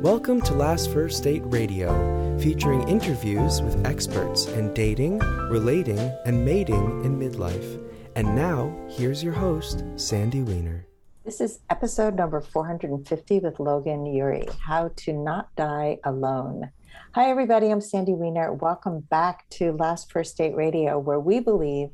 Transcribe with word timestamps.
Welcome 0.00 0.40
to 0.42 0.54
Last 0.54 0.90
First 0.94 1.24
Date 1.24 1.42
Radio, 1.44 2.38
featuring 2.38 2.88
interviews 2.88 3.60
with 3.60 3.86
experts 3.86 4.46
in 4.46 4.72
dating, 4.72 5.18
relating, 5.18 5.98
and 6.24 6.42
mating 6.42 7.04
in 7.04 7.18
midlife. 7.18 7.86
And 8.16 8.34
now, 8.34 8.74
here's 8.88 9.22
your 9.22 9.34
host, 9.34 9.84
Sandy 9.96 10.40
Weiner. 10.40 10.86
This 11.26 11.42
is 11.42 11.58
episode 11.68 12.14
number 12.14 12.40
450 12.40 13.40
with 13.40 13.60
Logan 13.60 14.06
Ury 14.06 14.48
How 14.58 14.90
to 14.96 15.12
Not 15.12 15.54
Die 15.56 15.98
Alone. 16.04 16.70
Hi, 17.12 17.28
everybody. 17.28 17.68
I'm 17.68 17.82
Sandy 17.82 18.14
Weiner. 18.14 18.54
Welcome 18.54 19.00
back 19.00 19.50
to 19.50 19.72
Last 19.72 20.10
First 20.10 20.38
Date 20.38 20.56
Radio, 20.56 20.98
where 20.98 21.20
we 21.20 21.40
believe 21.40 21.90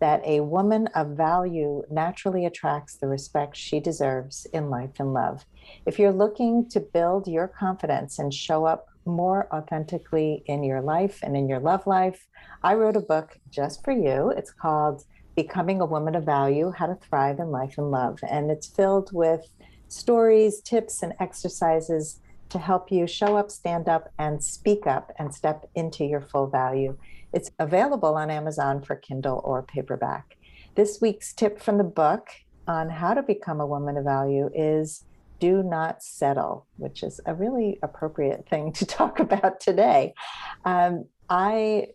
that 0.00 0.22
a 0.26 0.40
woman 0.40 0.88
of 0.88 1.08
value 1.08 1.82
naturally 1.90 2.46
attracts 2.46 2.96
the 2.96 3.06
respect 3.06 3.56
she 3.56 3.80
deserves 3.80 4.46
in 4.52 4.70
life 4.70 4.98
and 4.98 5.12
love. 5.12 5.44
If 5.86 5.98
you're 5.98 6.12
looking 6.12 6.68
to 6.70 6.80
build 6.80 7.28
your 7.28 7.46
confidence 7.46 8.18
and 8.18 8.32
show 8.32 8.64
up 8.64 8.88
more 9.04 9.48
authentically 9.54 10.42
in 10.46 10.64
your 10.64 10.80
life 10.80 11.20
and 11.22 11.36
in 11.36 11.48
your 11.48 11.60
love 11.60 11.86
life, 11.86 12.26
I 12.62 12.74
wrote 12.74 12.96
a 12.96 13.00
book 13.00 13.38
just 13.50 13.84
for 13.84 13.92
you. 13.92 14.30
It's 14.30 14.52
called 14.52 15.04
Becoming 15.36 15.80
a 15.80 15.86
Woman 15.86 16.14
of 16.14 16.24
Value 16.24 16.70
How 16.70 16.86
to 16.86 16.94
Thrive 16.96 17.38
in 17.38 17.50
Life 17.50 17.76
and 17.78 17.90
Love. 17.90 18.18
And 18.28 18.50
it's 18.50 18.66
filled 18.66 19.10
with 19.12 19.50
stories, 19.88 20.60
tips, 20.60 21.02
and 21.02 21.12
exercises 21.20 22.20
to 22.50 22.58
help 22.58 22.90
you 22.90 23.06
show 23.06 23.36
up, 23.36 23.50
stand 23.50 23.88
up, 23.88 24.12
and 24.18 24.42
speak 24.42 24.86
up 24.86 25.12
and 25.18 25.34
step 25.34 25.68
into 25.74 26.04
your 26.04 26.20
full 26.20 26.46
value. 26.48 26.96
It's 27.32 27.50
available 27.58 28.14
on 28.16 28.30
Amazon 28.30 28.82
for 28.82 28.96
Kindle 28.96 29.40
or 29.44 29.62
paperback. 29.62 30.36
This 30.74 31.00
week's 31.00 31.32
tip 31.32 31.60
from 31.60 31.78
the 31.78 31.84
book 31.84 32.28
on 32.66 32.88
how 32.88 33.14
to 33.14 33.22
become 33.22 33.60
a 33.60 33.66
woman 33.66 33.96
of 33.96 34.04
value 34.04 34.50
is 34.54 35.04
do 35.38 35.62
not 35.62 36.02
settle, 36.02 36.66
which 36.76 37.02
is 37.02 37.20
a 37.26 37.34
really 37.34 37.78
appropriate 37.82 38.48
thing 38.48 38.72
to 38.72 38.86
talk 38.98 39.20
about 39.20 39.60
today. 39.60 40.14
Um, 40.64 41.06
I 41.28 41.88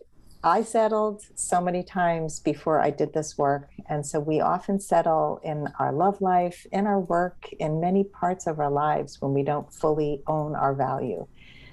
I 0.44 0.62
settled 0.62 1.22
so 1.34 1.60
many 1.60 1.82
times 1.82 2.38
before 2.38 2.80
I 2.80 2.90
did 2.90 3.12
this 3.12 3.36
work. 3.36 3.70
And 3.88 4.06
so 4.06 4.20
we 4.20 4.40
often 4.40 4.78
settle 4.78 5.40
in 5.42 5.66
our 5.80 5.92
love 5.92 6.20
life, 6.20 6.64
in 6.70 6.86
our 6.86 7.00
work, 7.00 7.48
in 7.58 7.80
many 7.80 8.04
parts 8.04 8.46
of 8.46 8.60
our 8.60 8.70
lives 8.70 9.20
when 9.20 9.34
we 9.34 9.42
don't 9.42 9.72
fully 9.72 10.22
own 10.28 10.54
our 10.54 10.72
value. 10.72 11.26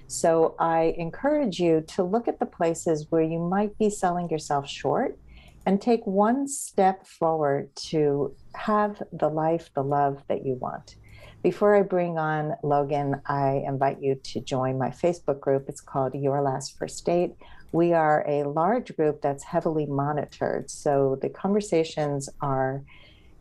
So 0.08 0.56
I 0.60 0.94
encourage 0.98 1.60
you 1.60 1.82
to 1.90 2.04
look 2.04 2.28
at 2.28 2.40
the 2.40 2.46
places 2.46 3.08
where 3.10 3.24
you 3.24 3.40
might 3.40 3.78
be 3.78 3.90
selling 3.90 4.30
yourself 4.30 4.70
short 4.70 5.18
and 5.66 5.82
take 5.82 6.06
one 6.06 6.48
step 6.48 7.08
forward 7.08 7.74
to 7.76 8.36
have 8.54 9.02
the 9.12 9.30
life, 9.30 9.70
the 9.74 9.84
love 9.84 10.22
that 10.28 10.46
you 10.46 10.56
want. 10.56 10.98
Before 11.42 11.76
I 11.76 11.82
bring 11.82 12.18
on 12.18 12.56
Logan, 12.64 13.22
I 13.26 13.64
invite 13.66 14.02
you 14.02 14.16
to 14.16 14.40
join 14.40 14.78
my 14.78 14.90
Facebook 14.90 15.40
group. 15.40 15.66
It's 15.68 15.82
called 15.82 16.16
Your 16.16 16.42
Last 16.42 16.78
First 16.78 17.06
Date. 17.06 17.34
We 17.74 17.92
are 17.92 18.24
a 18.28 18.44
large 18.44 18.96
group 18.96 19.22
that's 19.22 19.44
heavily 19.44 19.86
monitored. 19.86 20.70
So 20.70 21.18
the 21.22 21.30
conversations 21.30 22.30
are 22.40 22.84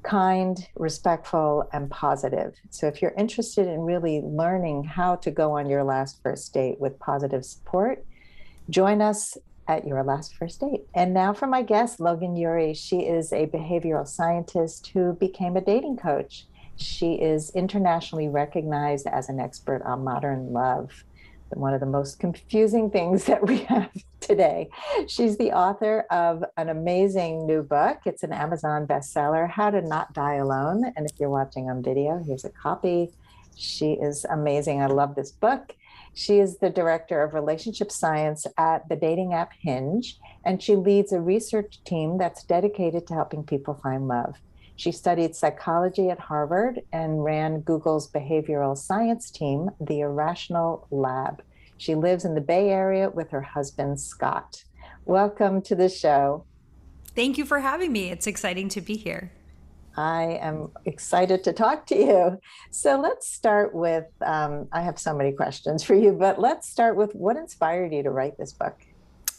kind, 0.03 0.69
respectful, 0.77 1.69
and 1.73 1.91
positive. 1.91 2.55
So 2.71 2.87
if 2.87 3.01
you're 3.01 3.15
interested 3.17 3.69
in 3.69 3.81
really 3.81 4.21
learning 4.21 4.85
how 4.85 5.17
to 5.17 5.31
go 5.31 5.59
on 5.59 5.69
your 5.69 5.85
last 5.85 6.23
first 6.23 6.53
date 6.53 6.81
with 6.81 6.99
positive 6.99 7.45
support, 7.45 8.05
join 8.71 9.01
us 9.01 9.37
at 9.69 9.87
your 9.87 10.03
last 10.03 10.35
first 10.35 10.61
date. 10.61 10.83
And 10.95 11.15
now 11.15 11.33
for 11.33 11.47
my 11.47 11.63
guest, 11.63 12.01
Logan 12.01 12.37
Ury. 12.37 12.75
She 12.75 13.01
is 13.01 13.33
a 13.33 13.47
behavioral 13.47 14.07
scientist 14.07 14.89
who 14.89 15.15
became 15.15 15.57
a 15.57 15.61
dating 15.61 15.97
coach. 15.99 16.47
She 16.77 17.15
is 17.15 17.51
internationally 17.51 18.29
recognized 18.29 19.07
as 19.07 19.29
an 19.29 19.39
expert 19.39 19.83
on 19.83 20.05
modern 20.05 20.53
love, 20.53 21.05
one 21.57 21.75
of 21.75 21.81
the 21.81 21.87
most 21.87 22.19
confusing 22.19 22.91
things 22.91 23.25
that 23.27 23.47
we 23.47 23.59
have 23.65 23.91
today. 24.21 24.69
She's 25.07 25.37
the 25.39 25.53
author 25.53 26.07
of 26.11 26.45
an 26.57 26.69
amazing 26.69 27.47
new 27.47 27.63
book. 27.63 27.99
It's 28.07 28.23
an 28.23 28.33
Amazon 28.33 28.87
bestseller, 28.87 29.51
How 29.51 29.71
to 29.71 29.83
Not 29.83 30.13
Die 30.13 30.35
Alone. 30.35 30.93
And 30.97 31.09
if 31.09 31.19
you're 31.19 31.31
watching 31.31 31.69
on 31.69 31.83
video, 31.83 32.23
here's 32.25 32.45
a 32.45 32.51
copy. 32.51 33.11
She 33.57 33.93
is 33.93 34.25
amazing. 34.25 34.81
I 34.81 34.87
love 34.87 35.15
this 35.15 35.31
book. 35.31 35.75
She 36.15 36.39
is 36.39 36.59
the 36.59 36.71
director 36.71 37.23
of 37.23 37.35
relationship 37.35 37.91
science 37.91 38.47
at 38.59 38.89
the 38.89 38.97
dating 38.97 39.33
app 39.33 39.53
Hinge, 39.59 40.19
and 40.45 40.63
she 40.63 40.77
leads 40.77 41.13
a 41.13 41.21
research 41.21 41.83
team 41.85 42.19
that's 42.19 42.45
dedicated 42.45 43.07
to 43.07 43.15
helping 43.15 43.45
people 43.45 43.75
find 43.75 44.09
love. 44.09 44.37
She 44.77 44.93
studied 44.93 45.37
psychology 45.37 46.09
at 46.11 46.19
Harvard 46.19 46.81
and 46.93 47.23
ran 47.23 47.61
Google's 47.61 48.11
behavioral 48.11 48.77
science 48.77 49.31
team, 49.31 49.71
the 49.81 50.01
Irrational 50.01 50.87
Lab. 50.91 51.43
She 51.77 51.95
lives 51.95 52.25
in 52.25 52.35
the 52.35 52.41
Bay 52.41 52.71
Area 52.71 53.11
with 53.11 53.31
her 53.31 53.43
husband, 53.43 54.01
Scott. 54.01 54.65
Welcome 55.05 55.63
to 55.63 55.75
the 55.75 55.89
show. 55.89 56.45
Thank 57.15 57.37
you 57.37 57.45
for 57.45 57.61
having 57.61 57.93
me. 57.93 58.11
It's 58.11 58.27
exciting 58.27 58.69
to 58.71 58.81
be 58.81 58.97
here. 58.97 59.33
I 59.97 60.39
am 60.41 60.71
excited 60.87 61.45
to 61.45 61.53
talk 61.53 61.87
to 61.87 61.97
you. 61.97 62.41
So 62.71 62.99
let's 62.99 63.29
start 63.29 63.75
with 63.75 64.07
um, 64.23 64.69
I 64.73 64.81
have 64.81 64.99
so 64.99 65.15
many 65.15 65.33
questions 65.33 65.83
for 65.83 65.95
you, 65.95 66.13
but 66.13 66.41
let's 66.41 66.69
start 66.69 66.97
with 66.97 67.15
what 67.15 67.37
inspired 67.37 67.93
you 67.93 68.03
to 68.03 68.11
write 68.11 68.39
this 68.39 68.53
book? 68.53 68.77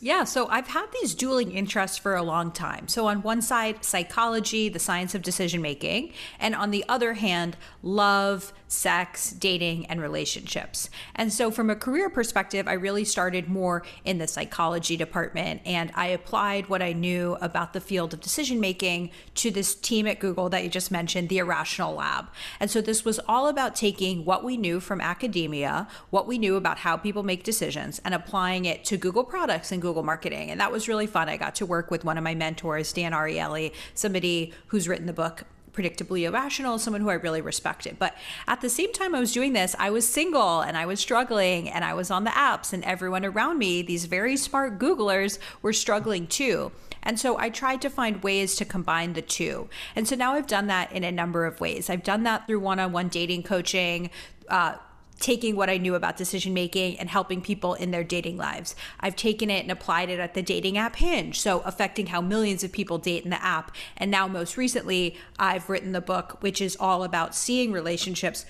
Yeah, 0.04 0.26
so 0.26 0.50
I've 0.50 0.68
had 0.68 0.88
these 0.92 1.16
dueling 1.16 1.54
interests 1.54 1.98
for 1.98 2.14
a 2.14 2.24
long 2.24 2.52
time. 2.52 2.90
So, 2.90 3.08
on 3.08 3.22
one 3.22 3.42
side, 3.42 3.86
psychology, 3.86 4.68
the 4.68 4.78
science 4.78 5.16
of 5.16 5.22
decision 5.22 5.62
making, 5.62 6.12
and 6.42 6.54
on 6.54 6.72
the 6.72 6.84
other 6.90 7.14
hand, 7.14 7.56
love, 7.82 8.52
sex, 8.68 9.32
dating, 9.32 9.86
and 9.86 10.02
relationships. 10.02 10.90
And 11.16 11.32
so, 11.32 11.50
from 11.52 11.70
a 11.70 11.76
career 11.78 12.10
perspective, 12.10 12.68
I 12.68 12.74
really 12.74 13.06
started 13.06 13.48
more 13.48 13.84
in 14.04 14.18
the 14.18 14.28
psychology 14.28 14.98
department 14.98 15.62
and 15.64 15.90
I 15.96 16.08
applied 16.08 16.68
what 16.68 16.82
I 16.82 16.92
knew 16.92 17.38
about 17.40 17.72
the 17.72 17.80
field 17.80 18.14
of 18.14 18.20
decision 18.20 18.60
making 18.60 19.12
to 19.36 19.52
this 19.52 19.74
team 19.74 20.06
at 20.06 20.20
Google 20.20 20.50
that 20.50 20.66
you 20.66 20.70
just 20.70 20.92
mentioned, 20.92 21.30
the 21.30 21.38
Irrational 21.38 21.94
Lab. 21.94 22.26
And 22.60 22.70
so, 22.70 22.82
this 22.82 23.06
was 23.06 23.22
all 23.26 23.48
about 23.48 23.74
taking 23.74 24.26
what 24.26 24.44
we 24.44 24.58
knew 24.58 24.82
from 24.82 25.00
academia, 25.00 25.88
what 26.10 26.28
we 26.28 26.38
knew 26.38 26.58
about 26.58 26.80
how 26.80 26.98
people 26.98 27.24
make 27.24 27.46
decisions, 27.46 28.02
and 28.04 28.14
applying 28.14 28.66
it 28.66 28.84
to 28.84 28.98
Google 28.98 29.24
products 29.24 29.72
and 29.72 29.82
Google 29.82 29.93
Google 29.94 30.04
marketing. 30.04 30.50
And 30.50 30.60
that 30.60 30.72
was 30.72 30.88
really 30.88 31.06
fun. 31.06 31.30
I 31.30 31.38
got 31.38 31.54
to 31.56 31.68
work 31.68 31.92
with 31.92 32.04
one 32.04 32.18
of 32.18 32.24
my 32.24 32.34
mentors, 32.34 32.92
Dan 32.92 33.12
Ariely, 33.12 33.74
somebody 33.94 34.52
who's 34.68 34.88
written 34.88 35.06
the 35.06 35.14
book 35.14 35.44
predictably 35.72 36.28
irrational, 36.28 36.80
someone 36.80 37.02
who 37.02 37.10
I 37.10 37.14
really 37.14 37.42
respected. 37.42 37.98
But 38.00 38.16
at 38.48 38.62
the 38.62 38.70
same 38.70 38.92
time 38.92 39.14
I 39.14 39.20
was 39.20 39.32
doing 39.32 39.54
this, 39.54 39.76
I 39.78 39.92
was 39.92 40.08
single 40.08 40.62
and 40.62 40.76
I 40.76 40.88
was 40.88 41.00
struggling 41.00 41.70
and 41.70 41.86
I 41.86 41.94
was 41.94 42.10
on 42.10 42.24
the 42.24 42.32
apps, 42.32 42.74
and 42.74 42.84
everyone 42.84 43.26
around 43.26 43.58
me, 43.60 43.82
these 43.82 44.06
very 44.06 44.38
smart 44.38 44.80
Googlers, 44.80 45.38
were 45.62 45.74
struggling 45.74 46.28
too. 46.28 46.72
And 47.04 47.20
so 47.20 47.38
I 47.38 47.50
tried 47.50 47.82
to 47.82 47.90
find 47.90 48.24
ways 48.24 48.56
to 48.56 48.66
combine 48.66 49.14
the 49.14 49.22
two. 49.22 49.68
And 49.96 50.08
so 50.08 50.16
now 50.16 50.34
I've 50.34 50.48
done 50.48 50.68
that 50.68 50.92
in 50.92 51.04
a 51.04 51.12
number 51.12 51.46
of 51.46 51.60
ways. 51.60 51.90
I've 51.90 52.04
done 52.04 52.24
that 52.24 52.48
through 52.48 52.60
one 52.60 52.80
on 52.80 52.92
one 52.92 53.10
dating 53.10 53.44
coaching. 53.44 54.10
Uh, 54.48 54.76
taking 55.24 55.56
what 55.56 55.70
I 55.70 55.78
knew 55.78 55.96
about 55.96 56.18
decision 56.18 56.54
making 56.54 57.00
and 57.00 57.10
helping 57.10 57.42
people 57.42 57.76
in 57.76 57.92
their 57.92 58.04
dating 58.04 58.36
lives. 58.36 58.76
I've 59.00 59.16
taken 59.16 59.50
it 59.50 59.62
and 59.62 59.72
applied 59.72 60.10
it 60.10 60.20
at 60.20 60.34
the 60.34 60.42
dating 60.42 60.78
app 60.78 60.98
Hinge, 60.98 61.40
so 61.40 61.62
affecting 61.62 62.08
how 62.08 62.20
millions 62.20 62.62
of 62.62 62.74
people 62.74 62.98
date 62.98 63.24
in 63.24 63.30
the 63.30 63.42
app. 63.42 63.74
And 63.96 64.12
now, 64.12 64.28
most 64.28 64.58
recently, 64.58 65.16
I've 65.40 65.70
written 65.70 65.94
the 65.94 66.02
book, 66.02 66.38
which 66.42 66.60
is 66.60 66.76
all 66.78 67.04
about 67.04 67.36
seeing 67.36 67.72
relationships 67.72 68.46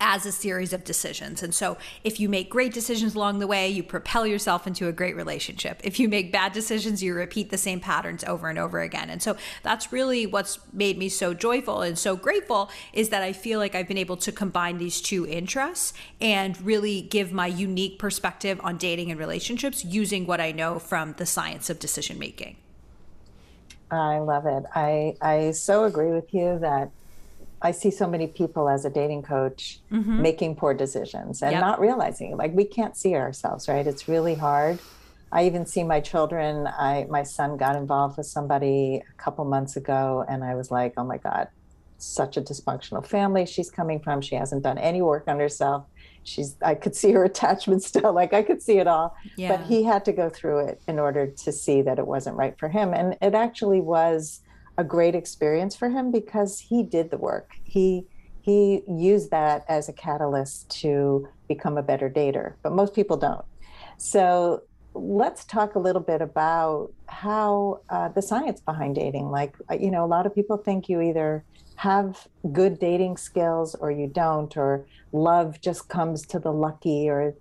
as 0.00 0.24
a 0.24 0.32
series 0.32 0.72
of 0.72 0.82
decisions. 0.82 1.42
And 1.42 1.54
so, 1.54 1.76
if 2.02 2.18
you 2.18 2.28
make 2.28 2.50
great 2.50 2.72
decisions 2.72 3.14
along 3.14 3.38
the 3.38 3.46
way, 3.46 3.68
you 3.68 3.82
propel 3.82 4.26
yourself 4.26 4.66
into 4.66 4.88
a 4.88 4.92
great 4.92 5.14
relationship. 5.14 5.80
If 5.84 6.00
you 6.00 6.08
make 6.08 6.32
bad 6.32 6.52
decisions, 6.52 7.02
you 7.02 7.14
repeat 7.14 7.50
the 7.50 7.58
same 7.58 7.80
patterns 7.80 8.24
over 8.24 8.48
and 8.48 8.58
over 8.58 8.80
again. 8.80 9.10
And 9.10 9.22
so, 9.22 9.36
that's 9.62 9.92
really 9.92 10.26
what's 10.26 10.58
made 10.72 10.98
me 10.98 11.08
so 11.08 11.34
joyful 11.34 11.82
and 11.82 11.98
so 11.98 12.16
grateful 12.16 12.70
is 12.92 13.10
that 13.10 13.22
I 13.22 13.32
feel 13.32 13.58
like 13.58 13.74
I've 13.74 13.88
been 13.88 13.98
able 13.98 14.16
to 14.18 14.32
combine 14.32 14.78
these 14.78 15.00
two 15.00 15.26
interests 15.26 15.92
and 16.20 16.60
really 16.62 17.02
give 17.02 17.32
my 17.32 17.46
unique 17.46 17.98
perspective 17.98 18.60
on 18.62 18.78
dating 18.78 19.10
and 19.10 19.20
relationships 19.20 19.84
using 19.84 20.26
what 20.26 20.40
I 20.40 20.52
know 20.52 20.78
from 20.78 21.14
the 21.18 21.26
science 21.26 21.68
of 21.68 21.78
decision 21.78 22.18
making. 22.18 22.56
I 23.90 24.18
love 24.18 24.46
it. 24.46 24.64
I 24.74 25.16
I 25.20 25.50
so 25.50 25.84
agree 25.84 26.10
with 26.12 26.32
you 26.32 26.58
that 26.60 26.90
I 27.62 27.72
see 27.72 27.90
so 27.90 28.06
many 28.06 28.26
people 28.26 28.68
as 28.68 28.84
a 28.84 28.90
dating 28.90 29.22
coach 29.22 29.80
mm-hmm. 29.92 30.22
making 30.22 30.56
poor 30.56 30.72
decisions 30.72 31.42
and 31.42 31.52
yep. 31.52 31.60
not 31.60 31.80
realizing 31.80 32.36
like 32.36 32.54
we 32.54 32.64
can't 32.64 32.96
see 32.96 33.14
ourselves, 33.14 33.68
right? 33.68 33.86
It's 33.86 34.08
really 34.08 34.34
hard. 34.34 34.78
I 35.32 35.46
even 35.46 35.66
see 35.66 35.84
my 35.84 36.00
children. 36.00 36.66
I 36.66 37.06
my 37.08 37.22
son 37.22 37.56
got 37.56 37.76
involved 37.76 38.16
with 38.16 38.26
somebody 38.26 39.02
a 39.08 39.22
couple 39.22 39.44
months 39.44 39.76
ago, 39.76 40.24
and 40.28 40.42
I 40.42 40.54
was 40.54 40.70
like, 40.70 40.94
oh 40.96 41.04
my 41.04 41.18
god, 41.18 41.48
such 41.98 42.36
a 42.36 42.42
dysfunctional 42.42 43.06
family 43.06 43.46
she's 43.46 43.70
coming 43.70 44.00
from. 44.00 44.20
She 44.20 44.34
hasn't 44.34 44.62
done 44.62 44.78
any 44.78 45.02
work 45.02 45.24
on 45.28 45.38
herself. 45.38 45.84
She's 46.24 46.56
I 46.62 46.74
could 46.74 46.96
see 46.96 47.12
her 47.12 47.24
attachment 47.32 47.82
still, 47.82 48.12
like 48.12 48.32
I 48.32 48.42
could 48.42 48.62
see 48.62 48.78
it 48.78 48.88
all. 48.88 49.16
Yeah. 49.36 49.56
But 49.56 49.66
he 49.66 49.84
had 49.84 50.04
to 50.06 50.12
go 50.12 50.30
through 50.30 50.66
it 50.66 50.80
in 50.88 50.98
order 50.98 51.26
to 51.28 51.52
see 51.52 51.82
that 51.82 51.98
it 51.98 52.06
wasn't 52.06 52.36
right 52.36 52.58
for 52.58 52.68
him, 52.68 52.92
and 52.92 53.16
it 53.20 53.34
actually 53.34 53.80
was 53.80 54.40
a 54.80 54.84
great 54.84 55.14
experience 55.14 55.76
for 55.76 55.90
him 55.90 56.10
because 56.10 56.58
he 56.58 56.82
did 56.82 57.10
the 57.10 57.18
work. 57.18 57.52
He 57.64 58.06
he 58.42 58.82
used 58.88 59.30
that 59.30 59.64
as 59.68 59.88
a 59.88 59.92
catalyst 59.92 60.70
to 60.80 61.28
become 61.46 61.76
a 61.76 61.82
better 61.82 62.08
dater, 62.08 62.54
but 62.62 62.72
most 62.72 62.94
people 62.94 63.18
don't. 63.18 63.44
So 63.98 64.62
let's 64.94 65.44
talk 65.44 65.74
a 65.74 65.78
little 65.78 66.00
bit 66.00 66.22
about 66.22 66.90
how 67.06 67.80
uh, 67.90 68.08
the 68.08 68.22
science 68.22 68.60
behind 68.60 68.94
dating. 68.94 69.30
Like, 69.30 69.54
uh, 69.70 69.74
you 69.74 69.90
know, 69.90 70.04
a 70.04 70.06
lot 70.06 70.24
of 70.24 70.34
people 70.34 70.56
think 70.56 70.88
you 70.88 71.02
either 71.02 71.44
have 71.76 72.26
good 72.50 72.78
dating 72.78 73.18
skills 73.18 73.74
or 73.74 73.90
you 73.90 74.06
don't, 74.06 74.56
or 74.56 74.86
love 75.12 75.60
just 75.60 75.88
comes 75.88 76.26
to 76.26 76.38
the 76.38 76.52
lucky, 76.52 77.10
or, 77.10 77.34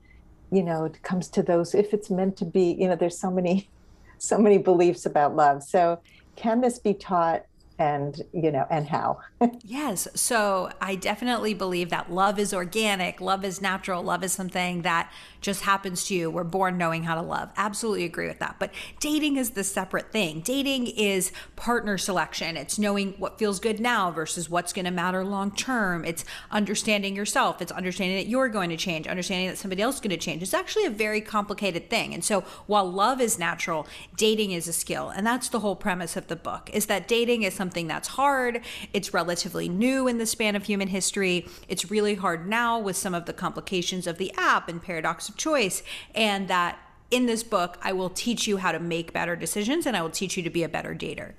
you 0.52 0.64
know, 0.64 0.86
it 0.86 1.02
comes 1.02 1.30
to 1.30 1.42
those 1.42 1.74
if 1.74 1.94
it's 1.94 2.10
meant 2.10 2.36
to 2.38 2.46
be. 2.46 2.76
You 2.78 2.90
know, 2.90 2.96
there's 2.96 3.18
so 3.18 3.32
many, 3.32 3.70
so 4.18 4.38
many 4.38 4.58
beliefs 4.58 5.06
about 5.06 5.36
love. 5.36 5.64
So, 5.64 6.00
can 6.40 6.62
this 6.62 6.80
be 6.80 6.94
taught 6.94 7.46
and 7.78 8.22
you 8.34 8.52
know 8.52 8.66
and 8.72 8.88
how 8.88 9.20
yes 9.64 10.08
so 10.16 10.70
i 10.82 10.96
definitely 10.96 11.54
believe 11.54 11.90
that 11.90 12.12
love 12.12 12.40
is 12.40 12.54
organic 12.54 13.22
love 13.22 13.46
is 13.46 13.62
natural 13.62 14.04
love 14.04 14.24
is 14.24 14.32
something 14.32 14.82
that 14.82 15.12
just 15.42 15.62
happens 15.62 16.06
to 16.06 16.16
you. 16.16 16.30
We're 16.30 16.44
born 16.44 16.78
knowing 16.78 17.04
how 17.04 17.16
to 17.16 17.22
love. 17.22 17.50
Absolutely 17.56 18.04
agree 18.06 18.28
with 18.28 18.40
that. 18.40 18.58
But 18.60 18.74
dating 19.00 19.38
is 19.38 19.52
the 19.52 19.64
separate 19.64 20.12
thing. 20.12 20.42
Dating 20.42 20.88
is 20.88 21.32
partner 21.56 21.98
selection. 21.98 22.58
It's 22.58 22.78
knowing 22.78 23.14
what 23.18 23.40
feels 23.40 23.60
good 23.60 23.80
now 23.80 24.12
versus 24.12 24.50
what's 24.50 24.74
going 24.74 24.86
to 24.86 24.92
matter 24.92 25.24
long 25.24 25.52
term. 25.52 26.04
It's 26.04 26.26
understanding 26.52 27.16
yourself. 27.16 27.62
It's 27.62 27.72
understanding 27.72 28.18
that 28.18 28.28
you're 28.28 28.50
going 28.50 28.70
to 28.70 28.78
change 28.78 29.08
understanding 29.08 29.50
that 29.50 29.58
somebody 29.58 29.82
else 29.82 29.96
is 29.96 30.02
going 30.02 30.12
to 30.12 30.18
change. 30.18 30.42
It's 30.42 30.54
actually 30.54 30.86
a 30.86 30.90
very 30.90 31.22
complicated 31.22 31.90
thing. 31.90 32.14
And 32.14 32.24
so 32.24 32.42
while 32.68 32.90
love 32.90 33.22
is 33.22 33.40
natural 33.40 33.88
dating 34.18 34.52
is 34.52 34.68
a 34.68 34.74
skill. 34.74 35.10
And 35.10 35.26
that's 35.26 35.50
the 35.50 35.60
whole 35.60 35.76
premise 35.76 36.16
of 36.18 36.28
the 36.28 36.36
book 36.36 36.70
is 36.74 36.88
that 36.88 37.08
dating 37.08 37.44
is 37.44 37.54
something 37.54 37.88
that's 37.88 38.10
hard. 38.10 38.62
It's 38.94 39.14
relatively 39.30 39.70
new 39.70 40.08
in 40.08 40.18
the 40.18 40.26
span 40.26 40.56
of 40.56 40.64
human 40.64 40.88
history. 40.88 41.48
It's 41.68 41.92
really 41.92 42.16
hard 42.16 42.50
now 42.50 42.80
with 42.80 42.98
some 42.98 43.14
of 43.14 43.26
the 43.26 43.34
complications 43.34 44.08
of 44.08 44.18
the 44.18 44.34
app 44.36 44.68
and 44.68 44.82
paradox 44.82 45.30
of 45.30 45.38
choice. 45.38 45.84
And 46.16 46.48
that 46.48 46.80
in 47.12 47.28
this 47.28 47.44
book, 47.44 47.78
I 47.84 47.94
will 47.94 48.10
teach 48.10 48.48
you 48.48 48.58
how 48.58 48.72
to 48.72 48.80
make 48.80 49.14
better 49.14 49.36
decisions 49.36 49.86
and 49.86 49.96
I 49.96 50.02
will 50.02 50.10
teach 50.10 50.36
you 50.36 50.42
to 50.42 50.50
be 50.50 50.64
a 50.64 50.70
better 50.70 50.96
dater. 50.96 51.34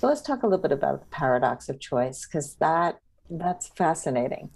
So 0.00 0.08
let's 0.08 0.20
talk 0.20 0.42
a 0.42 0.46
little 0.46 0.60
bit 0.60 0.70
about 0.70 1.00
the 1.00 1.06
paradox 1.06 1.70
of 1.70 1.80
choice 1.80 2.26
because 2.26 2.56
that 2.56 3.00
that's 3.30 3.68
fascinating. 3.68 4.50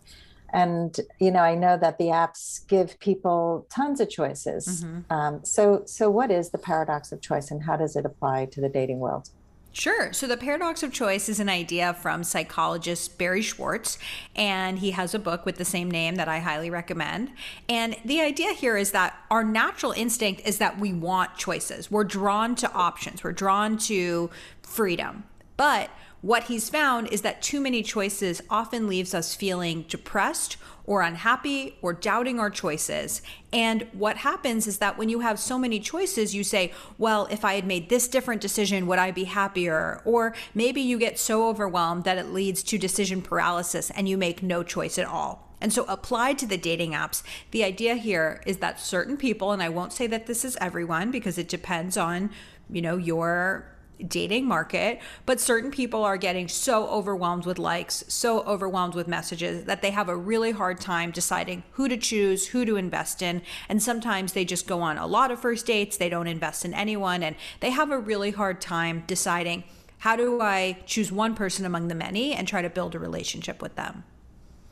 And 0.53 0.95
you 1.21 1.31
know, 1.31 1.41
I 1.41 1.55
know 1.55 1.79
that 1.79 1.97
the 1.97 2.09
apps 2.25 2.67
give 2.69 3.01
people 3.01 3.67
tons 3.71 4.01
of 4.01 4.11
choices. 4.11 4.85
Mm-hmm. 4.85 5.11
Um, 5.11 5.41
so, 5.45 5.85
so 5.87 6.11
what 6.11 6.31
is 6.31 6.51
the 6.51 6.59
paradox 6.59 7.13
of 7.13 7.23
choice, 7.23 7.51
and 7.51 7.63
how 7.63 7.77
does 7.77 7.97
it 7.97 8.05
apply 8.05 8.47
to 8.47 8.61
the 8.61 8.69
dating 8.69 8.99
world? 8.99 9.31
Sure. 9.73 10.13
So, 10.13 10.27
the 10.27 10.37
paradox 10.37 10.83
of 10.83 10.93
choice 10.93 11.29
is 11.29 11.39
an 11.39 11.49
idea 11.49 11.95
from 11.95 12.25
psychologist 12.25 13.19
Barry 13.19 13.41
Schwartz, 13.41 13.99
and 14.35 14.81
he 14.81 14.91
has 14.91 15.15
a 15.15 15.19
book 15.19 15.47
with 15.47 15.57
the 15.57 15.65
same 15.65 15.89
name 15.89 16.17
that 16.17 16.27
I 16.29 16.41
highly 16.41 16.71
recommend. 16.71 17.31
And 17.69 17.97
the 18.05 18.21
idea 18.21 18.53
here 18.53 18.77
is 18.77 18.91
that 18.93 19.15
our 19.31 19.45
natural 19.45 19.93
instinct 19.93 20.43
is 20.45 20.59
that 20.59 20.81
we 20.81 20.93
want 20.93 21.37
choices. 21.37 21.89
We're 21.89 22.05
drawn 22.05 22.57
to 22.57 22.73
options, 22.73 23.23
we're 23.23 23.33
drawn 23.33 23.79
to 23.79 24.31
freedom. 24.63 25.25
But 25.57 25.91
what 26.23 26.45
he's 26.45 26.69
found 26.69 27.09
is 27.09 27.23
that 27.23 27.41
too 27.41 27.61
many 27.61 27.83
choices 27.83 28.43
often 28.51 28.87
leaves 28.87 29.15
us 29.15 29.35
feeling 29.35 29.87
depressed 29.89 30.59
or 30.85 31.03
unhappy 31.03 31.79
or 31.81 31.93
doubting 31.93 32.39
our 32.39 32.51
choices. 32.51 33.23
And 33.53 33.87
what 33.93 34.19
happens 34.19 34.67
is 34.67 34.79
that 34.79 34.99
when 34.99 35.09
you 35.09 35.21
have 35.21 35.39
so 35.39 35.59
many 35.59 35.81
choices, 35.81 36.35
you 36.35 36.45
say, 36.45 36.73
well, 36.99 37.27
if 37.31 37.45
I 37.45 37.55
had 37.55 37.67
made 37.67 37.89
this 37.89 38.07
different 38.07 38.43
decision, 38.43 38.87
would 38.87 38.99
I 38.99 39.13
be 39.13 39.25
happier? 39.25 40.03
Or 40.05 40.35
maybe 40.55 40.83
you 40.83 40.99
get 40.99 41.19
so 41.19 41.49
overwhelmed 41.49 42.05
that 42.05 42.19
it 42.19 42.27
leads 42.27 42.63
to 42.65 42.77
decision 42.77 43.23
paralysis 43.23 43.91
and 43.91 44.09
you 44.09 44.19
make 44.19 44.43
no 44.43 44.63
choice 44.63 44.99
at 44.99 45.07
all. 45.07 45.47
And 45.63 45.73
so, 45.73 45.85
applied 45.85 46.39
to 46.39 46.47
the 46.47 46.57
dating 46.57 46.93
apps, 46.93 47.23
the 47.51 47.65
idea 47.65 47.95
here 47.97 48.43
is 48.47 48.59
that 48.59 48.81
certain 48.81 49.19
people, 49.19 49.53
and 49.53 49.63
I 49.63 49.69
won't 49.69 49.93
say 49.93 50.07
that 50.07 50.27
this 50.27 50.43
is 50.43 50.57
everyone 50.59 51.11
because 51.11 51.37
it 51.37 51.49
depends 51.49 51.99
on, 51.99 52.31
you 52.71 52.81
know, 52.81 52.97
your 52.97 53.67
dating 54.09 54.47
market, 54.47 55.01
but 55.27 55.41
certain 55.41 55.71
people 55.71 56.05
are 56.05 56.17
getting 56.17 56.49
so 56.49 56.89
overwhelmed 56.89 57.47
with 57.47 57.59
likes, 57.59 58.05
so 58.09 58.41
overwhelmed 58.43 58.95
with 58.95 59.09
messages 59.09 59.65
that 59.65 59.83
they 59.83 59.91
have 59.91 60.09
a 60.09 60.17
really 60.17 60.51
hard 60.51 60.81
time 60.81 61.11
deciding 61.11 61.63
who 61.73 61.89
to 61.89 61.97
choose, 61.97 62.49
who 62.49 62.65
to 62.65 62.77
invest 62.77 63.23
in. 63.23 63.43
And 63.69 63.83
sometimes 63.83 64.33
they 64.33 64.45
just 64.45 64.67
go 64.67 64.81
on 64.81 64.99
a 64.99 65.07
lot 65.07 65.31
of 65.31 65.41
first 65.41 65.67
dates, 65.67 65.97
they 65.97 66.09
don't 66.09 66.27
invest 66.27 66.65
in 66.65 66.75
anyone, 66.75 67.23
and 67.23 67.37
they 67.61 67.71
have 67.71 67.91
a 67.91 67.99
really 67.99 68.31
hard 68.31 68.61
time 68.61 69.05
deciding 69.07 69.65
how 69.99 70.17
do 70.17 70.41
I 70.41 70.79
choose 70.87 71.13
one 71.13 71.35
person 71.35 71.67
among 71.67 71.89
the 71.89 71.95
many 71.95 72.33
and 72.33 72.49
try 72.49 72.63
to 72.63 72.71
build 72.71 72.95
a 72.95 72.99
relationship 72.99 73.61
with 73.61 73.77
them. 73.77 74.05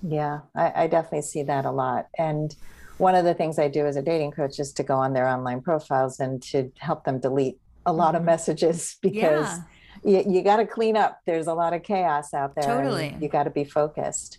Yeah, 0.03 0.41
I, 0.55 0.85
I 0.85 0.87
definitely 0.87 1.23
see 1.23 1.43
that 1.43 1.65
a 1.65 1.71
lot. 1.71 2.07
And 2.17 2.55
one 2.99 3.15
of 3.15 3.25
the 3.25 3.35
things 3.35 3.59
I 3.59 3.69
do 3.69 3.87
as 3.87 3.97
a 3.97 4.03
dating 4.03 4.33
coach 4.33 4.59
is 4.59 4.73
to 4.75 4.83
go 4.83 4.97
on 4.97 5.13
their 5.13 5.29
online 5.29 5.61
profiles 5.61 6.19
and 6.21 6.43
to 6.45 6.73
help 6.79 7.05
them 7.05 7.21
delete 7.21 7.59
a 7.89 7.93
lot 7.93 8.15
of 8.15 8.21
mm-hmm. 8.21 8.27
messages 8.27 8.97
because 9.03 9.59
yeah. 10.05 10.21
you, 10.21 10.35
you 10.35 10.43
got 10.43 10.57
to 10.57 10.67
clean 10.67 10.97
up. 10.97 11.21
There's 11.27 11.47
a 11.47 11.55
lot 11.55 11.73
of 11.73 11.83
chaos 11.83 12.35
out 12.35 12.55
there. 12.55 12.65
Totally. 12.65 13.17
You 13.21 13.29
got 13.29 13.45
to 13.45 13.51
be 13.51 13.65
focused. 13.65 14.39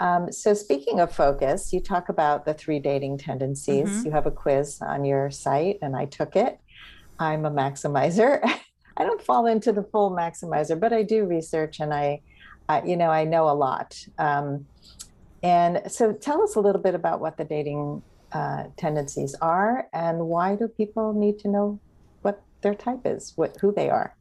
Um, 0.00 0.30
so, 0.30 0.54
speaking 0.54 1.00
of 1.00 1.12
focus, 1.12 1.72
you 1.72 1.80
talk 1.80 2.08
about 2.08 2.44
the 2.44 2.54
three 2.54 2.78
dating 2.78 3.18
tendencies. 3.18 3.88
Mm-hmm. 3.88 4.06
You 4.06 4.10
have 4.12 4.26
a 4.26 4.30
quiz 4.30 4.80
on 4.80 5.04
your 5.04 5.30
site, 5.30 5.78
and 5.82 5.96
I 5.96 6.04
took 6.04 6.36
it. 6.36 6.60
I'm 7.18 7.44
a 7.44 7.50
maximizer. 7.50 8.40
I 8.96 9.04
don't 9.04 9.22
fall 9.22 9.46
into 9.46 9.72
the 9.72 9.82
full 9.82 10.10
maximizer, 10.10 10.78
but 10.78 10.92
I 10.92 11.02
do 11.02 11.24
research 11.24 11.78
and 11.78 11.94
I, 11.94 12.20
I 12.68 12.82
you 12.82 12.96
know, 12.96 13.10
I 13.10 13.22
know 13.24 13.48
a 13.48 13.54
lot. 13.54 13.96
Um, 14.18 14.66
and 15.42 15.82
so, 15.88 16.12
tell 16.12 16.42
us 16.42 16.54
a 16.54 16.60
little 16.60 16.82
bit 16.82 16.94
about 16.94 17.20
what 17.20 17.36
the 17.36 17.44
dating 17.44 18.02
uh, 18.32 18.64
tendencies 18.76 19.34
are 19.40 19.88
and 19.92 20.18
why 20.26 20.54
do 20.54 20.68
people 20.68 21.12
need 21.12 21.38
to 21.40 21.48
know 21.48 21.80
their 22.60 22.74
type 22.74 23.00
is, 23.04 23.32
what 23.36 23.56
who 23.60 23.72
they 23.72 23.90
are. 23.90 24.14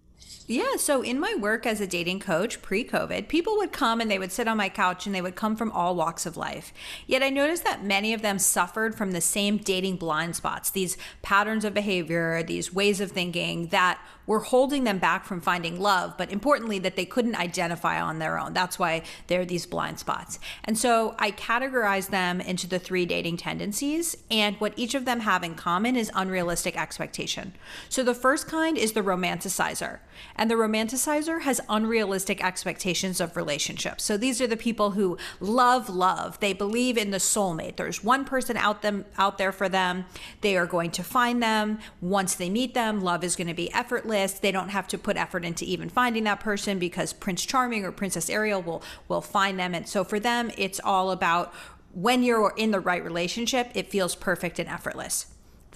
Yeah. 0.48 0.78
So, 0.78 1.02
in 1.02 1.20
my 1.20 1.36
work 1.38 1.66
as 1.66 1.82
a 1.82 1.88
dating 1.88 2.22
coach 2.22 2.62
pre 2.62 2.84
COVID, 2.84 3.28
people 3.28 3.58
would 3.58 3.72
come 3.72 4.00
and 4.00 4.10
they 4.10 4.18
would 4.18 4.32
sit 4.32 4.48
on 4.48 4.58
my 4.58 4.70
couch 4.70 5.06
and 5.06 5.14
they 5.14 5.22
would 5.22 5.36
come 5.36 5.56
from 5.56 5.72
all 5.72 5.96
walks 5.96 6.26
of 6.26 6.38
life. 6.38 6.74
Yet, 7.06 7.22
I 7.22 7.30
noticed 7.30 7.66
that 7.66 7.84
many 7.84 8.14
of 8.14 8.22
them 8.22 8.40
suffered 8.40 8.96
from 8.96 9.12
the 9.12 9.22
same 9.22 9.58
dating 9.58 9.98
blind 9.98 10.36
spots, 10.36 10.70
these 10.70 10.98
patterns 11.22 11.66
of 11.66 11.74
behavior, 11.74 12.44
these 12.44 12.74
ways 12.74 13.02
of 13.02 13.12
thinking 13.12 13.68
that 13.68 14.00
were 14.28 14.40
holding 14.40 14.84
them 14.84 15.00
back 15.00 15.26
from 15.26 15.42
finding 15.42 15.80
love, 15.80 16.16
but 16.18 16.32
importantly, 16.32 16.78
that 16.80 16.96
they 16.96 17.06
couldn't 17.06 17.36
identify 17.36 18.00
on 18.00 18.20
their 18.20 18.38
own. 18.38 18.54
That's 18.54 18.78
why 18.78 19.02
there 19.28 19.42
are 19.42 19.46
these 19.46 19.66
blind 19.66 19.98
spots. 19.98 20.38
And 20.66 20.78
so 20.78 21.16
I 21.18 21.32
categorize 21.32 22.10
them 22.10 22.40
into 22.42 22.68
the 22.68 22.78
three 22.78 23.06
dating 23.06 23.38
tendencies, 23.38 24.16
and 24.30 24.56
what 24.58 24.74
each 24.76 24.94
of 24.94 25.06
them 25.06 25.22
have 25.22 25.44
in 25.44 25.56
common 25.56 25.96
is 25.96 26.12
unrealistic 26.14 26.80
expectation. 26.80 27.54
So 27.90 28.04
the 28.04 28.14
first 28.14 28.48
kind 28.48 28.78
is 28.78 28.92
the 28.92 29.02
romanticizer, 29.02 30.00
and 30.36 30.50
the 30.50 30.56
romanticizer 30.56 31.42
has 31.42 31.62
unrealistic 31.70 32.44
expectations 32.44 33.20
of 33.20 33.36
relationships. 33.36 34.04
So 34.04 34.18
these 34.18 34.42
are 34.42 34.48
the 34.48 34.58
people 34.58 34.92
who 34.92 35.18
love 35.40 35.90
love. 35.90 36.40
They 36.40 36.54
believe 36.54 36.98
in 36.98 37.12
the 37.12 37.18
soulmate. 37.18 37.76
There's 37.76 38.04
one 38.04 38.26
person 38.26 38.58
out 38.58 38.82
them 38.82 39.06
out 39.18 39.38
there 39.38 39.52
for 39.52 39.70
them. 39.70 40.06
They 40.42 40.58
are 40.58 40.66
going 40.66 40.92
to 40.92 41.04
find 41.04 41.42
them. 41.42 41.80
Once 42.02 42.36
they 42.36 42.50
meet 42.50 42.74
them, 42.74 43.02
love 43.02 43.24
is 43.24 43.36
going 43.36 43.48
to 43.48 43.54
be 43.54 43.74
effortless. 43.74 44.34
They 44.34 44.52
don't 44.52 44.70
have 44.70 44.88
to 44.90 44.98
put 44.98 45.18
effort 45.18 45.46
into 45.46 45.66
even 45.66 45.90
finding 45.90 46.24
that 46.26 46.40
person 46.40 46.80
because 46.80 47.14
Prince 47.14 47.46
Charming 47.46 47.86
or 47.86 47.92
Princess 47.92 48.30
Ariel 48.30 48.62
will 48.62 48.84
will 49.08 49.22
find 49.22 49.60
them. 49.60 49.74
And 49.74 49.88
so 49.88 50.04
for 50.04 50.20
them, 50.20 50.52
it's 50.58 50.80
all 50.84 51.12
about 51.12 51.54
when 51.94 52.22
you're 52.22 52.54
in 52.58 52.72
the 52.72 52.80
right 52.80 53.04
relationship, 53.04 53.72
it 53.74 53.90
feels 53.90 54.16
perfect 54.16 54.60
and 54.60 54.70
effortless. 54.70 55.28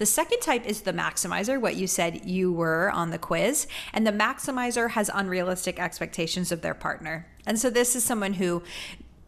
The 0.02 0.06
second 0.06 0.40
type 0.40 0.66
is 0.66 0.80
the 0.80 0.92
maximizer, 0.92 1.60
what 1.60 1.76
you 1.76 1.86
said 1.86 2.26
you 2.26 2.52
were 2.52 2.90
on 2.90 3.10
the 3.10 3.18
quiz. 3.18 3.68
And 3.92 4.04
the 4.04 4.10
maximizer 4.10 4.90
has 4.90 5.08
unrealistic 5.14 5.78
expectations 5.78 6.50
of 6.50 6.60
their 6.60 6.74
partner. 6.74 7.28
And 7.46 7.56
so 7.56 7.70
this 7.70 7.94
is 7.94 8.02
someone 8.02 8.32
who 8.32 8.64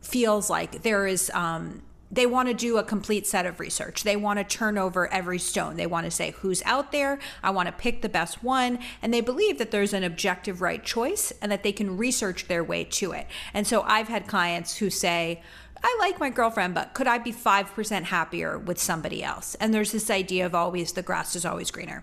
feels 0.01 0.51
like 0.51 0.83
there 0.83 1.07
is 1.07 1.31
um, 1.33 1.83
they 2.11 2.27
want 2.27 2.49
to 2.49 2.55
do 2.55 2.79
a 2.79 2.83
complete 2.83 3.25
set 3.25 3.47
of 3.47 3.61
research. 3.61 4.03
They 4.03 4.17
want 4.17 4.41
to 4.41 4.45
turn 4.45 4.77
over 4.77 5.13
every 5.13 5.39
stone. 5.39 5.77
They 5.77 5.87
want 5.87 6.07
to 6.07 6.11
say 6.11 6.33
who's 6.33 6.61
out 6.65 6.91
there. 6.91 7.21
I 7.43 7.51
want 7.51 7.69
to 7.69 7.73
pick 7.73 8.03
the 8.03 8.09
best 8.09 8.43
one. 8.43 8.81
And 9.01 9.15
they 9.15 9.21
believe 9.21 9.59
that 9.59 9.71
there's 9.71 9.93
an 9.93 10.03
objective 10.03 10.61
right 10.61 10.85
choice 10.85 11.33
and 11.41 11.53
that 11.53 11.63
they 11.63 11.73
can 11.73 11.97
research 11.97 12.49
their 12.49 12.65
way 12.65 12.83
to 12.83 13.13
it. 13.13 13.29
And 13.53 13.65
so 13.65 13.83
I've 13.83 14.09
had 14.09 14.27
clients 14.27 14.79
who 14.79 14.91
say, 14.91 15.41
I 15.87 15.97
like 16.01 16.19
my 16.19 16.31
girlfriend, 16.31 16.75
but 16.75 16.95
could 16.95 17.07
I 17.07 17.19
be 17.19 17.31
5% 17.31 18.05
happier 18.05 18.59
with 18.59 18.81
somebody 18.81 19.23
else? 19.23 19.55
And 19.57 19.75
there's 19.75 19.93
this 19.93 20.11
idea 20.11 20.47
of 20.47 20.55
always 20.55 20.93
the 20.93 21.03
grass 21.03 21.37
is 21.37 21.45
always 21.45 21.71
greener. 21.71 22.03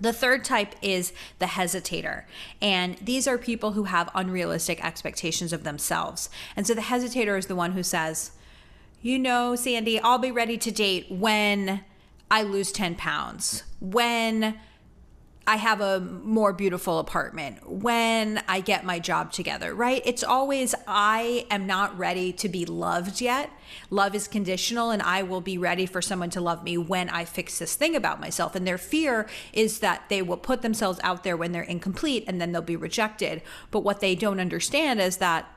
The 0.00 0.14
third 0.14 0.44
type 0.44 0.74
is 0.80 1.12
the 1.38 1.46
hesitator. 1.46 2.24
And 2.62 2.96
these 2.96 3.28
are 3.28 3.36
people 3.36 3.72
who 3.72 3.84
have 3.84 4.10
unrealistic 4.14 4.82
expectations 4.82 5.52
of 5.52 5.62
themselves. 5.62 6.30
And 6.56 6.66
so 6.66 6.72
the 6.72 6.80
hesitator 6.80 7.38
is 7.38 7.46
the 7.46 7.54
one 7.54 7.72
who 7.72 7.82
says, 7.82 8.32
you 9.02 9.18
know, 9.18 9.56
Sandy, 9.56 10.00
I'll 10.00 10.18
be 10.18 10.32
ready 10.32 10.56
to 10.56 10.70
date 10.70 11.06
when 11.10 11.84
I 12.30 12.42
lose 12.42 12.72
10 12.72 12.94
pounds, 12.94 13.64
when 13.78 14.58
I 15.46 15.56
have 15.56 15.80
a 15.80 16.00
more 16.00 16.52
beautiful 16.52 16.98
apartment, 16.98 17.68
when 17.68 18.42
I 18.48 18.60
get 18.60 18.84
my 18.84 18.98
job 18.98 19.32
together, 19.32 19.74
right? 19.74 20.00
It's 20.04 20.22
always, 20.22 20.74
I 20.86 21.46
am 21.50 21.66
not 21.66 21.98
ready 21.98 22.32
to 22.34 22.48
be 22.48 22.64
loved 22.64 23.20
yet. 23.20 23.50
Love 23.90 24.14
is 24.14 24.28
conditional, 24.28 24.90
and 24.90 25.02
I 25.02 25.22
will 25.24 25.40
be 25.40 25.58
ready 25.58 25.86
for 25.86 26.00
someone 26.00 26.30
to 26.30 26.40
love 26.40 26.62
me 26.62 26.78
when 26.78 27.08
I 27.08 27.24
fix 27.24 27.58
this 27.58 27.74
thing 27.74 27.96
about 27.96 28.20
myself. 28.20 28.54
And 28.54 28.66
their 28.66 28.78
fear 28.78 29.28
is 29.52 29.80
that 29.80 30.08
they 30.08 30.22
will 30.22 30.36
put 30.36 30.62
themselves 30.62 31.00
out 31.02 31.24
there 31.24 31.36
when 31.36 31.52
they're 31.52 31.62
incomplete 31.62 32.24
and 32.28 32.40
then 32.40 32.52
they'll 32.52 32.62
be 32.62 32.76
rejected. 32.76 33.42
But 33.70 33.80
what 33.80 34.00
they 34.00 34.14
don't 34.14 34.40
understand 34.40 35.00
is 35.00 35.16
that 35.16 35.48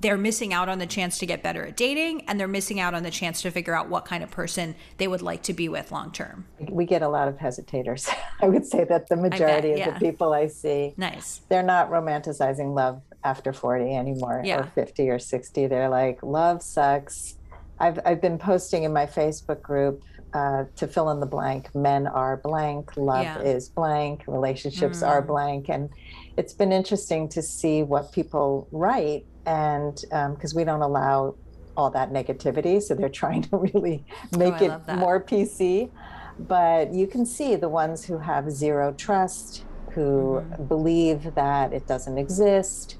they're 0.00 0.18
missing 0.18 0.52
out 0.52 0.68
on 0.68 0.78
the 0.78 0.86
chance 0.86 1.18
to 1.18 1.26
get 1.26 1.42
better 1.42 1.66
at 1.66 1.76
dating 1.76 2.22
and 2.28 2.38
they're 2.38 2.48
missing 2.48 2.80
out 2.80 2.94
on 2.94 3.02
the 3.02 3.10
chance 3.10 3.42
to 3.42 3.50
figure 3.50 3.74
out 3.74 3.88
what 3.88 4.04
kind 4.04 4.22
of 4.22 4.30
person 4.30 4.74
they 4.98 5.08
would 5.08 5.22
like 5.22 5.42
to 5.44 5.52
be 5.52 5.68
with 5.68 5.90
long 5.90 6.12
term. 6.12 6.46
We 6.60 6.84
get 6.84 7.02
a 7.02 7.08
lot 7.08 7.28
of 7.28 7.38
hesitators. 7.38 8.08
I 8.40 8.48
would 8.48 8.66
say 8.66 8.84
that 8.84 9.08
the 9.08 9.16
majority 9.16 9.70
bet, 9.70 9.78
yeah. 9.78 9.88
of 9.88 9.94
the 9.94 10.00
people 10.00 10.32
I 10.32 10.48
see, 10.48 10.94
nice. 10.96 11.40
They're 11.48 11.62
not 11.62 11.90
romanticizing 11.90 12.74
love 12.74 13.00
after 13.24 13.52
40 13.52 13.94
anymore 13.94 14.42
yeah. 14.44 14.60
or 14.60 14.64
50 14.74 15.08
or 15.08 15.18
60. 15.18 15.66
They're 15.66 15.88
like, 15.88 16.22
love 16.22 16.62
sucks. 16.62 17.38
I've, 17.78 17.98
I've 18.04 18.20
been 18.20 18.38
posting 18.38 18.84
in 18.84 18.92
my 18.92 19.06
Facebook 19.06 19.62
group 19.62 20.02
uh, 20.34 20.64
to 20.76 20.86
fill 20.86 21.10
in 21.10 21.20
the 21.20 21.26
blank. 21.26 21.74
Men 21.74 22.06
are 22.06 22.36
blank, 22.36 22.96
love 22.96 23.24
yeah. 23.24 23.40
is 23.40 23.68
blank, 23.68 24.24
relationships 24.26 25.00
mm. 25.00 25.08
are 25.08 25.22
blank. 25.22 25.70
And 25.70 25.88
it's 26.36 26.52
been 26.52 26.72
interesting 26.72 27.28
to 27.30 27.42
see 27.42 27.82
what 27.82 28.12
people 28.12 28.68
write 28.70 29.24
and 29.46 30.04
because 30.34 30.52
um, 30.52 30.56
we 30.56 30.64
don't 30.64 30.82
allow 30.82 31.34
all 31.76 31.90
that 31.90 32.10
negativity 32.10 32.82
so 32.82 32.94
they're 32.94 33.08
trying 33.22 33.42
to 33.42 33.56
really 33.56 34.04
make 34.36 34.60
oh, 34.60 34.82
it 34.88 34.96
more 34.96 35.22
pc 35.22 35.90
but 36.38 36.92
you 36.92 37.06
can 37.06 37.24
see 37.24 37.56
the 37.56 37.68
ones 37.68 38.04
who 38.04 38.18
have 38.18 38.50
zero 38.50 38.92
trust 38.92 39.64
who 39.92 40.42
mm-hmm. 40.42 40.64
believe 40.64 41.34
that 41.34 41.72
it 41.72 41.86
doesn't 41.86 42.18
exist 42.18 42.98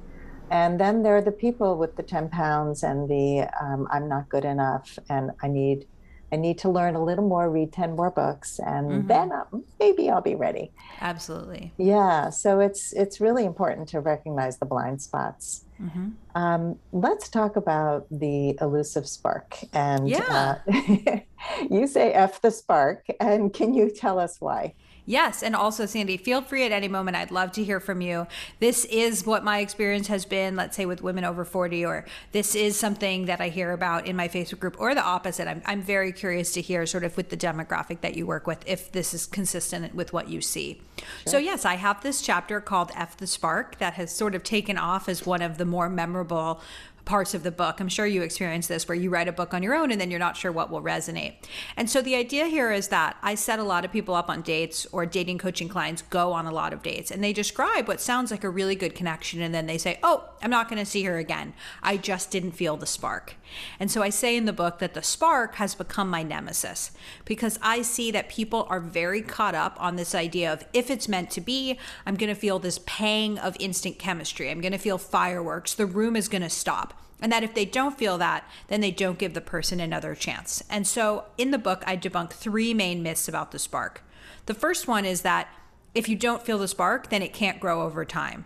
and 0.50 0.78
then 0.78 1.02
there 1.02 1.16
are 1.16 1.22
the 1.22 1.32
people 1.32 1.76
with 1.76 1.96
the 1.96 2.02
10 2.02 2.28
pounds 2.28 2.82
and 2.82 3.08
the 3.08 3.46
um, 3.60 3.86
i'm 3.90 4.08
not 4.08 4.28
good 4.28 4.44
enough 4.44 4.98
and 5.08 5.30
i 5.42 5.48
need 5.48 5.86
I 6.32 6.36
need 6.36 6.58
to 6.58 6.68
learn 6.68 6.96
a 6.96 7.04
little 7.04 7.26
more, 7.26 7.48
read 7.48 7.72
10 7.72 7.94
more 7.94 8.10
books, 8.10 8.58
and 8.58 8.90
mm-hmm. 8.90 9.06
then 9.06 9.32
uh, 9.32 9.44
maybe 9.78 10.10
I'll 10.10 10.20
be 10.20 10.34
ready. 10.34 10.72
Absolutely. 11.00 11.72
Yeah. 11.78 12.30
So 12.30 12.60
it's, 12.60 12.92
it's 12.92 13.20
really 13.20 13.44
important 13.44 13.88
to 13.90 14.00
recognize 14.00 14.58
the 14.58 14.66
blind 14.66 15.00
spots. 15.00 15.64
Mm-hmm. 15.80 16.08
Um, 16.34 16.78
let's 16.92 17.28
talk 17.28 17.56
about 17.56 18.06
the 18.10 18.56
elusive 18.60 19.06
spark. 19.06 19.58
And 19.72 20.08
yeah. 20.08 20.58
uh, 20.66 21.18
you 21.70 21.86
say 21.86 22.12
F 22.12 22.40
the 22.40 22.50
spark. 22.50 23.06
And 23.20 23.52
can 23.52 23.74
you 23.74 23.90
tell 23.90 24.18
us 24.18 24.40
why? 24.40 24.74
Yes. 25.06 25.44
And 25.44 25.54
also, 25.54 25.86
Sandy, 25.86 26.16
feel 26.16 26.42
free 26.42 26.64
at 26.64 26.72
any 26.72 26.88
moment. 26.88 27.16
I'd 27.16 27.30
love 27.30 27.52
to 27.52 27.64
hear 27.64 27.78
from 27.78 28.00
you. 28.00 28.26
This 28.58 28.84
is 28.86 29.24
what 29.24 29.44
my 29.44 29.60
experience 29.60 30.08
has 30.08 30.24
been, 30.24 30.56
let's 30.56 30.76
say, 30.76 30.84
with 30.84 31.00
women 31.00 31.24
over 31.24 31.44
40, 31.44 31.84
or 31.84 32.04
this 32.32 32.56
is 32.56 32.76
something 32.76 33.26
that 33.26 33.40
I 33.40 33.48
hear 33.48 33.72
about 33.72 34.06
in 34.06 34.16
my 34.16 34.26
Facebook 34.26 34.58
group, 34.58 34.76
or 34.80 34.94
the 34.94 35.02
opposite. 35.02 35.46
I'm, 35.46 35.62
I'm 35.64 35.80
very 35.80 36.12
curious 36.12 36.52
to 36.54 36.60
hear, 36.60 36.84
sort 36.86 37.04
of, 37.04 37.16
with 37.16 37.30
the 37.30 37.36
demographic 37.36 38.00
that 38.00 38.16
you 38.16 38.26
work 38.26 38.48
with, 38.48 38.64
if 38.66 38.90
this 38.90 39.14
is 39.14 39.26
consistent 39.26 39.94
with 39.94 40.12
what 40.12 40.28
you 40.28 40.40
see. 40.40 40.82
Sure. 40.98 41.06
So, 41.26 41.38
yes, 41.38 41.64
I 41.64 41.76
have 41.76 42.02
this 42.02 42.20
chapter 42.20 42.60
called 42.60 42.90
F 42.96 43.16
the 43.16 43.28
Spark 43.28 43.78
that 43.78 43.94
has 43.94 44.12
sort 44.12 44.34
of 44.34 44.42
taken 44.42 44.76
off 44.76 45.08
as 45.08 45.24
one 45.24 45.40
of 45.40 45.56
the 45.56 45.64
more 45.64 45.88
memorable 45.88 46.60
parts 47.06 47.34
of 47.34 47.44
the 47.44 47.50
book. 47.50 47.80
I'm 47.80 47.88
sure 47.88 48.04
you 48.04 48.22
experience 48.22 48.66
this 48.66 48.86
where 48.86 48.96
you 48.96 49.08
write 49.10 49.28
a 49.28 49.32
book 49.32 49.54
on 49.54 49.62
your 49.62 49.74
own 49.74 49.90
and 49.90 50.00
then 50.00 50.10
you're 50.10 50.20
not 50.20 50.36
sure 50.36 50.52
what 50.52 50.70
will 50.70 50.82
resonate. 50.82 51.36
And 51.76 51.88
so 51.88 52.02
the 52.02 52.16
idea 52.16 52.46
here 52.46 52.72
is 52.72 52.88
that 52.88 53.16
I 53.22 53.36
set 53.36 53.58
a 53.58 53.64
lot 53.64 53.84
of 53.84 53.92
people 53.92 54.14
up 54.14 54.28
on 54.28 54.42
dates 54.42 54.86
or 54.92 55.06
dating 55.06 55.38
coaching 55.38 55.68
clients 55.68 56.02
go 56.02 56.32
on 56.32 56.46
a 56.46 56.50
lot 56.50 56.72
of 56.72 56.82
dates 56.82 57.10
and 57.10 57.22
they 57.22 57.32
describe 57.32 57.88
what 57.88 58.00
sounds 58.00 58.30
like 58.30 58.44
a 58.44 58.50
really 58.50 58.74
good 58.74 58.94
connection 58.94 59.40
and 59.40 59.54
then 59.54 59.66
they 59.66 59.78
say, 59.78 59.98
"Oh, 60.02 60.24
I'm 60.42 60.50
not 60.50 60.68
going 60.68 60.80
to 60.80 60.84
see 60.84 61.04
her 61.04 61.16
again. 61.16 61.54
I 61.82 61.96
just 61.96 62.30
didn't 62.30 62.52
feel 62.52 62.76
the 62.76 62.86
spark." 62.86 63.36
And 63.78 63.90
so 63.90 64.02
I 64.02 64.10
say 64.10 64.36
in 64.36 64.44
the 64.44 64.52
book 64.52 64.80
that 64.80 64.94
the 64.94 65.02
spark 65.02 65.54
has 65.56 65.76
become 65.76 66.10
my 66.10 66.24
nemesis 66.24 66.90
because 67.24 67.58
I 67.62 67.82
see 67.82 68.10
that 68.10 68.28
people 68.28 68.66
are 68.68 68.80
very 68.80 69.22
caught 69.22 69.54
up 69.54 69.76
on 69.78 69.94
this 69.94 70.14
idea 70.14 70.52
of 70.52 70.64
if 70.72 70.90
it's 70.90 71.08
meant 71.08 71.30
to 71.30 71.40
be, 71.40 71.78
I'm 72.04 72.16
going 72.16 72.34
to 72.34 72.40
feel 72.40 72.58
this 72.58 72.80
pang 72.84 73.38
of 73.38 73.56
instant 73.60 73.98
chemistry. 73.98 74.50
I'm 74.50 74.60
going 74.60 74.72
to 74.72 74.78
feel 74.78 74.98
fireworks. 74.98 75.74
The 75.74 75.86
room 75.86 76.16
is 76.16 76.28
going 76.28 76.42
to 76.42 76.50
stop. 76.50 76.95
And 77.20 77.32
that 77.32 77.42
if 77.42 77.54
they 77.54 77.64
don't 77.64 77.96
feel 77.96 78.18
that, 78.18 78.48
then 78.68 78.80
they 78.80 78.90
don't 78.90 79.18
give 79.18 79.34
the 79.34 79.40
person 79.40 79.80
another 79.80 80.14
chance. 80.14 80.62
And 80.68 80.86
so 80.86 81.24
in 81.38 81.50
the 81.50 81.58
book, 81.58 81.82
I 81.86 81.96
debunk 81.96 82.32
three 82.32 82.74
main 82.74 83.02
myths 83.02 83.28
about 83.28 83.52
the 83.52 83.58
spark. 83.58 84.02
The 84.46 84.54
first 84.54 84.86
one 84.86 85.04
is 85.04 85.22
that 85.22 85.48
if 85.94 86.08
you 86.08 86.16
don't 86.16 86.42
feel 86.42 86.58
the 86.58 86.68
spark, 86.68 87.08
then 87.08 87.22
it 87.22 87.32
can't 87.32 87.58
grow 87.58 87.82
over 87.82 88.04
time. 88.04 88.44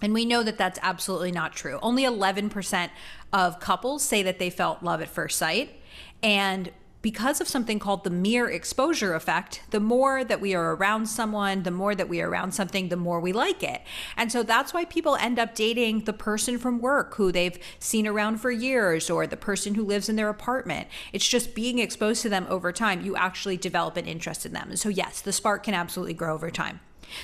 And 0.00 0.14
we 0.14 0.24
know 0.24 0.42
that 0.42 0.58
that's 0.58 0.78
absolutely 0.82 1.32
not 1.32 1.52
true. 1.52 1.78
Only 1.82 2.04
11% 2.04 2.90
of 3.32 3.60
couples 3.60 4.02
say 4.02 4.22
that 4.22 4.38
they 4.38 4.48
felt 4.48 4.82
love 4.82 5.02
at 5.02 5.08
first 5.08 5.36
sight. 5.36 5.80
And 6.22 6.70
because 7.00 7.40
of 7.40 7.48
something 7.48 7.78
called 7.78 8.02
the 8.02 8.10
mere 8.10 8.48
exposure 8.48 9.14
effect, 9.14 9.62
the 9.70 9.80
more 9.80 10.24
that 10.24 10.40
we 10.40 10.54
are 10.54 10.74
around 10.74 11.06
someone, 11.06 11.62
the 11.62 11.70
more 11.70 11.94
that 11.94 12.08
we 12.08 12.20
are 12.20 12.28
around 12.28 12.52
something, 12.52 12.88
the 12.88 12.96
more 12.96 13.20
we 13.20 13.32
like 13.32 13.62
it. 13.62 13.82
And 14.16 14.32
so 14.32 14.42
that's 14.42 14.74
why 14.74 14.84
people 14.84 15.14
end 15.16 15.38
up 15.38 15.54
dating 15.54 16.04
the 16.04 16.12
person 16.12 16.58
from 16.58 16.80
work 16.80 17.14
who 17.14 17.30
they've 17.30 17.58
seen 17.78 18.06
around 18.06 18.38
for 18.38 18.50
years 18.50 19.08
or 19.08 19.26
the 19.26 19.36
person 19.36 19.74
who 19.74 19.84
lives 19.84 20.08
in 20.08 20.16
their 20.16 20.28
apartment. 20.28 20.88
It's 21.12 21.28
just 21.28 21.54
being 21.54 21.78
exposed 21.78 22.22
to 22.22 22.28
them 22.28 22.46
over 22.48 22.72
time, 22.72 23.04
you 23.04 23.14
actually 23.14 23.56
develop 23.56 23.96
an 23.96 24.06
interest 24.06 24.44
in 24.44 24.52
them. 24.52 24.74
So, 24.76 24.88
yes, 24.88 25.20
the 25.20 25.32
spark 25.32 25.62
can 25.62 25.74
absolutely 25.74 26.14
grow 26.14 26.34
over 26.34 26.50
time. 26.50 26.80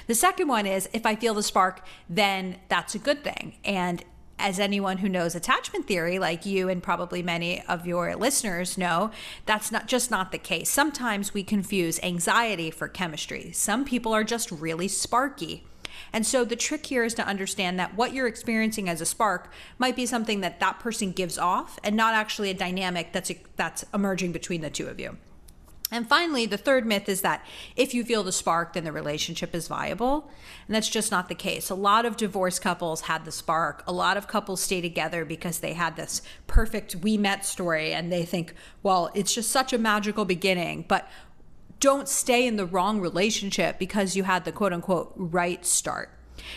The 0.06 0.14
second 0.14 0.48
one 0.48 0.66
is 0.66 0.88
if 0.92 1.04
I 1.04 1.14
feel 1.14 1.34
the 1.34 1.42
spark, 1.42 1.84
then 2.08 2.58
that's 2.68 2.94
a 2.94 2.98
good 2.98 3.22
thing. 3.22 3.56
And 3.64 4.04
as 4.38 4.58
anyone 4.58 4.98
who 4.98 5.08
knows 5.08 5.34
attachment 5.34 5.86
theory, 5.86 6.18
like 6.18 6.44
you 6.44 6.68
and 6.68 6.82
probably 6.82 7.22
many 7.22 7.62
of 7.62 7.86
your 7.86 8.14
listeners 8.16 8.76
know, 8.76 9.10
that's 9.46 9.70
not 9.70 9.86
just 9.86 10.10
not 10.10 10.32
the 10.32 10.38
case. 10.38 10.68
Sometimes 10.70 11.32
we 11.32 11.42
confuse 11.42 12.00
anxiety 12.02 12.70
for 12.70 12.88
chemistry. 12.88 13.52
Some 13.52 13.84
people 13.84 14.12
are 14.12 14.24
just 14.24 14.50
really 14.50 14.88
sparky. 14.88 15.64
And 16.12 16.26
so 16.26 16.44
the 16.44 16.56
trick 16.56 16.86
here 16.86 17.04
is 17.04 17.14
to 17.14 17.26
understand 17.26 17.78
that 17.78 17.96
what 17.96 18.12
you're 18.12 18.26
experiencing 18.26 18.88
as 18.88 19.00
a 19.00 19.06
spark 19.06 19.50
might 19.78 19.96
be 19.96 20.06
something 20.06 20.40
that 20.40 20.60
that 20.60 20.80
person 20.80 21.12
gives 21.12 21.38
off 21.38 21.78
and 21.84 21.96
not 21.96 22.14
actually 22.14 22.50
a 22.50 22.54
dynamic 22.54 23.12
that's 23.12 23.30
that's 23.56 23.84
emerging 23.94 24.32
between 24.32 24.60
the 24.60 24.70
two 24.70 24.86
of 24.86 24.98
you. 24.98 25.16
And 25.94 26.08
finally, 26.08 26.44
the 26.44 26.58
third 26.58 26.84
myth 26.84 27.08
is 27.08 27.20
that 27.20 27.46
if 27.76 27.94
you 27.94 28.02
feel 28.02 28.24
the 28.24 28.32
spark, 28.32 28.72
then 28.72 28.82
the 28.82 28.90
relationship 28.90 29.54
is 29.54 29.68
viable. 29.68 30.28
And 30.66 30.74
that's 30.74 30.88
just 30.88 31.12
not 31.12 31.28
the 31.28 31.36
case. 31.36 31.70
A 31.70 31.76
lot 31.76 32.04
of 32.04 32.16
divorced 32.16 32.62
couples 32.62 33.02
had 33.02 33.24
the 33.24 33.30
spark. 33.30 33.84
A 33.86 33.92
lot 33.92 34.16
of 34.16 34.26
couples 34.26 34.60
stay 34.60 34.80
together 34.80 35.24
because 35.24 35.60
they 35.60 35.74
had 35.74 35.94
this 35.94 36.20
perfect 36.48 36.96
we 36.96 37.16
met 37.16 37.44
story 37.44 37.94
and 37.94 38.10
they 38.10 38.24
think, 38.24 38.54
well, 38.82 39.12
it's 39.14 39.32
just 39.32 39.52
such 39.52 39.72
a 39.72 39.78
magical 39.78 40.24
beginning. 40.24 40.84
But 40.88 41.08
don't 41.78 42.08
stay 42.08 42.44
in 42.44 42.56
the 42.56 42.66
wrong 42.66 43.00
relationship 43.00 43.78
because 43.78 44.16
you 44.16 44.24
had 44.24 44.44
the 44.44 44.52
quote 44.52 44.72
unquote 44.72 45.12
right 45.14 45.64
start. 45.64 46.10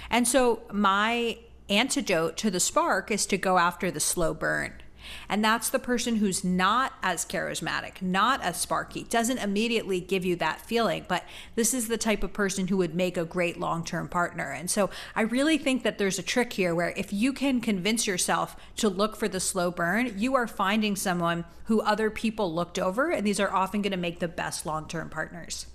And 0.10 0.28
so, 0.28 0.64
my 0.72 1.38
antidote 1.70 2.38
to 2.38 2.50
the 2.50 2.60
spark 2.60 3.12
is 3.12 3.28
to 3.28 3.38
go 3.38 3.60
after 3.60 3.92
the 3.92 4.00
slow 4.00 4.34
burn. 4.34 4.82
And 5.30 5.44
that's 5.44 5.70
the 5.70 5.80
person 5.80 6.18
who's 6.18 6.44
not 6.44 6.94
as 7.04 7.26
charismatic, 7.26 8.02
not 8.02 8.42
as 8.42 8.58
sparky, 8.58 9.04
doesn't 9.04 9.38
immediately 9.38 10.00
give 10.00 10.26
you 10.26 10.36
that 10.38 10.62
feeling. 10.62 11.06
But 11.08 11.24
this 11.56 11.74
is 11.74 11.88
the 11.88 11.98
type 11.98 12.24
of 12.24 12.34
person 12.34 12.68
who 12.68 12.78
would 12.78 12.96
make 12.96 13.18
a 13.18 13.26
great 13.26 13.60
long 13.60 13.84
term 13.84 14.08
partner. 14.08 14.52
And 14.52 14.70
so 14.70 14.90
I 15.16 15.22
really 15.22 15.58
think 15.58 15.84
that 15.84 15.98
there's 15.98 16.20
a 16.20 16.24
trick 16.24 16.54
here 16.54 16.74
where 16.74 16.94
if 16.96 17.12
you 17.12 17.34
can 17.34 17.62
convince 17.62 18.08
yourself 18.08 18.56
to 18.78 18.90
look 18.90 19.16
for 19.16 19.28
the 19.28 19.40
slow 19.40 19.72
burn, 19.72 20.14
you 20.18 20.36
are 20.36 20.48
finding 20.48 20.96
someone 20.96 21.46
who 21.66 21.82
other 21.82 22.10
people 22.10 22.54
looked 22.54 22.80
over. 22.80 23.12
And 23.12 23.26
these 23.26 23.40
are 23.40 23.54
often 23.54 23.82
going 23.82 23.92
to 23.92 23.98
make 23.98 24.20
the 24.20 24.28
best 24.28 24.66
long 24.66 24.88
term 24.88 25.10
partners. 25.10 25.68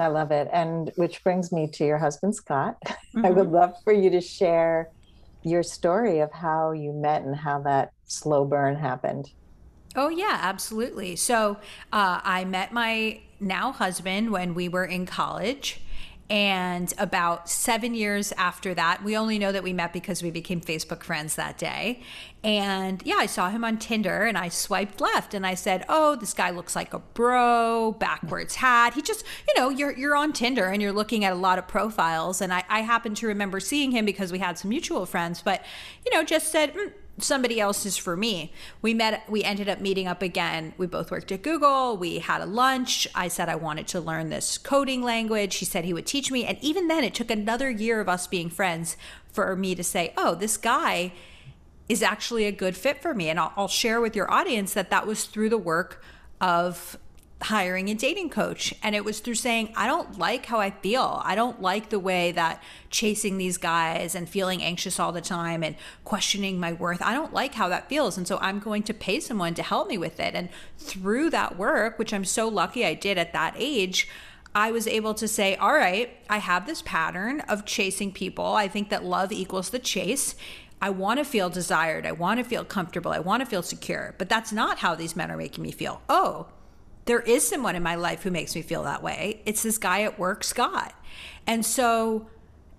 I 0.00 0.06
love 0.06 0.30
it. 0.32 0.48
And 0.50 0.90
which 0.96 1.22
brings 1.22 1.52
me 1.52 1.68
to 1.74 1.84
your 1.84 1.98
husband, 1.98 2.34
Scott. 2.34 2.76
Mm-hmm. 3.10 3.26
I 3.26 3.30
would 3.30 3.50
love 3.50 3.74
for 3.82 3.92
you 3.92 4.08
to 4.10 4.20
share 4.20 4.88
your 5.42 5.64
story 5.64 6.20
of 6.20 6.30
how 6.30 6.70
you 6.70 6.92
met 6.92 7.22
and 7.22 7.34
how 7.34 7.58
that 7.62 7.90
slow 8.10 8.44
burn 8.44 8.76
happened. 8.76 9.30
Oh, 9.96 10.08
yeah, 10.08 10.38
absolutely. 10.40 11.16
So 11.16 11.58
uh, 11.92 12.20
I 12.22 12.44
met 12.44 12.72
my 12.72 13.20
now 13.40 13.72
husband 13.72 14.30
when 14.30 14.54
we 14.54 14.68
were 14.68 14.84
in 14.84 15.06
college. 15.06 15.80
And 16.28 16.94
about 16.96 17.48
seven 17.48 17.92
years 17.92 18.30
after 18.36 18.72
that, 18.74 19.02
we 19.02 19.16
only 19.16 19.36
know 19.36 19.50
that 19.50 19.64
we 19.64 19.72
met 19.72 19.92
because 19.92 20.22
we 20.22 20.30
became 20.30 20.60
Facebook 20.60 21.02
friends 21.02 21.34
that 21.34 21.58
day. 21.58 22.02
And 22.44 23.02
yeah, 23.04 23.16
I 23.16 23.26
saw 23.26 23.50
him 23.50 23.64
on 23.64 23.78
Tinder 23.78 24.22
and 24.22 24.38
I 24.38 24.48
swiped 24.48 25.00
left 25.00 25.34
and 25.34 25.44
I 25.44 25.54
said, 25.54 25.84
Oh, 25.88 26.14
this 26.14 26.32
guy 26.32 26.50
looks 26.50 26.76
like 26.76 26.94
a 26.94 27.00
bro, 27.00 27.96
backwards 27.98 28.54
hat. 28.54 28.94
He 28.94 29.02
just, 29.02 29.24
you 29.48 29.60
know, 29.60 29.70
you're, 29.70 29.90
you're 29.98 30.14
on 30.14 30.32
Tinder 30.32 30.66
and 30.66 30.80
you're 30.80 30.92
looking 30.92 31.24
at 31.24 31.32
a 31.32 31.36
lot 31.36 31.58
of 31.58 31.66
profiles. 31.66 32.40
And 32.40 32.52
I, 32.52 32.62
I 32.68 32.82
happen 32.82 33.16
to 33.16 33.26
remember 33.26 33.58
seeing 33.58 33.90
him 33.90 34.04
because 34.04 34.30
we 34.30 34.38
had 34.38 34.56
some 34.56 34.68
mutual 34.68 35.06
friends, 35.06 35.42
but, 35.42 35.64
you 36.06 36.14
know, 36.14 36.22
just 36.22 36.52
said, 36.52 36.74
mm, 36.74 36.92
somebody 37.20 37.60
else 37.60 37.86
is 37.86 37.96
for 37.96 38.16
me. 38.16 38.52
We 38.82 38.94
met, 38.94 39.28
we 39.28 39.42
ended 39.42 39.68
up 39.68 39.80
meeting 39.80 40.06
up 40.06 40.22
again. 40.22 40.74
We 40.76 40.86
both 40.86 41.10
worked 41.10 41.32
at 41.32 41.42
Google. 41.42 41.96
We 41.96 42.18
had 42.18 42.40
a 42.40 42.46
lunch. 42.46 43.06
I 43.14 43.28
said 43.28 43.48
I 43.48 43.56
wanted 43.56 43.86
to 43.88 44.00
learn 44.00 44.28
this 44.28 44.58
coding 44.58 45.02
language. 45.02 45.56
He 45.56 45.64
said 45.64 45.84
he 45.84 45.92
would 45.92 46.06
teach 46.06 46.30
me. 46.30 46.44
And 46.44 46.58
even 46.60 46.88
then, 46.88 47.04
it 47.04 47.14
took 47.14 47.30
another 47.30 47.70
year 47.70 48.00
of 48.00 48.08
us 48.08 48.26
being 48.26 48.50
friends 48.50 48.96
for 49.32 49.54
me 49.56 49.74
to 49.74 49.84
say, 49.84 50.12
oh, 50.16 50.34
this 50.34 50.56
guy 50.56 51.12
is 51.88 52.02
actually 52.02 52.44
a 52.44 52.52
good 52.52 52.76
fit 52.76 53.02
for 53.02 53.14
me. 53.14 53.28
And 53.28 53.40
I'll, 53.40 53.52
I'll 53.56 53.68
share 53.68 54.00
with 54.00 54.14
your 54.14 54.30
audience 54.30 54.74
that 54.74 54.90
that 54.90 55.06
was 55.06 55.24
through 55.24 55.48
the 55.48 55.58
work 55.58 56.02
of 56.40 56.96
hiring 57.42 57.88
a 57.88 57.94
dating 57.94 58.28
coach. 58.28 58.74
And 58.82 58.94
it 58.94 59.04
was 59.04 59.20
through 59.20 59.36
saying, 59.36 59.72
I 59.74 59.86
don't 59.86 60.18
like 60.18 60.46
how 60.46 60.60
I 60.60 60.70
feel. 60.70 61.22
I 61.24 61.34
don't 61.34 61.62
like 61.62 61.88
the 61.88 61.98
way 61.98 62.32
that 62.32 62.62
chasing 62.90 63.38
these 63.38 63.56
guys 63.56 64.14
and 64.14 64.28
feeling 64.28 64.62
anxious 64.62 65.00
all 65.00 65.12
the 65.12 65.20
time 65.20 65.62
and 65.62 65.76
questioning 66.04 66.60
my 66.60 66.72
worth. 66.72 67.00
I 67.00 67.14
don't 67.14 67.32
like 67.32 67.54
how 67.54 67.68
that 67.68 67.88
feels. 67.88 68.18
And 68.18 68.28
so 68.28 68.38
I'm 68.42 68.58
going 68.58 68.82
to 68.84 68.94
pay 68.94 69.20
someone 69.20 69.54
to 69.54 69.62
help 69.62 69.88
me 69.88 69.96
with 69.96 70.20
it. 70.20 70.34
And 70.34 70.50
through 70.78 71.30
that 71.30 71.56
work, 71.56 71.98
which 71.98 72.12
I'm 72.12 72.24
so 72.24 72.46
lucky 72.48 72.84
I 72.84 72.94
did 72.94 73.16
at 73.16 73.32
that 73.32 73.54
age, 73.56 74.08
I 74.54 74.72
was 74.72 74.86
able 74.86 75.14
to 75.14 75.28
say, 75.28 75.54
all 75.56 75.72
right, 75.72 76.10
I 76.28 76.38
have 76.38 76.66
this 76.66 76.82
pattern 76.82 77.40
of 77.42 77.64
chasing 77.64 78.12
people. 78.12 78.44
I 78.44 78.68
think 78.68 78.90
that 78.90 79.04
love 79.04 79.32
equals 79.32 79.70
the 79.70 79.78
chase. 79.78 80.34
I 80.82 80.90
want 80.90 81.18
to 81.18 81.24
feel 81.24 81.48
desired. 81.48 82.04
I 82.04 82.12
want 82.12 82.38
to 82.38 82.44
feel 82.44 82.64
comfortable. 82.64 83.12
I 83.12 83.20
want 83.20 83.42
to 83.42 83.46
feel 83.46 83.62
secure. 83.62 84.14
But 84.18 84.28
that's 84.28 84.50
not 84.52 84.78
how 84.78 84.94
these 84.94 85.14
men 85.14 85.30
are 85.30 85.36
making 85.36 85.62
me 85.62 85.70
feel. 85.70 86.02
Oh, 86.08 86.48
there 87.10 87.18
is 87.18 87.44
someone 87.44 87.74
in 87.74 87.82
my 87.82 87.96
life 87.96 88.22
who 88.22 88.30
makes 88.30 88.54
me 88.54 88.62
feel 88.62 88.84
that 88.84 89.02
way. 89.02 89.42
It's 89.44 89.64
this 89.64 89.78
guy 89.78 90.02
at 90.02 90.16
work, 90.16 90.44
Scott. 90.44 90.94
And 91.44 91.66
so 91.66 92.28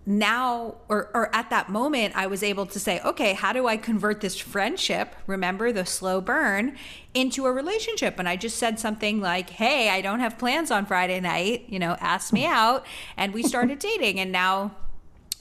now 0.06 0.78
or, 0.88 1.12
or 1.14 1.30
at 1.36 1.52
that 1.52 1.70
moment 1.70 2.12
i 2.18 2.26
was 2.26 2.42
able 2.42 2.66
to 2.66 2.80
say 2.80 3.00
okay 3.02 3.34
how 3.34 3.54
do 3.54 3.68
i 3.68 3.78
convert 3.78 4.20
this 4.20 4.36
friendship 4.36 5.16
remember 5.28 5.72
the 5.72 5.86
slow 5.86 6.20
burn 6.20 6.76
into 7.14 7.46
a 7.46 7.52
relationship 7.52 8.18
and 8.18 8.28
i 8.28 8.36
just 8.36 8.58
said 8.58 8.80
something 8.80 9.22
like 9.22 9.52
hey 9.52 9.90
i 9.90 10.02
don't 10.02 10.20
have 10.20 10.40
plans 10.40 10.72
on 10.72 10.88
friday 10.88 11.20
night 11.20 11.66
you 11.68 11.78
know 11.78 11.96
ask 12.00 12.34
me 12.34 12.48
out 12.48 12.84
and 13.16 13.32
we 13.32 13.44
started 13.44 13.78
dating 13.94 14.20
and 14.20 14.32
now 14.32 14.72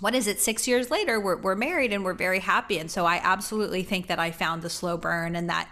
what 0.01 0.15
is 0.15 0.27
it 0.27 0.39
six 0.39 0.69
years 0.69 0.91
later 0.91 1.19
we're, 1.19 1.39
we're 1.39 1.55
married 1.55 1.91
and 1.91 2.05
we're 2.05 2.13
very 2.13 2.41
happy 2.41 2.77
and 2.79 2.91
so 2.91 3.07
i 3.07 3.19
absolutely 3.23 3.83
think 3.83 4.09
that 4.09 4.19
i 4.19 4.31
found 4.31 4.61
the 4.61 4.69
slow 4.69 4.99
burn 4.99 5.35
and 5.35 5.49
that 5.49 5.71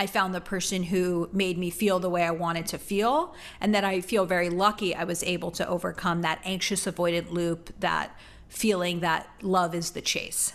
I 0.00 0.06
found 0.06 0.34
the 0.34 0.40
person 0.40 0.84
who 0.84 1.28
made 1.30 1.58
me 1.58 1.68
feel 1.68 1.98
the 1.98 2.08
way 2.08 2.22
I 2.22 2.30
wanted 2.30 2.64
to 2.68 2.78
feel. 2.78 3.34
And 3.60 3.74
that 3.74 3.84
I 3.84 4.00
feel 4.00 4.24
very 4.24 4.48
lucky 4.48 4.94
I 4.94 5.04
was 5.04 5.22
able 5.22 5.50
to 5.50 5.68
overcome 5.68 6.22
that 6.22 6.40
anxious 6.42 6.86
avoidant 6.86 7.30
loop, 7.30 7.68
that 7.80 8.18
feeling 8.48 9.00
that 9.00 9.28
love 9.42 9.74
is 9.74 9.90
the 9.90 10.00
chase. 10.00 10.54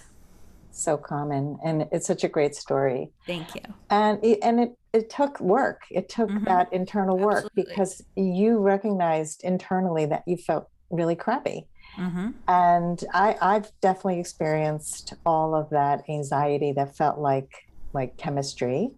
So 0.71 0.97
common. 0.97 1.59
And 1.63 1.87
it's 1.91 2.07
such 2.07 2.23
a 2.23 2.27
great 2.27 2.55
story. 2.55 3.11
Thank 3.27 3.53
you. 3.53 3.61
And 3.91 4.17
it, 4.23 4.39
and 4.41 4.59
it, 4.61 4.75
it 4.93 5.11
took 5.11 5.39
work. 5.39 5.83
It 5.91 6.09
took 6.09 6.29
mm-hmm. 6.29 6.45
that 6.45 6.73
internal 6.73 7.15
work 7.15 7.45
Absolutely. 7.45 7.65
because 7.69 8.03
you 8.15 8.57
recognized 8.57 9.43
internally 9.43 10.07
that 10.07 10.23
you 10.25 10.37
felt 10.37 10.67
really 10.89 11.15
crappy. 11.15 11.67
Mm-hmm. 11.99 12.29
And 12.47 13.03
I, 13.13 13.37
I've 13.39 13.71
definitely 13.79 14.21
experienced 14.21 15.13
all 15.23 15.53
of 15.53 15.69
that 15.69 16.01
anxiety 16.09 16.71
that 16.71 16.97
felt 16.97 17.19
like 17.19 17.51
like 17.93 18.17
chemistry 18.17 18.89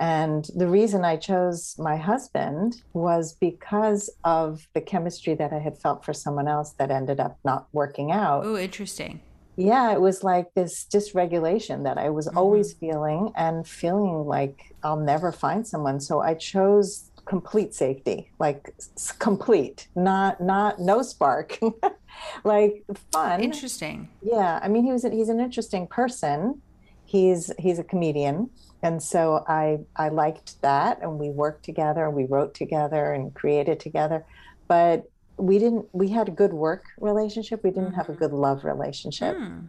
and 0.00 0.48
the 0.56 0.66
reason 0.66 1.04
I 1.04 1.16
chose 1.16 1.76
my 1.78 1.96
husband 1.96 2.82
was 2.92 3.34
because 3.34 4.10
of 4.24 4.66
the 4.74 4.80
chemistry 4.80 5.34
that 5.34 5.52
I 5.52 5.58
had 5.58 5.78
felt 5.78 6.04
for 6.04 6.12
someone 6.12 6.48
else 6.48 6.72
that 6.78 6.90
ended 6.90 7.20
up 7.20 7.38
not 7.44 7.68
working 7.72 8.10
out. 8.10 8.44
Oh, 8.44 8.56
interesting. 8.56 9.20
Yeah, 9.56 9.92
it 9.92 10.00
was 10.00 10.24
like 10.24 10.52
this 10.54 10.84
dysregulation 10.92 11.84
that 11.84 11.96
I 11.96 12.10
was 12.10 12.26
mm-hmm. 12.26 12.38
always 12.38 12.72
feeling 12.72 13.32
and 13.36 13.66
feeling 13.66 14.26
like 14.26 14.74
I'll 14.82 14.98
never 14.98 15.30
find 15.30 15.64
someone. 15.66 16.00
So 16.00 16.20
I 16.20 16.34
chose 16.34 17.10
complete 17.24 17.72
safety, 17.72 18.30
like 18.40 18.74
complete, 19.20 19.86
not 19.94 20.40
not 20.40 20.80
no 20.80 21.02
spark. 21.02 21.58
like 22.44 22.84
fun. 23.12 23.40
Interesting. 23.40 24.08
Yeah, 24.22 24.58
I 24.60 24.66
mean 24.66 24.84
he 24.84 24.90
was 24.90 25.04
a, 25.04 25.10
he's 25.10 25.28
an 25.28 25.38
interesting 25.38 25.86
person. 25.86 26.60
He's 27.04 27.52
he's 27.60 27.78
a 27.78 27.84
comedian 27.84 28.50
and 28.84 29.02
so 29.02 29.44
I 29.48 29.78
I 29.96 30.10
liked 30.10 30.60
that, 30.62 31.00
and 31.02 31.18
we 31.18 31.30
worked 31.30 31.64
together, 31.64 32.04
and 32.04 32.14
we 32.14 32.26
wrote 32.26 32.54
together, 32.54 33.12
and 33.12 33.34
created 33.34 33.80
together, 33.80 34.24
but 34.68 35.10
we 35.38 35.58
didn't. 35.58 35.86
We 35.92 36.08
had 36.10 36.28
a 36.28 36.30
good 36.30 36.52
work 36.52 36.84
relationship. 37.00 37.64
We 37.64 37.70
didn't 37.70 37.86
mm-hmm. 37.86 37.96
have 37.96 38.08
a 38.10 38.12
mm-hmm. 38.12 38.22
good 38.22 38.32
love 38.32 38.62
relationship. 38.64 39.36
Mm. 39.36 39.68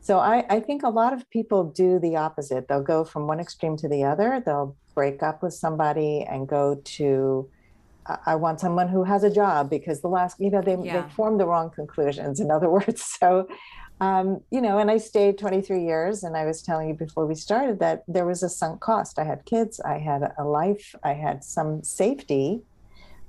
So 0.00 0.18
I, 0.18 0.44
I 0.50 0.60
think 0.60 0.82
a 0.82 0.88
lot 0.88 1.12
of 1.12 1.28
people 1.30 1.64
do 1.64 1.98
the 1.98 2.16
opposite. 2.16 2.68
They'll 2.68 2.82
go 2.82 3.04
from 3.04 3.26
one 3.26 3.40
extreme 3.40 3.76
to 3.78 3.88
the 3.88 4.04
other. 4.04 4.42
They'll 4.44 4.76
break 4.94 5.22
up 5.22 5.42
with 5.42 5.54
somebody 5.54 6.24
and 6.28 6.46
go 6.46 6.80
to 6.96 7.48
I 8.24 8.36
want 8.36 8.60
someone 8.60 8.88
who 8.88 9.04
has 9.04 9.24
a 9.24 9.30
job 9.30 9.68
because 9.68 10.00
the 10.00 10.08
last, 10.08 10.38
you 10.38 10.50
know, 10.50 10.62
they, 10.62 10.76
yeah. 10.76 11.02
they 11.02 11.10
form 11.10 11.38
the 11.38 11.46
wrong 11.46 11.70
conclusions, 11.70 12.40
in 12.40 12.50
other 12.50 12.70
words. 12.76 13.04
So 13.04 13.48
um, 14.00 14.40
you 14.50 14.60
know, 14.60 14.78
and 14.78 14.90
I 14.90 14.98
stayed 14.98 15.38
23 15.38 15.82
years. 15.82 16.22
And 16.22 16.36
I 16.36 16.44
was 16.44 16.62
telling 16.62 16.88
you 16.88 16.94
before 16.94 17.26
we 17.26 17.34
started 17.34 17.78
that 17.80 18.04
there 18.06 18.26
was 18.26 18.42
a 18.42 18.48
sunk 18.48 18.80
cost. 18.80 19.18
I 19.18 19.24
had 19.24 19.44
kids, 19.44 19.80
I 19.80 19.98
had 19.98 20.32
a 20.38 20.44
life, 20.44 20.94
I 21.02 21.14
had 21.14 21.42
some 21.44 21.82
safety, 21.82 22.62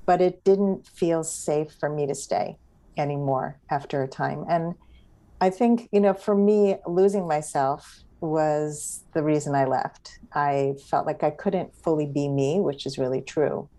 but 0.05 0.21
it 0.21 0.43
didn't 0.43 0.87
feel 0.87 1.23
safe 1.23 1.75
for 1.79 1.89
me 1.89 2.05
to 2.07 2.15
stay 2.15 2.57
anymore 2.97 3.59
after 3.69 4.03
a 4.03 4.07
time. 4.07 4.43
And 4.49 4.75
I 5.39 5.49
think, 5.51 5.87
you 5.91 5.99
know, 5.99 6.13
for 6.13 6.35
me, 6.35 6.77
losing 6.87 7.27
myself 7.27 8.03
was 8.19 9.03
the 9.13 9.23
reason 9.23 9.53
I 9.53 9.65
left. 9.65 10.19
I 10.33 10.75
felt 10.89 11.05
like 11.05 11.23
I 11.23 11.29
couldn't 11.29 11.75
fully 11.83 12.07
be 12.07 12.27
me, 12.27 12.59
which 12.59 12.85
is 12.85 12.97
really 12.97 13.21
true 13.21 13.69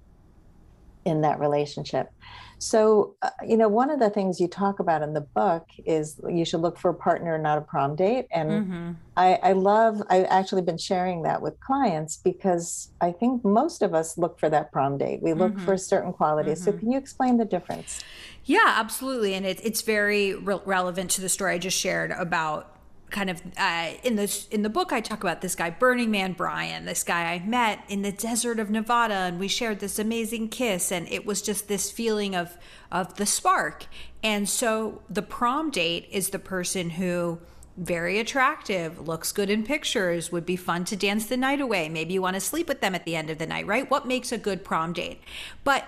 in 1.04 1.22
that 1.22 1.40
relationship. 1.40 2.10
So, 2.58 3.14
uh, 3.22 3.30
you 3.46 3.56
know, 3.56 3.68
one 3.68 3.90
of 3.90 4.00
the 4.00 4.10
things 4.10 4.40
you 4.40 4.48
talk 4.48 4.80
about 4.80 5.02
in 5.02 5.14
the 5.14 5.20
book 5.20 5.66
is 5.86 6.20
you 6.28 6.44
should 6.44 6.60
look 6.60 6.78
for 6.78 6.90
a 6.90 6.94
partner, 6.94 7.38
not 7.38 7.58
a 7.58 7.60
prom 7.60 7.94
date. 7.94 8.26
And 8.32 8.50
mm-hmm. 8.50 8.90
I, 9.16 9.38
I 9.42 9.52
love, 9.52 10.02
I've 10.10 10.26
actually 10.28 10.62
been 10.62 10.78
sharing 10.78 11.22
that 11.22 11.40
with 11.40 11.58
clients 11.60 12.16
because 12.16 12.90
I 13.00 13.12
think 13.12 13.44
most 13.44 13.82
of 13.82 13.94
us 13.94 14.18
look 14.18 14.40
for 14.40 14.50
that 14.50 14.72
prom 14.72 14.98
date. 14.98 15.22
We 15.22 15.34
look 15.34 15.52
mm-hmm. 15.52 15.64
for 15.64 15.76
certain 15.76 16.12
qualities. 16.12 16.60
Mm-hmm. 16.60 16.70
So, 16.72 16.78
can 16.78 16.92
you 16.92 16.98
explain 16.98 17.36
the 17.36 17.44
difference? 17.44 18.02
Yeah, 18.44 18.74
absolutely. 18.76 19.34
And 19.34 19.46
it, 19.46 19.60
it's 19.62 19.82
very 19.82 20.34
re- 20.34 20.60
relevant 20.64 21.10
to 21.12 21.20
the 21.20 21.28
story 21.28 21.54
I 21.54 21.58
just 21.58 21.78
shared 21.78 22.10
about 22.12 22.77
kind 23.10 23.30
of 23.30 23.42
uh, 23.56 23.90
in 24.02 24.16
the 24.16 24.46
in 24.50 24.62
the 24.62 24.68
book 24.68 24.92
I 24.92 25.00
talk 25.00 25.22
about 25.22 25.40
this 25.40 25.54
guy 25.54 25.70
Burning 25.70 26.10
Man 26.10 26.32
Brian, 26.32 26.84
this 26.84 27.02
guy 27.02 27.32
I 27.32 27.38
met 27.40 27.84
in 27.88 28.02
the 28.02 28.12
desert 28.12 28.58
of 28.58 28.70
Nevada, 28.70 29.14
and 29.14 29.38
we 29.38 29.48
shared 29.48 29.80
this 29.80 29.98
amazing 29.98 30.48
kiss, 30.48 30.92
and 30.92 31.08
it 31.08 31.26
was 31.26 31.42
just 31.42 31.68
this 31.68 31.90
feeling 31.90 32.34
of 32.34 32.56
of 32.90 33.14
the 33.14 33.26
spark. 33.26 33.86
And 34.22 34.48
so 34.48 35.02
the 35.08 35.22
prom 35.22 35.70
date 35.70 36.08
is 36.10 36.30
the 36.30 36.38
person 36.38 36.90
who 36.90 37.38
very 37.76 38.18
attractive, 38.18 39.06
looks 39.06 39.30
good 39.30 39.48
in 39.48 39.62
pictures, 39.62 40.32
would 40.32 40.44
be 40.44 40.56
fun 40.56 40.84
to 40.84 40.96
dance 40.96 41.26
the 41.26 41.36
night 41.36 41.60
away. 41.60 41.88
Maybe 41.88 42.14
you 42.14 42.20
want 42.20 42.34
to 42.34 42.40
sleep 42.40 42.66
with 42.68 42.80
them 42.80 42.94
at 42.94 43.04
the 43.04 43.14
end 43.14 43.30
of 43.30 43.38
the 43.38 43.46
night, 43.46 43.66
right? 43.66 43.88
What 43.88 44.06
makes 44.06 44.32
a 44.32 44.38
good 44.38 44.64
prom 44.64 44.92
date? 44.92 45.22
But 45.62 45.84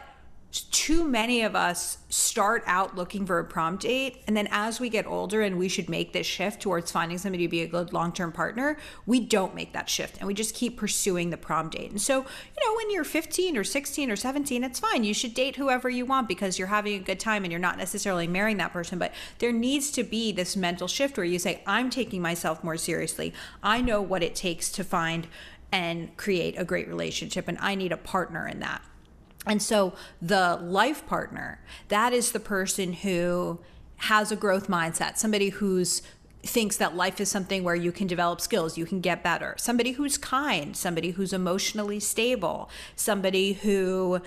too 0.53 1.05
many 1.05 1.43
of 1.43 1.55
us 1.55 1.99
start 2.09 2.65
out 2.67 2.97
looking 2.97 3.25
for 3.25 3.39
a 3.39 3.45
prom 3.45 3.77
date 3.77 4.21
and 4.27 4.37
then 4.37 4.49
as 4.51 4.81
we 4.81 4.89
get 4.89 5.07
older 5.07 5.43
and 5.43 5.57
we 5.57 5.69
should 5.69 5.89
make 5.89 6.13
this 6.13 6.27
shift 6.27 6.61
towards 6.61 6.91
finding 6.91 7.17
somebody 7.17 7.45
to 7.45 7.49
be 7.49 7.63
a 7.63 7.69
good 7.69 7.93
long-term 7.93 8.33
partner 8.33 8.77
we 9.07 9.21
don't 9.21 9.55
make 9.55 9.73
that 9.73 9.89
shift 9.89 10.19
and 10.19 10.27
we 10.27 10.35
just 10.35 10.55
keep 10.55 10.77
pursuing 10.77 11.31
the 11.31 11.37
prom 11.37 11.71
date. 11.71 11.91
And 11.91 12.01
so 12.01 12.19
you 12.19 12.67
know 12.67 12.75
when 12.77 12.91
you're 12.91 13.05
15 13.05 13.57
or 13.57 13.65
16 13.65 14.11
or 14.11 14.17
17 14.17 14.65
it's 14.65 14.81
fine. 14.81 15.05
You 15.05 15.15
should 15.15 15.35
date 15.35 15.57
whoever 15.57 15.89
you 15.89 16.05
want 16.05 16.27
because 16.27 16.59
you're 16.59 16.69
having 16.69 16.95
a 16.95 17.05
good 17.05 17.21
time 17.21 17.45
and 17.45 17.53
you're 17.53 17.61
not 17.61 17.79
necessarily 17.79 18.27
marrying 18.27 18.57
that 18.57 18.73
person 18.73 18.99
but 18.99 19.13
there 19.39 19.53
needs 19.53 19.91
to 19.93 20.03
be 20.03 20.33
this 20.33 20.57
mental 20.57 20.89
shift 20.89 21.17
where 21.17 21.25
you 21.27 21.39
say 21.39 21.63
i'm 21.67 21.91
taking 21.91 22.21
myself 22.21 22.65
more 22.65 22.77
seriously. 22.77 23.33
I 23.63 23.81
know 23.81 24.03
what 24.03 24.23
it 24.23 24.35
takes 24.35 24.73
to 24.73 24.85
find 24.85 25.29
and 25.71 26.17
create 26.17 26.57
a 26.59 26.65
great 26.65 26.89
relationship 26.89 27.47
and 27.47 27.57
i 27.61 27.77
need 27.77 27.93
a 27.93 27.97
partner 27.97 28.49
in 28.49 28.59
that 28.59 28.83
and 29.47 29.63
so 29.63 29.95
the 30.21 30.59
life 30.63 31.07
partner, 31.07 31.61
that 31.89 32.13
is 32.13 32.33
the 32.33 32.41
person 32.41 32.93
who 32.93 33.59
has 33.97 34.33
a 34.33 34.37
growth 34.37 34.69
mindset, 34.69 35.17
somebody 35.17 35.51
who's 35.51 36.03
thinks 36.43 36.79
that 36.79 36.97
life 36.97 37.21
is 37.21 37.31
something 37.31 37.65
where 37.65 37.75
you 37.75 37.93
can 37.93 38.07
develop 38.07 38.41
skills, 38.41 38.79
you 38.79 38.87
can 38.87 39.01
get 39.01 39.23
better. 39.23 39.55
Somebody 39.59 39.93
who's 39.93 40.17
kind, 40.17 40.75
somebody 40.75 41.11
who's 41.11 41.35
emotionally 41.35 42.01
stable, 42.01 42.71
somebody 42.97 43.55
who 43.55 44.23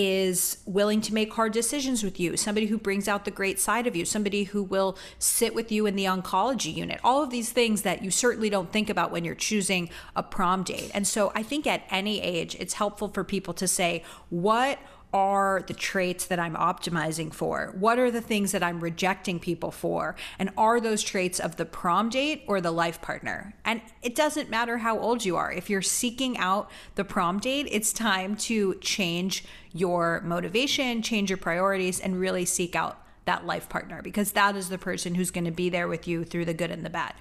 is 0.00 0.58
willing 0.64 1.00
to 1.00 1.12
make 1.12 1.32
hard 1.32 1.52
decisions 1.52 2.04
with 2.04 2.20
you, 2.20 2.36
somebody 2.36 2.66
who 2.66 2.78
brings 2.78 3.08
out 3.08 3.24
the 3.24 3.32
great 3.32 3.58
side 3.58 3.84
of 3.84 3.96
you, 3.96 4.04
somebody 4.04 4.44
who 4.44 4.62
will 4.62 4.96
sit 5.18 5.56
with 5.56 5.72
you 5.72 5.86
in 5.86 5.96
the 5.96 6.04
oncology 6.04 6.72
unit. 6.72 7.00
All 7.02 7.20
of 7.20 7.30
these 7.30 7.50
things 7.50 7.82
that 7.82 8.04
you 8.04 8.12
certainly 8.12 8.48
don't 8.48 8.72
think 8.72 8.88
about 8.88 9.10
when 9.10 9.24
you're 9.24 9.34
choosing 9.34 9.90
a 10.14 10.22
prom 10.22 10.62
date. 10.62 10.92
And 10.94 11.04
so 11.04 11.32
I 11.34 11.42
think 11.42 11.66
at 11.66 11.82
any 11.90 12.22
age, 12.22 12.56
it's 12.60 12.74
helpful 12.74 13.08
for 13.08 13.24
people 13.24 13.54
to 13.54 13.66
say, 13.66 14.04
what 14.30 14.78
are 15.12 15.62
the 15.66 15.74
traits 15.74 16.26
that 16.26 16.38
I'm 16.38 16.54
optimizing 16.54 17.32
for? 17.32 17.74
What 17.78 17.98
are 17.98 18.10
the 18.10 18.20
things 18.20 18.52
that 18.52 18.62
I'm 18.62 18.80
rejecting 18.80 19.40
people 19.40 19.70
for? 19.70 20.16
And 20.38 20.50
are 20.56 20.80
those 20.80 21.02
traits 21.02 21.40
of 21.40 21.56
the 21.56 21.64
prom 21.64 22.10
date 22.10 22.44
or 22.46 22.60
the 22.60 22.70
life 22.70 23.00
partner? 23.00 23.54
And 23.64 23.80
it 24.02 24.14
doesn't 24.14 24.50
matter 24.50 24.78
how 24.78 24.98
old 24.98 25.24
you 25.24 25.36
are. 25.36 25.50
If 25.50 25.70
you're 25.70 25.82
seeking 25.82 26.36
out 26.36 26.70
the 26.94 27.04
prom 27.04 27.38
date, 27.38 27.68
it's 27.70 27.92
time 27.92 28.36
to 28.36 28.74
change 28.80 29.44
your 29.72 30.20
motivation, 30.22 31.02
change 31.02 31.30
your 31.30 31.38
priorities, 31.38 32.00
and 32.00 32.20
really 32.20 32.44
seek 32.44 32.76
out 32.76 33.02
that 33.24 33.46
life 33.46 33.68
partner 33.68 34.02
because 34.02 34.32
that 34.32 34.56
is 34.56 34.68
the 34.68 34.78
person 34.78 35.14
who's 35.14 35.30
going 35.30 35.44
to 35.44 35.50
be 35.50 35.68
there 35.68 35.88
with 35.88 36.08
you 36.08 36.24
through 36.24 36.44
the 36.44 36.54
good 36.54 36.70
and 36.70 36.84
the 36.84 36.90
bad. 36.90 37.14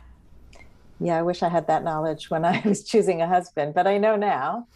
Yeah, 0.99 1.17
I 1.17 1.21
wish 1.21 1.43
I 1.43 1.49
had 1.49 1.67
that 1.67 1.83
knowledge 1.83 2.29
when 2.29 2.43
I 2.43 2.61
was 2.65 2.83
choosing 2.83 3.21
a 3.21 3.27
husband, 3.27 3.73
but 3.73 3.87
I 3.87 3.97
know 3.97 4.15
now. 4.15 4.67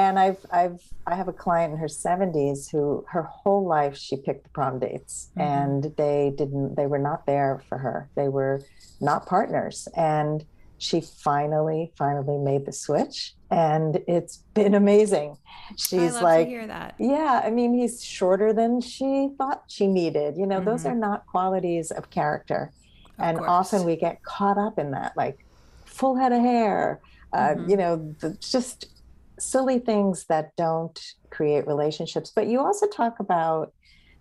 And 0.00 0.18
I've 0.18 0.44
I've 0.50 0.80
I 1.06 1.14
have 1.14 1.28
a 1.28 1.32
client 1.32 1.74
in 1.74 1.78
her 1.78 1.86
70s 1.86 2.70
who 2.70 3.04
her 3.08 3.22
whole 3.22 3.66
life 3.66 3.96
she 3.96 4.16
picked 4.16 4.44
the 4.44 4.50
prom 4.50 4.78
dates 4.78 5.30
mm-hmm. 5.36 5.40
and 5.40 5.96
they 5.96 6.32
didn't 6.36 6.74
they 6.74 6.86
were 6.86 6.98
not 6.98 7.26
there 7.26 7.62
for 7.68 7.78
her. 7.78 8.08
They 8.14 8.28
were 8.28 8.62
not 9.00 9.26
partners 9.26 9.88
and 9.96 10.44
she 10.78 11.02
finally 11.02 11.92
finally 11.94 12.38
made 12.38 12.64
the 12.64 12.72
switch 12.72 13.34
and 13.50 14.00
it's 14.08 14.38
been 14.54 14.74
amazing 14.74 15.36
she's 15.76 16.18
like 16.22 16.48
hear 16.48 16.66
that. 16.66 16.94
yeah 16.98 17.42
i 17.44 17.50
mean 17.50 17.74
he's 17.74 18.02
shorter 18.02 18.54
than 18.54 18.80
she 18.80 19.28
thought 19.36 19.62
she 19.68 19.86
needed 19.86 20.38
you 20.38 20.46
know 20.46 20.56
mm-hmm. 20.56 20.70
those 20.70 20.86
are 20.86 20.94
not 20.94 21.26
qualities 21.26 21.90
of 21.90 22.08
character 22.08 22.72
of 23.18 23.24
and 23.24 23.36
course. 23.36 23.50
often 23.50 23.84
we 23.84 23.94
get 23.94 24.22
caught 24.22 24.56
up 24.56 24.78
in 24.78 24.90
that 24.90 25.14
like 25.18 25.44
full 25.84 26.16
head 26.16 26.32
of 26.32 26.40
hair 26.40 26.98
uh, 27.34 27.48
mm-hmm. 27.48 27.68
you 27.68 27.76
know 27.76 28.14
the, 28.20 28.30
just 28.40 28.99
silly 29.40 29.78
things 29.78 30.26
that 30.26 30.54
don't 30.56 31.14
create 31.30 31.66
relationships 31.66 32.32
but 32.34 32.46
you 32.46 32.60
also 32.60 32.86
talk 32.86 33.20
about 33.20 33.72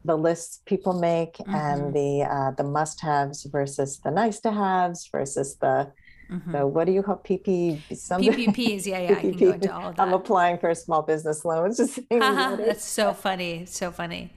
the 0.06 0.16
lists 0.16 0.62
people 0.66 0.94
make 0.94 1.34
mm-hmm. 1.38 1.56
and 1.56 1.94
the 1.94 2.24
uh, 2.24 2.52
the 2.52 2.64
must 2.64 3.02
haves 3.02 3.44
versus 3.46 4.00
the 4.00 4.12
nice 4.12 4.40
to 4.40 4.52
haves 4.52 5.10
versus 5.12 5.58
the 5.58 5.92
Mm-hmm. 6.32 6.52
So 6.52 6.68
what 6.68 6.86
do 6.86 6.92
you 6.92 7.02
call 7.02 7.18
PP? 7.18 7.82
PPPs, 7.90 8.86
yeah, 8.86 9.00
yeah. 9.00 9.12
I 9.14 9.16
can 9.16 9.32
go 9.32 9.52
into 9.52 9.74
all 9.74 9.90
of 9.90 9.96
that. 9.96 10.02
I'm 10.02 10.14
applying 10.14 10.60
for 10.60 10.70
a 10.70 10.76
small 10.76 11.02
business 11.02 11.44
loan. 11.44 11.74
Just 11.76 12.00
That's 12.10 12.86
so 12.86 13.14
funny. 13.14 13.66
So 13.66 13.92
funny. 13.92 14.32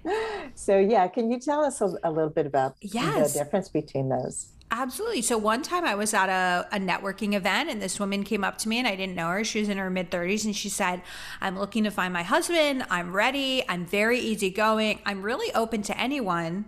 So 0.54 0.78
yeah, 0.78 1.06
can 1.08 1.30
you 1.30 1.38
tell 1.38 1.62
us 1.62 1.80
a, 1.80 1.92
a 2.02 2.10
little 2.10 2.30
bit 2.30 2.46
about 2.46 2.76
yes. 2.80 3.32
the 3.32 3.40
difference 3.40 3.68
between 3.68 4.08
those? 4.08 4.48
Absolutely. 4.74 5.20
So 5.20 5.36
one 5.36 5.60
time 5.60 5.84
I 5.84 5.94
was 5.94 6.14
at 6.14 6.30
a, 6.30 6.66
a, 6.74 6.80
networking 6.80 7.34
event 7.34 7.68
and 7.68 7.80
this 7.80 8.00
woman 8.00 8.24
came 8.24 8.42
up 8.42 8.56
to 8.58 8.70
me 8.70 8.78
and 8.78 8.88
I 8.88 8.96
didn't 8.96 9.14
know 9.14 9.28
her. 9.28 9.44
She 9.44 9.60
was 9.60 9.68
in 9.68 9.76
her 9.76 9.90
mid 9.90 10.10
30s 10.10 10.46
and 10.46 10.56
she 10.56 10.70
said, 10.70 11.02
I'm 11.42 11.58
looking 11.58 11.84
to 11.84 11.90
find 11.90 12.10
my 12.10 12.22
husband. 12.22 12.86
I'm 12.88 13.14
ready. 13.14 13.62
I'm 13.68 13.84
very 13.84 14.18
easygoing. 14.18 15.00
I'm 15.04 15.20
really 15.20 15.52
open 15.54 15.82
to 15.82 16.00
anyone 16.00 16.64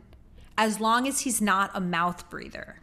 as 0.58 0.80
long 0.80 1.08
as 1.08 1.20
he's 1.20 1.40
not 1.40 1.70
a 1.72 1.80
mouth 1.80 2.28
breather. 2.28 2.76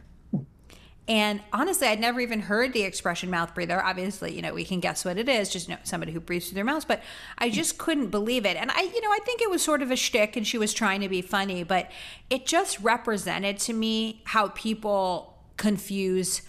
And 1.08 1.40
honestly, 1.52 1.88
I'd 1.88 2.00
never 2.00 2.20
even 2.20 2.40
heard 2.40 2.72
the 2.72 2.82
expression 2.82 3.28
mouth 3.28 3.54
breather. 3.54 3.82
Obviously, 3.82 4.34
you 4.34 4.40
know, 4.40 4.54
we 4.54 4.64
can 4.64 4.78
guess 4.78 5.04
what 5.04 5.18
it 5.18 5.28
is, 5.28 5.48
just 5.48 5.68
you 5.68 5.74
know, 5.74 5.80
somebody 5.82 6.12
who 6.12 6.20
breathes 6.20 6.48
through 6.48 6.54
their 6.54 6.64
mouth, 6.64 6.86
but 6.86 7.02
I 7.38 7.48
hmm. 7.48 7.54
just 7.54 7.76
couldn't 7.76 8.08
believe 8.08 8.46
it. 8.46 8.56
And 8.56 8.70
I, 8.70 8.82
you 8.82 9.00
know, 9.00 9.10
I 9.10 9.18
think 9.24 9.42
it 9.42 9.50
was 9.50 9.62
sort 9.62 9.82
of 9.82 9.90
a 9.90 9.96
shtick 9.96 10.36
and 10.36 10.46
she 10.46 10.58
was 10.58 10.72
trying 10.72 11.00
to 11.00 11.08
be 11.08 11.20
funny, 11.20 11.64
but 11.64 11.90
it 12.30 12.46
just 12.46 12.78
represented 12.80 13.58
to 13.60 13.72
me 13.72 14.22
how 14.26 14.48
people 14.48 15.38
confuse 15.56 16.42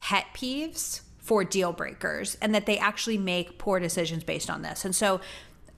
pet 0.00 0.26
peeves 0.34 1.00
for 1.18 1.42
deal 1.42 1.72
breakers 1.72 2.36
and 2.42 2.54
that 2.54 2.66
they 2.66 2.76
actually 2.76 3.16
make 3.16 3.58
poor 3.58 3.80
decisions 3.80 4.22
based 4.22 4.50
on 4.50 4.60
this. 4.60 4.84
And 4.84 4.94
so 4.94 5.22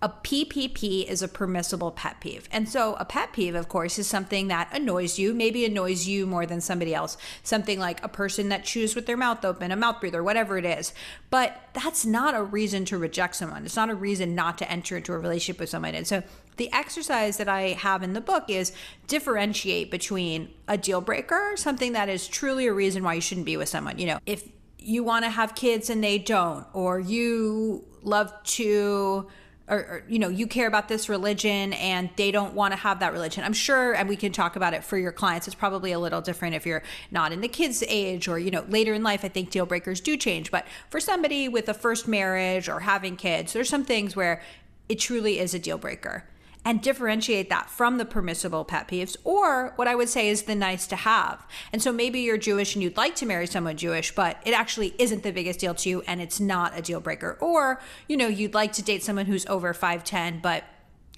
a 0.03 0.11
PPP 0.11 1.07
is 1.07 1.23
a 1.23 1.29
permissible 1.29 1.91
pet 1.91 2.21
peeve. 2.21 2.49
And 2.53 2.69
so 2.69 2.97
a 3.01 3.05
pet 3.05 3.33
peeve, 3.33 3.55
of 3.55 3.69
course, 3.69 3.99
is 3.99 4.07
something 4.07 4.49
that 4.49 4.69
annoys 4.73 5.19
you, 5.19 5.33
maybe 5.33 5.65
annoys 5.65 6.07
you 6.07 6.27
more 6.27 6.45
than 6.45 6.61
somebody 6.61 6.95
else. 6.95 7.17
Something 7.43 7.79
like 7.79 8.05
a 8.05 8.09
person 8.09 8.51
that 8.51 8.65
chews 8.65 8.95
with 8.95 9.07
their 9.07 9.17
mouth 9.17 9.45
open, 9.45 9.73
a 9.73 9.77
mouth 9.77 10.01
breather, 10.01 10.23
whatever 10.23 10.59
it 10.59 10.67
is. 10.67 10.93
But 11.31 11.61
that's 11.73 12.05
not 12.05 12.35
a 12.35 12.43
reason 12.43 12.85
to 12.87 12.99
reject 12.99 13.37
someone. 13.37 13.65
It's 13.65 13.77
not 13.77 13.89
a 13.89 13.95
reason 13.95 14.35
not 14.35 14.59
to 14.59 14.71
enter 14.71 14.99
into 14.99 15.15
a 15.15 15.19
relationship 15.19 15.61
with 15.61 15.71
someone. 15.71 15.95
And 15.95 16.07
so 16.07 16.23
the 16.57 16.71
exercise 16.73 17.39
that 17.39 17.49
I 17.49 17.69
have 17.69 18.03
in 18.03 18.13
the 18.13 18.21
book 18.21 18.45
is 18.49 18.73
differentiate 19.07 19.91
between 19.91 20.51
a 20.69 20.77
deal 20.77 21.01
breaker, 21.01 21.53
something 21.57 21.93
that 21.93 22.11
is 22.11 22.29
truly 22.29 22.67
a 22.67 22.73
reason 22.73 23.03
why 23.03 23.15
you 23.15 23.21
shouldn't 23.23 23.47
be 23.47 23.57
with 23.57 23.71
someone. 23.71 23.99
You 23.99 24.07
know, 24.07 24.19
if 24.27 24.47
you 24.79 25.03
want 25.03 25.25
to 25.25 25.31
have 25.31 25.55
kids 25.55 25.89
and 25.89 26.05
they 26.05 26.19
don't, 26.19 26.67
or 26.75 27.01
you 27.01 27.85
love 28.03 28.33
to 28.45 29.27
or, 29.68 29.79
or, 29.79 30.02
you 30.09 30.18
know 30.18 30.29
you 30.29 30.46
care 30.46 30.66
about 30.66 30.88
this 30.88 31.09
religion 31.09 31.72
and 31.74 32.11
they 32.16 32.31
don't 32.31 32.55
want 32.55 32.72
to 32.72 32.76
have 32.76 33.00
that 33.00 33.12
religion. 33.12 33.44
I'm 33.44 33.52
sure 33.52 33.94
and 33.94 34.09
we 34.09 34.16
can 34.16 34.33
talk 34.33 34.57
about 34.57 34.74
it 34.74 34.85
for 34.85 34.98
your 34.98 35.12
clients 35.12 35.46
it's 35.46 35.55
probably 35.55 35.92
a 35.92 35.98
little 35.98 36.20
different 36.20 36.55
if 36.55 36.66
you're 36.66 36.83
not 37.11 37.33
in 37.33 37.40
the 37.40 37.48
kids 37.48 37.83
age 37.88 38.29
or 38.29 38.38
you 38.38 38.50
know 38.50 38.64
later 38.68 38.94
in 38.94 39.02
life 39.02 39.24
i 39.24 39.29
think 39.29 39.50
deal 39.50 39.66
breakers 39.66 40.00
do 40.00 40.16
change. 40.16 40.50
But 40.50 40.66
for 40.90 41.00
somebody 41.00 41.48
with 41.48 41.68
a 41.68 41.74
first 41.74 42.07
marriage 42.09 42.68
or 42.68 42.81
having 42.81 43.16
kids 43.16 43.52
there's 43.52 43.68
some 43.68 43.85
things 43.85 44.14
where 44.14 44.42
it 44.88 44.98
truly 44.98 45.38
is 45.38 45.55
a 45.55 45.59
deal 45.59 45.79
breaker 45.79 46.24
and 46.66 46.83
differentiate 46.83 47.48
that 47.48 47.70
from 47.70 47.96
the 47.96 48.05
permissible 48.05 48.64
pet 48.64 48.88
peeves 48.88 49.16
or 49.22 49.72
what 49.76 49.87
I 49.87 49.94
would 49.94 50.09
say 50.09 50.29
is 50.29 50.42
the 50.42 50.57
nice 50.57 50.88
to 50.88 50.96
have. 50.96 51.46
And 51.72 51.81
so 51.81 51.92
maybe 51.92 52.18
you're 52.18 52.37
Jewish 52.37 52.74
and 52.74 52.83
you'd 52.83 52.96
like 52.96 53.14
to 53.16 53.24
marry 53.24 53.46
someone 53.46 53.76
Jewish, 53.76 54.12
but 54.12 54.42
it 54.44 54.52
actually 54.52 54.92
isn't 54.98 55.22
the 55.22 55.31
biggest 55.31 55.61
deal 55.61 55.76
to 55.76 55.88
you 55.88 56.02
and 56.09 56.20
it's 56.20 56.40
not 56.40 56.76
a 56.76 56.83
deal 56.83 56.98
breaker. 56.98 57.38
Or, 57.40 57.81
you 58.09 58.16
know, 58.16 58.26
you'd 58.26 58.52
like 58.52 58.72
to 58.72 58.83
date 58.83 59.05
someone 59.05 59.26
who's 59.26 59.46
over 59.46 59.72
5'10, 59.72 60.42
but 60.42 60.64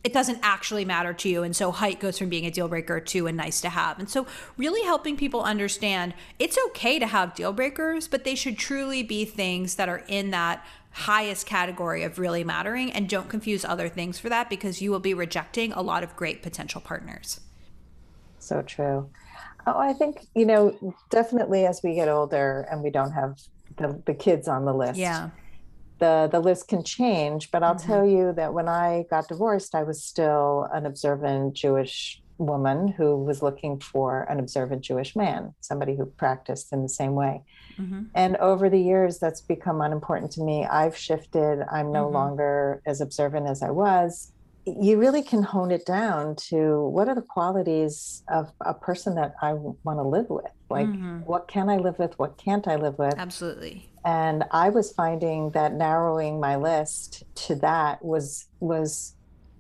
it 0.05 0.13
doesn't 0.13 0.39
actually 0.43 0.85
matter 0.85 1.13
to 1.13 1.29
you. 1.31 1.43
And 1.43 1.57
so 1.57 1.73
height 1.73 1.99
goes 1.99 2.19
from 2.19 2.29
being 2.29 2.45
a 2.45 2.51
deal 2.51 2.69
breaker 2.69 3.01
to 3.01 3.27
a 3.27 3.33
nice 3.33 3.63
to 3.63 3.71
have. 3.71 3.99
And 3.99 4.09
so, 4.09 4.27
really 4.57 4.83
helping 4.85 5.17
people 5.17 5.43
understand 5.43 6.15
it's 6.39 6.59
okay 6.69 6.99
to 6.99 7.07
have 7.07 7.35
deal 7.35 7.53
breakers, 7.53 8.07
but 8.07 8.25
they 8.25 8.35
should 8.35 8.59
truly 8.59 9.03
be 9.03 9.25
things 9.25 9.75
that 9.75 9.89
are 9.89 10.05
in 10.09 10.31
that 10.31 10.65
highest 10.99 11.47
category 11.47 12.03
of 12.03 12.19
really 12.19 12.43
mattering 12.43 12.91
and 12.93 13.09
don't 13.09 13.29
confuse 13.29 13.65
other 13.65 13.89
things 13.89 14.19
for 14.19 14.29
that 14.29 14.51
because 14.51 14.83
you 14.83 14.91
will 14.91 15.01
be 15.01 15.15
rejecting 15.15 15.73
a 15.73 15.83
lot 15.83 16.03
of 16.03 16.17
great 16.17 16.43
potential 16.43 16.81
partners. 16.81 17.41
So 18.39 18.63
true. 18.63 19.09
Oh, 19.67 19.79
I 19.79 19.93
think, 19.93 20.27
you 20.35 20.47
know, 20.47 20.95
definitely 21.11 21.67
as 21.67 21.83
we 21.83 21.95
get 21.95 22.09
older 22.09 22.67
and 22.71 22.83
we 22.83 22.91
don't 22.91 23.13
have 23.13 23.39
the, 23.77 24.03
the 24.07 24.15
kids 24.15 24.49
on 24.49 24.65
the 24.65 24.75
list. 24.75 24.99
Yeah. 24.99 25.31
The, 25.99 26.29
the 26.31 26.41
list 26.41 26.69
can 26.69 26.83
change, 26.83 27.51
but 27.51 27.63
I'll 27.63 27.75
mm-hmm. 27.75 27.93
tell 27.93 28.07
you 28.07 28.33
that 28.35 28.53
when 28.53 28.69
I 28.69 29.05
got 29.11 29.29
divorced, 29.29 29.75
I 29.75 29.83
was 29.83 30.05
still 30.05 30.69
an 30.73 30.87
observant 30.87 31.55
Jewish 31.55 32.23
woman 32.39 32.89
who 32.89 33.17
was 33.17 33.43
looking 33.43 33.81
for 33.81 34.23
an 34.25 34.39
observant 34.39 34.83
Jewish 34.83 35.15
man, 35.15 35.55
somebody 35.61 35.97
who 35.97 36.07
practiced 36.07 36.73
in 36.73 36.83
the 36.83 36.89
same 36.89 37.15
way. 37.15 37.43
Mm-hmm. 37.79 38.05
And 38.15 38.37
over 38.37 38.71
the 38.71 38.81
years, 38.81 39.19
that's 39.19 39.41
become 39.41 39.81
unimportant 39.81 40.33
to 40.33 40.43
me. 40.43 40.65
I've 40.65 40.97
shifted. 40.97 41.63
I'm 41.71 41.93
no 41.93 42.05
mm-hmm. 42.05 42.15
longer 42.15 42.83
as 42.87 43.01
observant 43.01 43.49
as 43.49 43.63
I 43.63 43.71
was. 43.71 44.33
You 44.67 44.99
really 44.99 45.23
can 45.23 45.43
hone 45.43 45.71
it 45.71 45.87
down 45.87 46.37
to 46.51 46.87
what 46.89 47.09
are 47.09 47.15
the 47.15 47.23
qualities 47.23 48.23
of 48.29 48.53
a 48.61 48.75
person 48.75 49.15
that 49.15 49.35
I 49.41 49.55
want 49.55 49.99
to 49.99 50.03
live 50.03 50.29
with? 50.29 50.45
Like, 50.69 50.87
mm-hmm. 50.87 51.21
what 51.21 51.49
can 51.49 51.71
I 51.71 51.79
live 51.79 51.99
with? 51.99 52.19
What 52.19 52.37
can't 52.37 52.69
I 52.69 52.77
live 52.77 52.99
with? 52.99 53.15
Absolutely. 53.17 53.89
And 54.05 54.45
I 54.51 54.69
was 54.69 54.93
finding 54.93 55.51
that 55.53 55.73
narrowing 55.73 56.39
my 56.39 56.57
list 56.57 57.25
to 57.47 57.55
that 57.57 58.05
was 58.05 58.47
was 58.61 59.15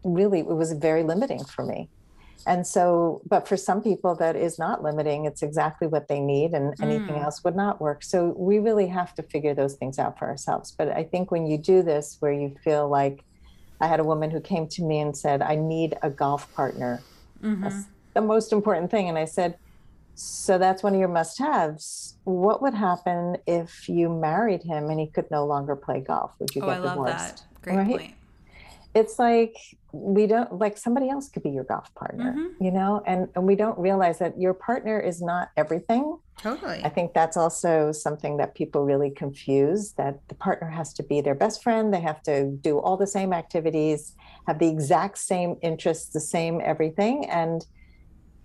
really 0.04 0.40
it 0.40 0.46
was 0.46 0.72
very 0.72 1.02
limiting 1.02 1.44
for 1.44 1.64
me 1.64 1.88
and 2.48 2.66
so 2.66 3.20
but 3.28 3.46
for 3.46 3.58
some 3.58 3.82
people 3.82 4.14
that 4.16 4.34
is 4.34 4.58
not 4.58 4.82
limiting. 4.82 5.26
It's 5.26 5.42
exactly 5.42 5.86
what 5.86 6.08
they 6.08 6.18
need 6.18 6.52
and 6.52 6.74
anything 6.82 7.16
mm. 7.16 7.22
else 7.22 7.44
would 7.44 7.54
not 7.54 7.78
work. 7.80 8.02
So 8.02 8.34
we 8.36 8.58
really 8.58 8.86
have 8.88 9.14
to 9.16 9.22
figure 9.22 9.54
those 9.54 9.74
things 9.74 9.98
out 9.98 10.18
for 10.18 10.26
ourselves. 10.26 10.74
But 10.76 10.88
i 10.88 11.04
think 11.04 11.30
when 11.30 11.46
you 11.46 11.58
do 11.58 11.82
this 11.82 12.16
where 12.20 12.32
you 12.32 12.56
feel 12.64 12.88
like 12.88 13.22
i 13.80 13.86
had 13.86 14.00
a 14.00 14.04
woman 14.04 14.30
who 14.30 14.40
came 14.40 14.66
to 14.68 14.82
me 14.82 14.98
and 15.00 15.16
said 15.16 15.42
i 15.42 15.54
need 15.54 15.96
a 16.02 16.10
golf 16.10 16.52
partner. 16.54 17.02
Mm-hmm. 17.42 17.62
that's 17.62 17.84
the 18.14 18.22
most 18.22 18.52
important 18.52 18.90
thing. 18.90 19.08
And 19.08 19.18
i 19.18 19.26
said 19.26 19.58
so 20.14 20.58
that's 20.58 20.82
one 20.82 20.94
of 20.94 20.98
your 20.98 21.08
must 21.08 21.38
haves 21.38 22.16
what 22.24 22.60
would 22.62 22.74
happen 22.74 23.36
if 23.46 23.88
you 23.88 24.08
married 24.08 24.62
him 24.62 24.90
and 24.90 24.98
he 24.98 25.06
could 25.06 25.30
no 25.30 25.46
longer 25.46 25.76
play 25.76 26.00
golf? 26.00 26.32
Would 26.40 26.54
you 26.54 26.62
oh, 26.62 26.66
get 26.66 26.78
I 26.78 26.88
divorced 26.88 26.96
love 26.96 27.18
that. 27.18 27.42
great 27.62 27.76
right? 27.76 27.88
point 27.88 28.14
it's 28.98 29.18
like 29.18 29.54
we 29.92 30.26
don't 30.26 30.52
like 30.58 30.76
somebody 30.76 31.08
else 31.08 31.28
could 31.30 31.42
be 31.42 31.50
your 31.50 31.64
golf 31.64 31.94
partner 31.94 32.34
mm-hmm. 32.36 32.64
you 32.64 32.70
know? 32.70 33.02
And 33.06 33.28
and 33.34 33.46
we 33.46 33.56
don't 33.56 33.78
realize 33.78 34.18
that 34.18 34.38
your 34.38 34.54
partner 34.54 34.98
is 35.10 35.22
not 35.22 35.50
everything. 35.56 36.18
Totally. 36.38 36.80
I 36.84 36.88
think 36.88 37.14
that's 37.14 37.36
also 37.36 37.90
something 37.90 38.36
that 38.36 38.54
people 38.54 38.84
really 38.84 39.10
confuse 39.10 39.92
that 39.92 40.20
the 40.28 40.34
partner 40.34 40.68
has 40.68 40.92
to 40.94 41.02
be 41.02 41.20
their 41.20 41.34
best 41.34 41.62
friend 41.64 41.92
they 41.92 42.00
have 42.00 42.22
to 42.24 42.50
do 42.68 42.78
all 42.78 42.96
the 42.96 43.06
same 43.18 43.32
activities 43.32 44.14
have 44.48 44.58
the 44.58 44.68
exact 44.68 45.18
same 45.18 45.56
interests 45.62 46.12
the 46.12 46.20
same 46.20 46.60
everything. 46.64 47.26
And 47.26 47.64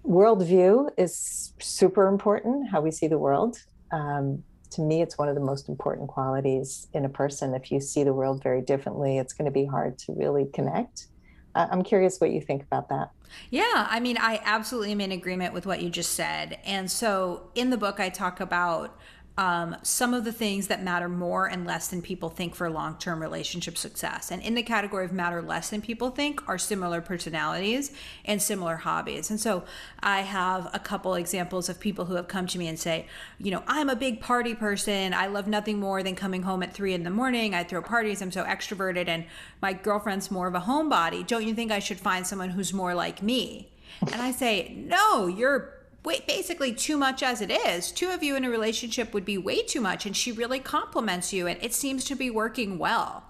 worldview 0.06 0.90
is 0.98 1.54
super 1.60 2.08
important 2.08 2.70
how 2.70 2.82
we 2.82 2.92
see 2.92 3.08
the 3.08 3.18
world. 3.18 3.58
Um, 3.92 4.44
to 4.74 4.82
me, 4.82 5.02
it's 5.02 5.18
one 5.18 5.30
of 5.30 5.36
the 5.36 5.42
most 5.42 5.70
important 5.70 6.08
qualities 6.08 6.88
in 6.94 7.06
a 7.06 7.10
person. 7.10 7.54
If 7.54 7.72
you 7.72 7.80
see 7.80 8.04
the 8.04 8.14
world 8.14 8.44
very 8.44 8.62
differently, 8.62 9.18
it's 9.18 9.34
going 9.34 9.46
to 9.46 9.52
be 9.52 9.66
hard 9.66 9.98
to 10.00 10.14
really 10.14 10.46
connect. 10.54 11.08
I'm 11.56 11.84
curious 11.84 12.20
what 12.20 12.32
you 12.32 12.42
think 12.42 12.64
about 12.64 12.90
that. 12.90 13.12
Yeah, 13.52 13.88
I 13.90 14.00
mean, 14.00 14.18
I 14.20 14.42
absolutely 14.44 14.92
am 14.92 15.02
in 15.02 15.12
agreement 15.12 15.54
with 15.54 15.68
what 15.68 15.84
you 15.84 15.90
just 15.90 16.14
said. 16.14 16.58
And 16.66 16.90
so 16.90 17.52
in 17.54 17.70
the 17.70 17.78
book, 17.78 18.00
I 18.00 18.10
talk 18.10 18.40
about 18.40 18.98
um, 19.36 19.76
some 19.82 20.14
of 20.14 20.26
the 20.26 20.32
things 20.32 20.68
that 20.68 20.84
matter 20.84 21.10
more 21.10 21.48
and 21.48 21.66
less 21.66 21.88
than 21.88 22.04
people 22.04 22.30
think 22.30 22.54
for 22.54 22.70
long 22.70 22.98
term 22.98 23.20
relationship 23.20 23.78
success. 23.78 24.30
And 24.30 24.42
in 24.44 24.54
the 24.54 24.62
category 24.62 25.06
of 25.06 25.12
matter 25.12 25.42
less 25.42 25.72
than 25.72 25.82
people 25.82 26.12
think 26.12 26.48
are 26.48 26.60
similar 26.60 27.02
personalities 27.02 27.92
and 28.26 28.40
similar 28.40 28.76
hobbies. 28.76 29.32
And 29.32 29.40
so 29.40 29.64
I 30.02 30.22
have 30.22 30.70
a 30.72 30.80
couple 30.80 31.16
examples 31.16 31.68
of 31.68 31.80
people 31.80 32.06
who 32.06 32.14
have 32.14 32.28
come 32.28 32.46
to 32.48 32.60
me 32.60 32.68
and 32.68 32.78
say, 32.78 33.08
you 33.40 33.50
know, 33.50 33.64
I'm 33.66 33.90
a 33.90 33.96
big 33.96 34.22
party 34.22 34.54
person. 34.54 35.16
I 35.16 35.26
love 35.26 35.48
nothing 35.48 35.80
more 35.80 36.04
than 36.04 36.16
coming 36.16 36.44
home 36.44 36.62
at 36.62 36.74
three 36.74 36.94
in 36.94 37.04
the 37.04 37.10
morning. 37.10 37.56
I 37.56 37.64
throw 37.64 37.82
parties. 37.82 38.22
I'm 38.22 38.32
so 38.32 38.44
extroverted. 38.44 39.08
And 39.08 39.26
my 39.64 39.74
girlfriend's 39.74 40.30
more 40.30 40.48
of 40.48 40.54
a 40.54 40.62
homebody. 40.62 41.26
Don't 41.26 41.46
you 41.46 41.56
think 41.56 41.72
I 41.72 41.80
should 41.80 42.00
find 42.00 42.28
someone 42.28 42.52
who's 42.52 42.72
more 42.72 42.94
like 42.94 43.24
me? 43.24 43.72
And 44.02 44.22
I 44.22 44.32
say, 44.32 44.76
no, 44.76 45.26
you're 45.26 45.74
wait, 46.06 46.28
basically 46.28 46.74
too 46.74 46.98
much 46.98 47.24
as 47.24 47.42
it 47.42 47.52
is. 47.52 47.92
Two 47.92 48.10
of 48.10 48.24
you 48.24 48.36
in 48.36 48.44
a 48.44 48.50
relationship 48.50 49.14
would 49.14 49.26
be 49.26 49.38
way 49.38 49.64
too 49.64 49.82
much, 49.82 50.06
and 50.06 50.16
she 50.16 50.32
really 50.32 50.60
complements 50.60 51.32
you, 51.32 51.48
and 51.48 51.62
it 51.64 51.74
seems 51.74 52.04
to 52.06 52.16
be 52.16 52.30
working 52.30 52.78
well. 52.78 53.24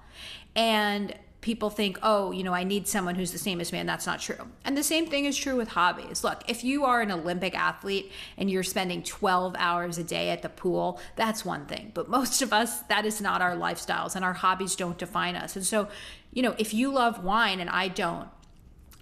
And 0.56 1.14
people 1.44 1.70
think, 1.70 2.00
oh, 2.02 2.32
you 2.32 2.42
know, 2.42 2.54
I 2.54 2.64
need 2.64 2.88
someone 2.88 3.16
who's 3.16 3.32
the 3.32 3.38
same 3.38 3.60
as 3.60 3.72
me, 3.72 3.78
and 3.78 3.88
that's 3.88 4.08
not 4.08 4.22
true. 4.22 4.48
And 4.64 4.78
the 4.78 4.84
same 4.84 5.06
thing 5.06 5.26
is 5.26 5.38
true 5.38 5.58
with 5.58 5.68
hobbies. 5.68 6.24
Look, 6.24 6.42
if 6.48 6.64
you 6.64 6.86
are 6.86 7.02
an 7.02 7.12
Olympic 7.12 7.54
athlete 7.54 8.12
and 8.38 8.50
you're 8.50 8.64
spending 8.64 9.04
12 9.04 9.56
hours 9.60 9.98
a 9.98 10.04
day 10.04 10.30
at 10.30 10.42
the 10.42 10.50
pool, 10.50 11.00
that's 11.16 11.44
one 11.44 11.66
thing. 11.66 11.92
But 11.94 12.10
most 12.10 12.42
of 12.42 12.54
us, 12.54 12.80
that 12.84 13.06
is 13.06 13.22
not 13.22 13.42
our 13.42 13.56
lifestyles, 13.56 14.16
and 14.16 14.24
our 14.24 14.34
hobbies 14.34 14.76
don't 14.76 14.98
define 14.98 15.36
us. 15.36 15.56
And 15.56 15.66
so, 15.66 15.90
you 16.32 16.42
know, 16.42 16.56
if 16.58 16.74
you 16.74 16.92
love 16.92 17.24
wine 17.24 17.60
and 17.60 17.70
I 17.70 17.90
don't, 17.90 18.30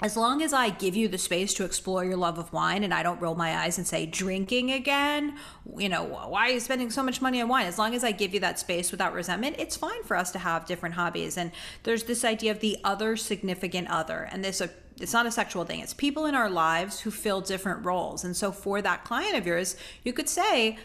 as 0.02 0.18
long 0.18 0.42
as 0.42 0.52
I 0.52 0.70
give 0.70 0.96
you 0.96 1.08
the 1.08 1.20
space 1.20 1.54
to 1.56 1.64
explore 1.64 2.04
your 2.04 2.18
love 2.18 2.40
of 2.40 2.52
wine 2.52 2.84
and 2.84 2.92
I 2.94 3.04
don't 3.04 3.22
roll 3.22 3.36
my 3.36 3.58
eyes 3.58 3.78
and 3.78 3.86
say, 3.86 4.08
drinking 4.08 4.72
again, 4.72 5.38
you 5.78 5.90
know, 5.90 6.04
why 6.04 6.48
are 6.48 6.52
you 6.52 6.60
spending 6.60 6.90
so 6.90 7.04
much 7.04 7.22
money 7.22 7.40
on 7.40 7.48
wine? 7.48 7.68
As 7.68 7.78
long 7.78 7.94
as 7.94 8.04
I 8.04 8.12
give 8.12 8.34
you 8.34 8.40
that 8.40 8.58
space 8.58 8.90
without 8.90 9.14
resentment, 9.14 9.58
it's 9.60 9.78
fine 9.78 10.04
for 10.04 10.18
us 10.18 10.32
to 10.32 10.40
have 10.40 10.66
different 10.66 10.96
hobbies. 10.96 11.38
And 11.38 11.52
there's 11.84 12.06
this 12.06 12.26
idea 12.26 12.50
of 12.50 12.62
the 12.62 12.80
other 12.84 13.16
significant 13.16 13.90
other. 13.90 14.28
And 14.32 14.44
this, 14.44 14.60
uh, 14.60 14.70
it's 15.00 15.14
not 15.14 15.28
a 15.28 15.32
sexual 15.32 15.66
thing, 15.66 15.82
it's 15.82 15.94
people 15.94 16.26
in 16.26 16.34
our 16.34 16.50
lives 16.50 17.02
who 17.02 17.12
fill 17.12 17.42
different 17.42 17.86
roles. 17.86 18.24
And 18.24 18.36
so 18.36 18.52
for 18.52 18.82
that 18.82 19.04
client 19.04 19.38
of 19.38 19.46
yours, 19.46 19.76
you 20.04 20.14
could 20.14 20.30
say, 20.30 20.80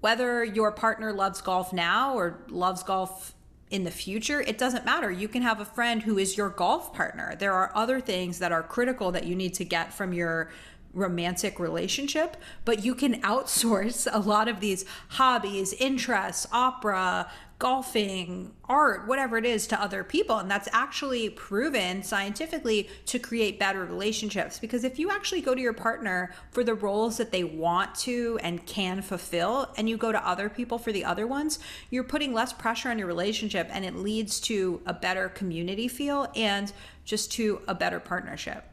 whether 0.00 0.44
your 0.44 0.72
partner 0.72 1.12
loves 1.12 1.40
golf 1.40 1.72
now 1.72 2.14
or 2.14 2.44
loves 2.48 2.82
golf 2.82 3.35
in 3.70 3.84
the 3.84 3.90
future, 3.90 4.40
it 4.40 4.58
doesn't 4.58 4.84
matter. 4.84 5.10
You 5.10 5.26
can 5.26 5.42
have 5.42 5.60
a 5.60 5.64
friend 5.64 6.02
who 6.02 6.18
is 6.18 6.36
your 6.36 6.50
golf 6.50 6.94
partner. 6.94 7.34
There 7.36 7.52
are 7.52 7.72
other 7.74 8.00
things 8.00 8.38
that 8.38 8.52
are 8.52 8.62
critical 8.62 9.10
that 9.12 9.26
you 9.26 9.34
need 9.34 9.54
to 9.54 9.64
get 9.64 9.92
from 9.92 10.12
your 10.12 10.50
romantic 10.96 11.60
relationship, 11.60 12.36
but 12.64 12.84
you 12.84 12.94
can 12.94 13.20
outsource 13.20 14.08
a 14.10 14.18
lot 14.18 14.48
of 14.48 14.60
these 14.60 14.84
hobbies, 15.10 15.74
interests, 15.74 16.46
opera, 16.50 17.30
golfing, 17.58 18.52
art, 18.68 19.06
whatever 19.06 19.38
it 19.38 19.46
is 19.46 19.66
to 19.66 19.80
other 19.80 20.04
people. 20.04 20.38
And 20.38 20.50
that's 20.50 20.68
actually 20.72 21.30
proven 21.30 22.02
scientifically 22.02 22.88
to 23.06 23.18
create 23.18 23.58
better 23.58 23.84
relationships. 23.84 24.58
Because 24.58 24.84
if 24.84 24.98
you 24.98 25.10
actually 25.10 25.40
go 25.40 25.54
to 25.54 25.60
your 25.60 25.72
partner 25.72 26.34
for 26.50 26.62
the 26.64 26.74
roles 26.74 27.16
that 27.16 27.32
they 27.32 27.44
want 27.44 27.94
to 27.96 28.38
and 28.42 28.66
can 28.66 29.00
fulfill, 29.00 29.72
and 29.76 29.88
you 29.88 29.96
go 29.96 30.12
to 30.12 30.28
other 30.28 30.50
people 30.50 30.78
for 30.78 30.92
the 30.92 31.04
other 31.04 31.26
ones, 31.26 31.58
you're 31.90 32.04
putting 32.04 32.34
less 32.34 32.52
pressure 32.52 32.90
on 32.90 32.98
your 32.98 33.08
relationship 33.08 33.68
and 33.70 33.84
it 33.84 33.96
leads 33.96 34.38
to 34.40 34.82
a 34.86 34.92
better 34.92 35.28
community 35.30 35.88
feel 35.88 36.28
and 36.36 36.72
just 37.04 37.32
to 37.32 37.62
a 37.68 37.74
better 37.74 38.00
partnership. 38.00 38.64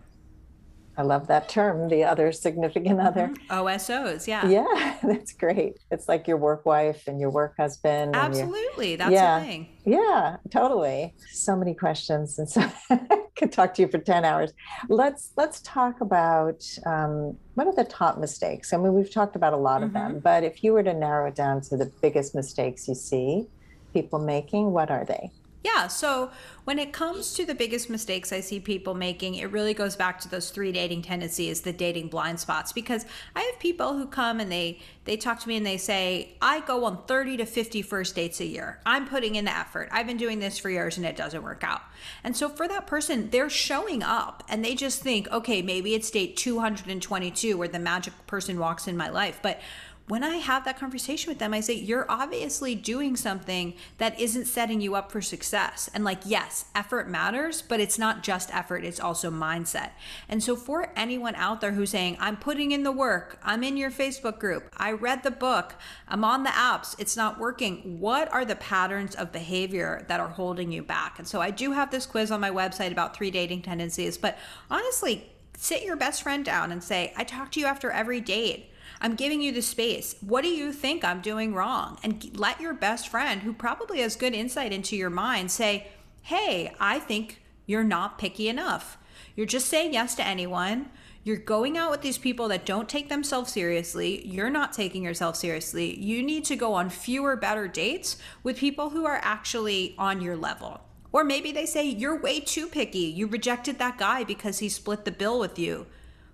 I 0.95 1.01
love 1.01 1.27
that 1.27 1.49
term, 1.49 1.89
the 1.89 2.03
other 2.03 2.32
significant 2.32 2.99
other. 2.99 3.27
Mm-hmm. 3.27 3.51
OSOs, 3.51 4.27
yeah. 4.27 4.47
Yeah, 4.47 4.97
that's 5.03 5.34
great. 5.34 5.79
It's 5.89 6.08
like 6.08 6.27
your 6.27 6.38
work 6.38 6.65
wife 6.65 7.08
and 7.08 7.19
your 7.19 7.32
work 7.32 7.56
husband. 7.58 8.15
Absolutely. 8.15 8.95
That's 8.95 9.12
yeah, 9.12 9.39
the 9.39 9.45
thing. 9.45 9.67
Yeah, 9.86 10.38
totally. 10.51 11.15
So 11.32 11.56
many 11.56 11.73
questions. 11.73 12.38
And 12.38 12.47
so 12.47 12.62
I 12.91 13.23
could 13.36 13.51
talk 13.51 13.73
to 13.75 13.82
you 13.82 13.88
for 13.88 13.97
10 13.97 14.23
hours. 14.23 14.53
Let's 14.88 15.32
let's 15.36 15.62
talk 15.62 16.01
about 16.01 16.63
um, 16.86 17.38
what 17.56 17.65
are 17.65 17.75
the 17.75 17.86
top 17.86 18.19
mistakes? 18.19 18.71
I 18.71 18.77
mean, 18.77 18.93
we've 18.93 19.12
talked 19.12 19.36
about 19.36 19.53
a 19.53 19.58
lot 19.58 19.77
mm-hmm. 19.77 19.86
of 19.86 19.93
them, 19.93 20.12
mm-hmm. 20.12 20.19
but 20.19 20.43
if 20.43 20.63
you 20.63 20.73
were 20.73 20.84
to 20.84 20.93
narrow 20.93 21.27
it 21.27 21.36
down 21.36 21.62
to 21.62 21.77
the 21.77 21.91
biggest 22.01 22.36
mistakes 22.36 22.88
you 22.88 22.95
see 22.95 23.47
people 23.93 24.19
making, 24.19 24.71
what 24.71 24.91
are 24.91 25.06
they? 25.06 25.32
Yeah. 25.63 25.88
So 25.88 26.30
when 26.65 26.78
it 26.78 26.91
comes 26.91 27.34
to 27.36 27.45
the 27.45 27.56
biggest 27.56 27.89
mistakes 27.89 28.34
I 28.34 28.41
see 28.41 28.60
people 28.60 28.93
making, 28.93 29.36
it 29.36 29.52
really 29.52 29.73
goes 29.73 29.95
back 29.95 30.19
to 30.21 30.30
those 30.30 30.49
three 30.49 30.73
dating 30.73 31.04
tendencies, 31.04 31.62
the 31.62 31.71
dating 31.71 32.10
blind 32.10 32.39
spots. 32.39 32.73
Because 32.73 33.06
I 33.36 33.41
have 33.41 33.60
people 33.60 33.97
who 33.97 34.06
come 34.06 34.39
and 34.41 34.52
they 34.52 34.80
they 35.06 35.17
talk 35.17 35.39
to 35.39 35.47
me 35.49 35.58
and 35.58 35.65
they 35.65 35.78
say, 35.78 36.30
I 36.41 36.62
go 36.62 36.86
on 36.86 37.04
30 37.06 37.38
to 37.38 37.45
50 37.45 37.82
first 37.82 38.15
dates 38.15 38.39
a 38.39 38.45
year. 38.45 38.80
I'm 38.86 39.08
putting 39.08 39.36
in 39.36 39.45
the 39.45 39.56
effort. 39.56 39.89
I've 39.91 40.08
been 40.08 40.17
doing 40.17 40.39
this 40.39 40.58
for 40.58 40.69
years 40.69 40.97
and 40.97 41.06
it 41.06 41.17
doesn't 41.17 41.43
work 41.43 41.63
out. 41.63 41.82
And 42.23 42.36
so 42.36 42.47
for 42.47 42.67
that 42.69 42.88
person, 42.88 43.30
they're 43.30 43.49
showing 43.49 44.02
up 44.02 44.43
and 44.47 44.63
they 44.63 44.76
just 44.76 45.02
think, 45.02 45.30
okay, 45.30 45.62
maybe 45.62 45.93
it's 45.93 46.10
date 46.10 46.38
222 46.38 47.58
where 47.58 47.67
the 47.67 47.80
magic 47.80 48.13
person 48.28 48.60
walks 48.60 48.88
in 48.88 48.95
my 48.95 49.10
life. 49.10 49.39
But 49.41 49.60
when 50.09 50.21
I 50.21 50.35
have 50.35 50.65
that 50.65 50.77
conversation 50.77 51.31
with 51.31 51.39
them, 51.39 51.53
I 51.53 51.61
say, 51.61 51.75
You're 51.75 52.05
obviously 52.09 52.75
doing 52.75 53.15
something 53.15 53.73
that 53.99 54.19
isn't 54.19 54.45
setting 54.45 54.81
you 54.81 54.95
up 54.95 55.11
for 55.11 55.21
success. 55.21 55.89
And 55.93 56.03
like, 56.03 56.19
yes, 56.25 56.65
effort 56.75 57.07
matters, 57.07 57.61
but 57.61 57.79
it's 57.79 57.97
not 57.97 58.21
just 58.21 58.53
effort, 58.53 58.83
it's 58.83 58.99
also 58.99 59.31
mindset. 59.31 59.91
And 60.27 60.43
so, 60.43 60.57
for 60.57 60.91
anyone 60.97 61.35
out 61.35 61.61
there 61.61 61.71
who's 61.71 61.91
saying, 61.91 62.17
I'm 62.19 62.35
putting 62.35 62.71
in 62.71 62.83
the 62.83 62.91
work, 62.91 63.39
I'm 63.43 63.63
in 63.63 63.77
your 63.77 63.91
Facebook 63.91 64.39
group, 64.39 64.69
I 64.75 64.91
read 64.91 65.23
the 65.23 65.31
book, 65.31 65.75
I'm 66.07 66.25
on 66.25 66.43
the 66.43 66.49
apps, 66.49 66.95
it's 66.99 67.15
not 67.15 67.39
working, 67.39 67.99
what 67.99 68.31
are 68.33 68.43
the 68.43 68.57
patterns 68.57 69.15
of 69.15 69.31
behavior 69.31 70.05
that 70.09 70.19
are 70.19 70.27
holding 70.27 70.71
you 70.71 70.83
back? 70.83 71.17
And 71.17 71.27
so, 71.27 71.39
I 71.39 71.49
do 71.49 71.71
have 71.71 71.91
this 71.91 72.05
quiz 72.05 72.29
on 72.29 72.41
my 72.41 72.51
website 72.51 72.91
about 72.91 73.15
three 73.15 73.31
dating 73.31 73.61
tendencies, 73.61 74.17
but 74.17 74.37
honestly, 74.69 75.29
sit 75.55 75.83
your 75.83 75.95
best 75.95 76.23
friend 76.23 76.43
down 76.43 76.73
and 76.73 76.83
say, 76.83 77.13
I 77.15 77.23
talk 77.23 77.51
to 77.53 77.59
you 77.61 77.67
after 77.67 77.89
every 77.89 78.19
date. 78.19 78.69
I'm 79.03 79.15
giving 79.15 79.41
you 79.41 79.51
the 79.51 79.61
space. 79.61 80.15
What 80.21 80.43
do 80.43 80.47
you 80.47 80.71
think 80.71 81.03
I'm 81.03 81.19
doing 81.19 81.53
wrong? 81.53 81.99
And 82.03 82.39
let 82.39 82.61
your 82.61 82.73
best 82.73 83.09
friend, 83.09 83.41
who 83.41 83.51
probably 83.51 83.99
has 83.99 84.15
good 84.15 84.33
insight 84.33 84.71
into 84.71 84.95
your 84.95 85.09
mind, 85.09 85.51
say, 85.51 85.89
Hey, 86.21 86.73
I 86.79 86.99
think 86.99 87.41
you're 87.65 87.83
not 87.83 88.17
picky 88.17 88.47
enough. 88.47 88.97
You're 89.35 89.45
just 89.45 89.67
saying 89.67 89.93
yes 89.93 90.15
to 90.15 90.25
anyone. 90.25 90.89
You're 91.25 91.35
going 91.35 91.77
out 91.77 91.91
with 91.91 92.01
these 92.01 92.17
people 92.17 92.47
that 92.47 92.65
don't 92.65 92.87
take 92.87 93.09
themselves 93.09 93.51
seriously. 93.51 94.25
You're 94.25 94.49
not 94.49 94.71
taking 94.71 95.03
yourself 95.03 95.35
seriously. 95.35 95.99
You 95.99 96.23
need 96.23 96.45
to 96.45 96.55
go 96.55 96.73
on 96.73 96.89
fewer, 96.89 97.35
better 97.35 97.67
dates 97.67 98.17
with 98.41 98.57
people 98.57 98.91
who 98.91 99.05
are 99.05 99.19
actually 99.21 99.95
on 99.97 100.21
your 100.21 100.37
level. 100.37 100.79
Or 101.11 101.25
maybe 101.25 101.51
they 101.51 101.65
say, 101.65 101.85
You're 101.85 102.21
way 102.21 102.39
too 102.39 102.67
picky. 102.67 102.99
You 102.99 103.27
rejected 103.27 103.79
that 103.79 103.97
guy 103.97 104.23
because 104.23 104.59
he 104.59 104.69
split 104.69 105.03
the 105.03 105.11
bill 105.11 105.39
with 105.39 105.59
you. 105.59 105.87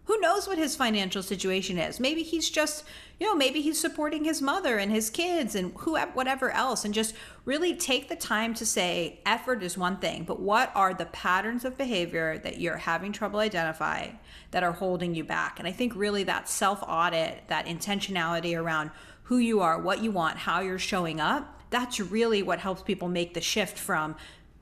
Who 0.09 0.19
knows 0.21 0.47
what 0.47 0.57
his 0.57 0.75
financial 0.75 1.21
situation 1.21 1.77
is? 1.77 1.99
Maybe 1.99 2.23
he's 2.23 2.49
just, 2.49 2.83
you 3.19 3.27
know, 3.27 3.35
maybe 3.35 3.61
he's 3.61 3.79
supporting 3.79 4.23
his 4.23 4.41
mother 4.41 4.79
and 4.79 4.91
his 4.91 5.07
kids 5.11 5.53
and 5.53 5.71
who 5.77 5.99
whatever 5.99 6.49
else 6.49 6.83
and 6.83 6.95
just 6.95 7.13
really 7.45 7.75
take 7.75 8.09
the 8.09 8.15
time 8.15 8.55
to 8.55 8.65
say 8.65 9.19
effort 9.23 9.61
is 9.61 9.77
one 9.77 9.97
thing, 9.97 10.23
but 10.23 10.39
what 10.39 10.71
are 10.73 10.95
the 10.95 11.05
patterns 11.05 11.63
of 11.63 11.77
behavior 11.77 12.39
that 12.39 12.59
you're 12.59 12.77
having 12.77 13.11
trouble 13.11 13.39
identifying 13.39 14.17
that 14.49 14.63
are 14.63 14.71
holding 14.71 15.13
you 15.13 15.23
back? 15.23 15.59
And 15.59 15.67
I 15.67 15.71
think 15.71 15.95
really 15.95 16.23
that 16.23 16.49
self-audit, 16.49 17.43
that 17.45 17.67
intentionality 17.67 18.59
around 18.59 18.89
who 19.25 19.37
you 19.37 19.61
are, 19.61 19.79
what 19.79 20.01
you 20.01 20.09
want, 20.09 20.39
how 20.39 20.61
you're 20.61 20.79
showing 20.79 21.19
up, 21.19 21.61
that's 21.69 21.99
really 21.99 22.41
what 22.41 22.57
helps 22.57 22.81
people 22.81 23.09
make 23.09 23.35
the 23.35 23.41
shift 23.41 23.77
from 23.77 24.15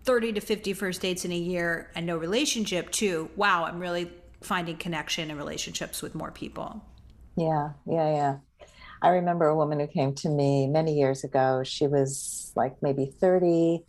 30 0.03 0.33
to 0.33 0.41
50 0.41 0.73
first 0.73 1.01
dates 1.01 1.23
in 1.23 1.31
a 1.31 1.37
year 1.37 1.89
and 1.95 2.05
no 2.05 2.17
relationship 2.17 2.91
to 2.91 3.29
wow, 3.37 3.63
I'm 3.63 3.79
really 3.79 4.11
finding 4.47 4.77
connection 4.77 5.29
and 5.29 5.37
relationships 5.37 6.01
with 6.01 6.15
more 6.15 6.31
people. 6.31 6.83
Yeah, 7.35 7.71
yeah, 7.85 8.15
yeah. 8.15 8.37
I 9.01 9.09
remember 9.09 9.45
a 9.45 9.55
woman 9.55 9.79
who 9.79 9.87
came 9.87 10.15
to 10.15 10.29
me 10.29 10.67
many 10.67 10.97
years 10.97 11.23
ago. 11.23 11.63
She 11.63 11.85
was 11.85 12.51
like 12.55 12.81
maybe 12.81 13.05
30 13.05 13.83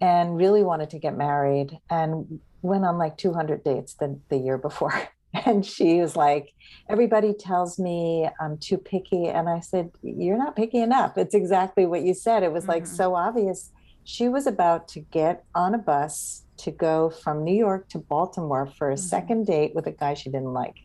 and 0.00 0.36
really 0.36 0.62
wanted 0.62 0.90
to 0.90 0.98
get 0.98 1.16
married 1.16 1.78
and 1.88 2.40
went 2.62 2.84
on 2.84 2.98
like 2.98 3.16
200 3.16 3.62
dates 3.62 3.94
the, 3.94 4.18
the 4.28 4.38
year 4.38 4.58
before. 4.58 4.94
And 5.46 5.66
she 5.66 6.00
was 6.00 6.14
like, 6.14 6.52
Everybody 6.88 7.34
tells 7.34 7.76
me 7.76 8.28
I'm 8.40 8.56
too 8.56 8.78
picky. 8.78 9.26
And 9.26 9.48
I 9.48 9.58
said, 9.58 9.90
You're 10.00 10.38
not 10.38 10.54
picky 10.54 10.78
enough. 10.78 11.18
It's 11.18 11.34
exactly 11.34 11.86
what 11.86 12.02
you 12.02 12.14
said. 12.14 12.44
It 12.44 12.52
was 12.52 12.62
mm-hmm. 12.62 12.70
like 12.70 12.86
so 12.86 13.16
obvious. 13.16 13.72
She 14.04 14.28
was 14.28 14.46
about 14.46 14.86
to 14.90 15.00
get 15.00 15.42
on 15.52 15.74
a 15.74 15.78
bus 15.78 16.43
to 16.58 16.70
go 16.70 17.10
from 17.10 17.44
New 17.44 17.54
York 17.54 17.88
to 17.90 17.98
Baltimore 17.98 18.66
for 18.66 18.90
a 18.90 18.94
mm-hmm. 18.94 19.00
second 19.00 19.46
date 19.46 19.74
with 19.74 19.86
a 19.86 19.92
guy 19.92 20.14
she 20.14 20.30
didn't 20.30 20.52
like. 20.52 20.76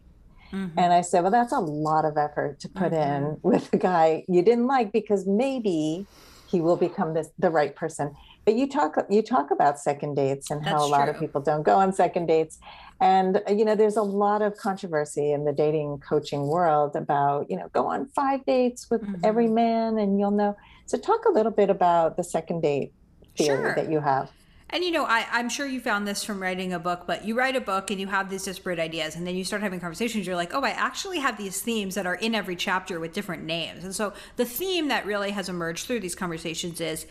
Mm-hmm. 0.51 0.79
And 0.79 0.93
I 0.93 1.01
said, 1.01 1.21
Well, 1.21 1.31
that's 1.31 1.53
a 1.53 1.59
lot 1.59 2.05
of 2.05 2.17
effort 2.17 2.59
to 2.61 2.69
put 2.69 2.91
mm-hmm. 2.91 3.25
in 3.25 3.37
with 3.43 3.71
a 3.73 3.77
guy 3.77 4.23
you 4.27 4.41
didn't 4.41 4.67
like 4.67 4.91
because 4.91 5.27
maybe 5.27 6.05
he 6.47 6.61
will 6.61 6.77
become 6.77 7.13
this, 7.13 7.29
the 7.37 7.49
right 7.51 7.75
person. 7.75 8.15
but 8.45 8.55
you 8.55 8.67
talk 8.67 8.97
you 9.09 9.21
talk 9.21 9.51
about 9.51 9.79
second 9.79 10.15
dates 10.15 10.49
and 10.49 10.65
how 10.65 10.79
That's 10.79 10.83
a 10.83 10.87
lot 10.87 11.09
of 11.09 11.19
people 11.19 11.41
don't 11.41 11.63
go 11.63 11.75
on 11.75 11.93
second 11.93 12.25
dates 12.25 12.57
and 12.99 13.41
uh, 13.47 13.51
you 13.51 13.63
know 13.63 13.75
there's 13.75 13.97
a 13.97 14.01
lot 14.01 14.41
of 14.41 14.57
controversy 14.57 15.31
in 15.31 15.45
the 15.45 15.53
dating 15.53 15.99
coaching 15.99 16.47
world 16.47 16.95
about 16.95 17.49
you 17.49 17.57
know 17.57 17.69
go 17.73 17.85
on 17.87 18.07
five 18.07 18.43
dates 18.45 18.89
with 18.89 19.03
every 19.23 19.47
Mhm. 19.47 19.53
man 19.53 19.97
and 19.99 20.19
you'll 20.19 20.31
know 20.31 20.55
so 20.85 20.97
talk 20.97 21.25
a 21.25 21.29
little 21.29 21.51
bit 21.51 21.69
about 21.69 22.17
the 22.17 22.23
second 22.23 22.61
date 22.61 22.93
theory 23.37 23.63
Sure. 23.63 23.75
that 23.75 23.91
you 23.91 23.99
have 23.99 24.31
And 24.71 24.83
you 24.83 24.91
know, 24.91 25.05
I, 25.05 25.25
I'm 25.31 25.49
sure 25.49 25.65
you 25.65 25.81
found 25.81 26.07
this 26.07 26.23
from 26.23 26.39
writing 26.39 26.73
a 26.73 26.79
book, 26.79 27.03
but 27.07 27.25
you 27.25 27.35
write 27.35 27.55
a 27.55 27.61
book 27.61 27.89
and 27.89 27.99
you 27.99 28.05
have 28.07 28.29
these 28.29 28.43
disparate 28.43 28.79
ideas, 28.79 29.15
and 29.15 29.25
then 29.25 29.35
you 29.35 29.43
start 29.43 29.63
having 29.63 29.79
conversations. 29.79 30.27
You're 30.27 30.35
like, 30.35 30.53
oh, 30.53 30.61
I 30.61 30.69
actually 30.69 31.19
have 31.19 31.37
these 31.37 31.61
themes 31.61 31.95
that 31.95 32.05
are 32.05 32.15
in 32.15 32.35
every 32.35 32.55
chapter 32.55 32.99
with 32.99 33.13
different 33.13 33.43
names. 33.43 33.83
And 33.83 33.95
so 33.95 34.13
the 34.35 34.45
theme 34.45 34.89
that 34.89 35.05
really 35.07 35.31
has 35.31 35.49
emerged 35.49 35.87
through 35.87 36.01
these 36.01 36.13
conversations 36.13 36.79
is 36.81 37.07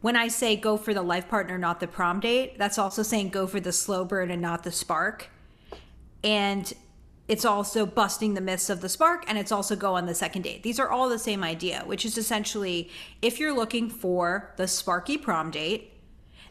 when 0.00 0.16
I 0.16 0.28
say 0.28 0.56
go 0.56 0.78
for 0.78 0.94
the 0.94 1.02
life 1.02 1.28
partner, 1.28 1.58
not 1.58 1.80
the 1.80 1.86
prom 1.86 2.18
date, 2.18 2.58
that's 2.58 2.78
also 2.78 3.02
saying 3.02 3.28
go 3.28 3.46
for 3.46 3.60
the 3.60 3.72
slow 3.72 4.04
burn 4.04 4.30
and 4.30 4.40
not 4.40 4.64
the 4.64 4.72
spark. 4.72 5.28
And 6.24 6.72
it's 7.28 7.44
also 7.44 7.86
busting 7.86 8.34
the 8.34 8.40
myths 8.40 8.68
of 8.68 8.80
the 8.80 8.88
spark 8.88 9.24
and 9.28 9.38
it's 9.38 9.52
also 9.52 9.76
go 9.76 9.94
on 9.94 10.06
the 10.06 10.14
second 10.14 10.42
date. 10.42 10.62
These 10.62 10.80
are 10.80 10.88
all 10.88 11.08
the 11.08 11.18
same 11.18 11.44
idea, 11.44 11.82
which 11.86 12.04
is 12.04 12.18
essentially 12.18 12.90
if 13.20 13.38
you're 13.38 13.54
looking 13.54 13.88
for 13.88 14.52
the 14.56 14.66
sparky 14.66 15.16
prom 15.16 15.50
date, 15.50 15.91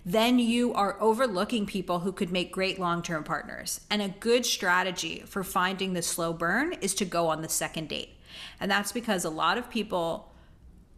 then 0.06 0.40
you 0.40 0.74
are 0.74 0.98
overlooking 1.00 1.66
people 1.66 2.00
who 2.00 2.12
could 2.12 2.32
make 2.32 2.52
great 2.52 2.80
long 2.80 3.04
term 3.04 3.24
partners. 3.24 3.82
And 3.90 4.02
a 4.02 4.10
good 4.10 4.46
strategy 4.46 5.24
for 5.26 5.44
finding 5.44 5.94
the 5.94 6.02
slow 6.02 6.34
burn 6.34 6.74
is 6.74 6.96
to 6.96 7.06
go 7.06 7.28
on 7.28 7.42
the 7.42 7.50
second 7.50 7.90
date. 7.90 8.10
And 8.60 8.72
that's 8.72 8.92
because 8.92 9.26
a 9.26 9.30
lot 9.30 9.58
of 9.58 9.70
people 9.70 10.32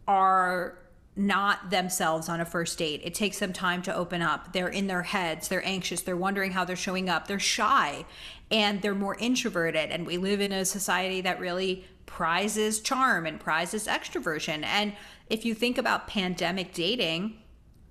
are 0.06 0.78
not 1.16 1.70
themselves 1.70 2.28
on 2.28 2.40
a 2.40 2.44
first 2.44 2.78
date. 2.78 3.00
It 3.04 3.14
takes 3.14 3.38
them 3.38 3.52
time 3.52 3.82
to 3.82 3.94
open 3.94 4.20
up. 4.20 4.52
They're 4.52 4.68
in 4.68 4.88
their 4.88 5.02
heads, 5.02 5.48
they're 5.48 5.64
anxious, 5.64 6.02
they're 6.02 6.16
wondering 6.16 6.52
how 6.52 6.64
they're 6.64 6.74
showing 6.74 7.08
up, 7.08 7.28
they're 7.28 7.38
shy, 7.38 8.04
and 8.50 8.82
they're 8.82 8.94
more 8.94 9.16
introverted. 9.16 9.90
And 9.90 10.06
we 10.06 10.16
live 10.16 10.40
in 10.40 10.52
a 10.52 10.64
society 10.64 11.20
that 11.20 11.38
really 11.38 11.84
prizes 12.06 12.80
charm 12.80 13.26
and 13.26 13.38
prizes 13.38 13.86
extroversion. 13.86 14.64
And 14.64 14.94
if 15.30 15.44
you 15.44 15.54
think 15.54 15.78
about 15.78 16.08
pandemic 16.08 16.72
dating, 16.72 17.38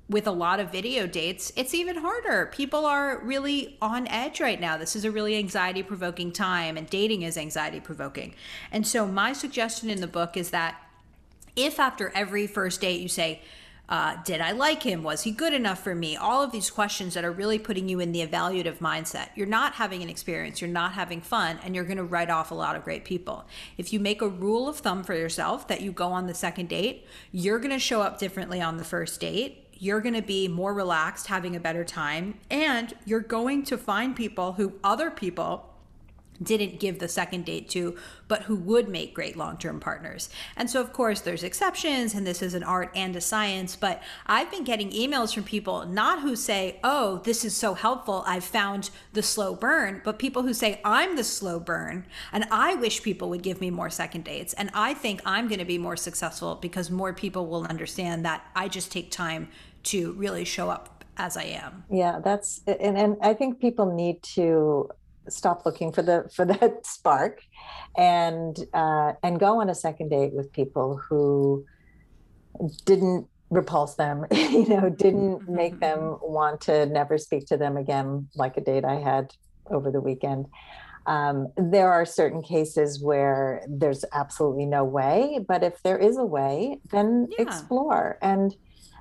with 0.10 0.28
a 0.28 0.32
lot 0.32 0.60
of 0.60 0.72
video 0.72 1.08
dates, 1.08 1.54
it's 1.56 1.74
even 1.74 1.98
harder. 1.98 2.48
People 2.48 2.86
are 2.86 3.20
really 3.24 3.78
on 3.82 4.08
edge 4.08 4.42
right 4.42 4.60
now. 4.60 4.78
This 4.78 4.96
is 4.96 5.06
a 5.06 5.12
really 5.12 5.38
anxiety 5.38 5.82
provoking 5.82 6.32
time, 6.32 6.78
and 6.78 6.90
dating 6.90 7.22
is 7.22 7.38
anxiety 7.38 7.80
provoking. 7.80 8.36
And 8.72 8.86
so, 8.86 9.08
my 9.08 9.34
suggestion 9.34 9.90
in 9.90 10.02
the 10.02 10.08
book 10.08 10.36
is 10.36 10.50
that 10.50 10.76
if 11.56 11.80
after 11.80 12.12
every 12.14 12.48
first 12.48 12.82
date 12.82 13.00
you 13.00 13.08
say, 13.08 13.42
uh, 13.90 14.18
Did 14.24 14.42
I 14.42 14.52
like 14.52 14.84
him? 14.84 15.04
Was 15.04 15.24
he 15.24 15.32
good 15.32 15.54
enough 15.54 15.84
for 15.84 15.94
me? 15.94 16.16
All 16.16 16.42
of 16.42 16.52
these 16.52 16.70
questions 16.70 17.14
that 17.14 17.26
are 17.26 17.32
really 17.32 17.60
putting 17.60 17.90
you 17.90 18.00
in 18.00 18.12
the 18.12 18.26
evaluative 18.26 18.80
mindset. 18.80 19.30
You're 19.36 19.46
not 19.46 19.74
having 19.74 20.02
an 20.02 20.10
experience, 20.10 20.62
you're 20.62 20.70
not 20.70 20.94
having 20.94 21.22
fun, 21.22 21.60
and 21.64 21.76
you're 21.76 21.84
going 21.84 21.98
to 21.98 22.04
write 22.04 22.30
off 22.30 22.52
a 22.52 22.56
lot 22.56 22.76
of 22.76 22.84
great 22.84 23.04
people. 23.04 23.46
If 23.78 23.92
you 23.92 24.00
make 24.00 24.22
a 24.22 24.28
rule 24.28 24.68
of 24.68 24.78
thumb 24.78 25.04
for 25.04 25.14
yourself 25.14 25.68
that 25.68 25.82
you 25.82 25.92
go 25.92 26.08
on 26.08 26.28
the 26.28 26.34
second 26.34 26.70
date, 26.70 27.06
you're 27.32 27.60
going 27.60 27.72
to 27.72 27.80
show 27.80 28.02
up 28.02 28.20
differently 28.20 28.62
on 28.62 28.78
the 28.78 28.86
first 28.86 29.20
date 29.20 29.63
you're 29.84 30.00
going 30.00 30.16
to 30.16 30.22
be 30.22 30.48
more 30.48 30.74
relaxed, 30.74 31.28
having 31.28 31.58
a 31.58 31.60
better 31.60 31.84
time, 31.84 32.40
and 32.50 32.94
you're 33.04 33.20
going 33.20 33.64
to 33.64 33.78
find 33.78 34.16
people 34.16 34.54
who 34.54 34.72
other 34.82 35.12
people 35.12 35.70
didn't 36.42 36.80
give 36.80 37.00
the 37.00 37.08
second 37.08 37.46
date 37.46 37.70
to, 37.70 37.96
but 38.28 38.44
who 38.44 38.56
would 38.56 38.88
make 38.88 39.14
great 39.14 39.36
long 39.36 39.58
term 39.58 39.80
partners. 39.82 40.30
And 40.56 40.70
so, 40.70 40.80
of 40.80 40.94
course, 40.94 41.22
there's 41.22 41.44
exceptions, 41.44 42.14
and 42.14 42.26
this 42.26 42.42
is 42.42 42.54
an 42.54 42.64
art 42.64 42.92
and 42.96 43.16
a 43.16 43.22
science. 43.22 43.76
But 43.76 44.02
I've 44.26 44.50
been 44.50 44.64
getting 44.64 44.90
emails 44.92 45.34
from 45.34 45.44
people 45.44 45.86
not 45.86 46.22
who 46.22 46.36
say, 46.36 46.80
Oh, 46.84 47.22
this 47.26 47.44
is 47.44 47.56
so 47.56 47.74
helpful. 47.74 48.24
I've 48.26 48.44
found 48.44 48.90
the 49.12 49.22
slow 49.22 49.54
burn, 49.54 50.02
but 50.04 50.18
people 50.18 50.44
who 50.44 50.54
say, 50.54 50.82
I'm 50.84 51.16
the 51.18 51.24
slow 51.24 51.60
burn, 51.60 52.06
and 52.32 52.46
I 52.52 52.76
wish 52.76 53.04
people 53.04 53.30
would 53.30 53.44
give 53.44 53.60
me 53.60 53.70
more 53.70 53.90
second 53.90 54.24
dates. 54.24 54.54
And 54.54 54.70
I 54.74 54.94
think 54.94 55.22
I'm 55.26 55.48
going 55.48 55.60
to 55.60 55.66
be 55.66 55.78
more 55.78 55.98
successful 55.98 56.56
because 56.56 56.90
more 56.90 57.14
people 57.14 57.48
will 57.48 57.66
understand 57.66 58.26
that 58.26 58.46
I 58.56 58.70
just 58.70 58.92
take 58.92 59.12
time 59.12 59.50
to 59.84 60.14
really 60.14 60.46
show 60.46 60.70
up 60.70 61.04
as 61.18 61.38
I 61.38 61.44
am. 61.44 61.84
Yeah, 61.92 62.20
that's 62.24 62.62
and, 62.66 62.98
and 62.98 63.18
I 63.22 63.34
think 63.34 63.60
people 63.60 63.94
need 63.94 64.24
to 64.36 64.90
stop 65.30 65.66
looking 65.66 65.92
for 65.92 66.02
the 66.02 66.30
for 66.34 66.46
that 66.54 66.86
spark 66.86 67.42
and 67.98 68.58
uh, 68.74 69.14
and 69.22 69.40
go 69.40 69.62
on 69.62 69.70
a 69.70 69.76
second 69.76 70.10
date 70.10 70.34
with 70.34 70.52
people 70.54 71.00
who 71.10 71.66
didn't 72.86 73.28
repulse 73.50 73.96
them, 73.96 74.26
you 74.32 74.68
know, 74.68 74.90
didn't 74.90 75.48
make 75.48 75.80
them 75.80 76.18
want 76.22 76.62
to 76.62 76.86
never 76.88 77.18
speak 77.18 77.46
to 77.48 77.58
them 77.58 77.78
again, 77.78 78.28
like 78.36 78.58
a 78.58 78.62
date 78.62 78.86
I 78.86 78.96
had 78.96 79.34
over 79.70 79.92
the 79.92 80.02
weekend. 80.02 80.48
Um, 81.06 81.52
there 81.58 81.92
are 81.92 82.06
certain 82.06 82.42
cases 82.42 83.02
where 83.02 83.62
there's 83.68 84.06
absolutely 84.14 84.66
no 84.66 84.84
way, 84.86 85.40
but 85.46 85.64
if 85.64 85.82
there 85.84 85.98
is 85.98 86.18
a 86.18 86.26
way, 86.26 86.80
then 86.92 87.28
Yeah. 87.30 87.44
explore. 87.44 88.18
And 88.22 88.56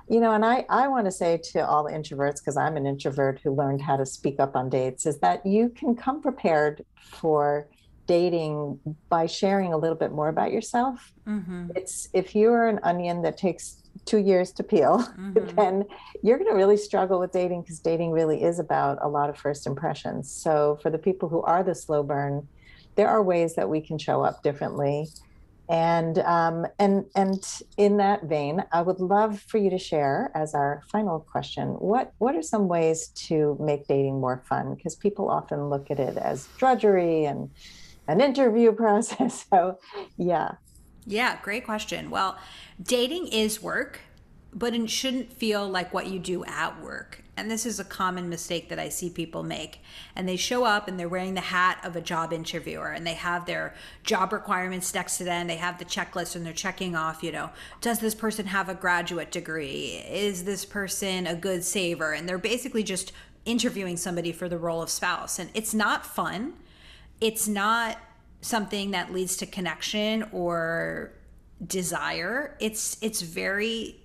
you 0.09 0.19
know, 0.19 0.33
and 0.33 0.45
I, 0.45 0.65
I 0.69 0.87
want 0.87 1.05
to 1.05 1.11
say 1.11 1.37
to 1.51 1.67
all 1.67 1.85
introverts, 1.85 2.35
because 2.39 2.57
I'm 2.57 2.77
an 2.77 2.85
introvert 2.85 3.39
who 3.43 3.51
learned 3.51 3.81
how 3.81 3.97
to 3.97 4.05
speak 4.05 4.39
up 4.39 4.55
on 4.55 4.69
dates, 4.69 5.05
is 5.05 5.19
that 5.19 5.45
you 5.45 5.69
can 5.69 5.95
come 5.95 6.21
prepared 6.21 6.85
for 7.01 7.67
dating 8.05 8.79
by 9.09 9.25
sharing 9.25 9.71
a 9.71 9.77
little 9.77 9.95
bit 9.95 10.11
more 10.11 10.27
about 10.27 10.51
yourself. 10.51 11.13
Mm-hmm. 11.25 11.69
It's 11.75 12.09
if 12.13 12.35
you're 12.35 12.67
an 12.67 12.79
onion 12.83 13.21
that 13.21 13.37
takes 13.37 13.77
two 14.05 14.17
years 14.17 14.51
to 14.53 14.63
peel, 14.63 14.99
Mhm. 15.17 15.55
then 15.55 15.85
you're 16.21 16.37
going 16.37 16.49
to 16.49 16.55
really 16.55 16.75
struggle 16.75 17.19
with 17.19 17.31
dating 17.31 17.61
because 17.61 17.79
dating 17.79 18.11
really 18.11 18.43
is 18.43 18.59
about 18.59 18.97
a 19.01 19.07
lot 19.07 19.29
of 19.29 19.37
first 19.37 19.65
impressions. 19.65 20.29
So 20.29 20.79
for 20.81 20.89
the 20.89 20.97
people 20.97 21.29
who 21.29 21.41
are 21.43 21.63
the 21.63 21.75
slow 21.75 22.03
burn, 22.03 22.47
there 22.95 23.07
are 23.07 23.23
ways 23.23 23.55
that 23.55 23.69
we 23.69 23.79
can 23.79 23.97
show 23.97 24.21
up 24.21 24.43
differently. 24.43 25.07
And 25.69 26.19
um, 26.19 26.67
and 26.77 27.05
and 27.15 27.41
in 27.77 27.97
that 27.97 28.23
vein, 28.25 28.63
I 28.73 28.81
would 28.81 28.99
love 28.99 29.39
for 29.39 29.57
you 29.57 29.69
to 29.69 29.77
share 29.77 30.29
as 30.35 30.53
our 30.53 30.83
final 30.91 31.21
question 31.21 31.69
what 31.79 32.11
what 32.17 32.35
are 32.35 32.41
some 32.41 32.67
ways 32.67 33.07
to 33.27 33.57
make 33.61 33.87
dating 33.87 34.19
more 34.19 34.43
fun? 34.47 34.75
Because 34.75 34.95
people 34.95 35.29
often 35.29 35.69
look 35.69 35.89
at 35.89 35.99
it 35.99 36.17
as 36.17 36.47
drudgery 36.57 37.25
and 37.25 37.49
an 38.07 38.19
interview 38.19 38.71
process. 38.83 39.45
So 39.49 39.79
yeah, 40.17 40.55
Yeah, 41.05 41.39
great 41.41 41.63
question. 41.63 42.09
Well, 42.09 42.37
dating 42.81 43.27
is 43.27 43.61
work, 43.61 44.01
but 44.53 44.75
it 44.75 44.89
shouldn't 44.89 45.31
feel 45.31 45.67
like 45.67 45.93
what 45.93 46.07
you 46.07 46.19
do 46.19 46.43
at 46.43 46.81
work. 46.81 47.22
And 47.35 47.49
this 47.49 47.65
is 47.65 47.79
a 47.79 47.83
common 47.83 48.29
mistake 48.29 48.69
that 48.69 48.77
I 48.77 48.89
see 48.89 49.09
people 49.09 49.41
make. 49.41 49.79
And 50.15 50.29
they 50.29 50.35
show 50.35 50.65
up 50.65 50.87
and 50.87 50.99
they're 50.99 51.09
wearing 51.09 51.33
the 51.33 51.41
hat 51.41 51.79
of 51.83 51.95
a 51.95 52.01
job 52.01 52.31
interviewer 52.31 52.91
and 52.91 53.07
they 53.07 53.15
have 53.15 53.45
their 53.45 53.73
job 54.03 54.31
requirements 54.31 54.93
next 54.93 55.17
to 55.17 55.23
them. 55.23 55.47
They 55.47 55.55
have 55.55 55.79
the 55.79 55.85
checklist 55.85 56.35
and 56.35 56.45
they're 56.45 56.53
checking 56.53 56.95
off, 56.95 57.23
you 57.23 57.31
know, 57.31 57.49
does 57.81 57.99
this 57.99 58.13
person 58.13 58.45
have 58.47 58.69
a 58.69 58.75
graduate 58.75 59.31
degree? 59.31 60.03
Is 60.07 60.43
this 60.43 60.63
person 60.63 61.25
a 61.25 61.35
good 61.35 61.63
saver? 61.63 62.13
And 62.13 62.29
they're 62.29 62.37
basically 62.37 62.83
just 62.83 63.11
interviewing 63.45 63.97
somebody 63.97 64.31
for 64.31 64.47
the 64.47 64.57
role 64.57 64.83
of 64.83 64.91
spouse. 64.91 65.39
And 65.39 65.49
it's 65.55 65.73
not 65.73 66.05
fun. 66.05 66.53
It's 67.19 67.47
not 67.47 67.97
something 68.41 68.91
that 68.91 69.11
leads 69.11 69.37
to 69.37 69.45
connection 69.45 70.23
or 70.31 71.13
desire 71.65 72.55
it's 72.59 72.97
it's 73.01 73.21
very 73.21 73.95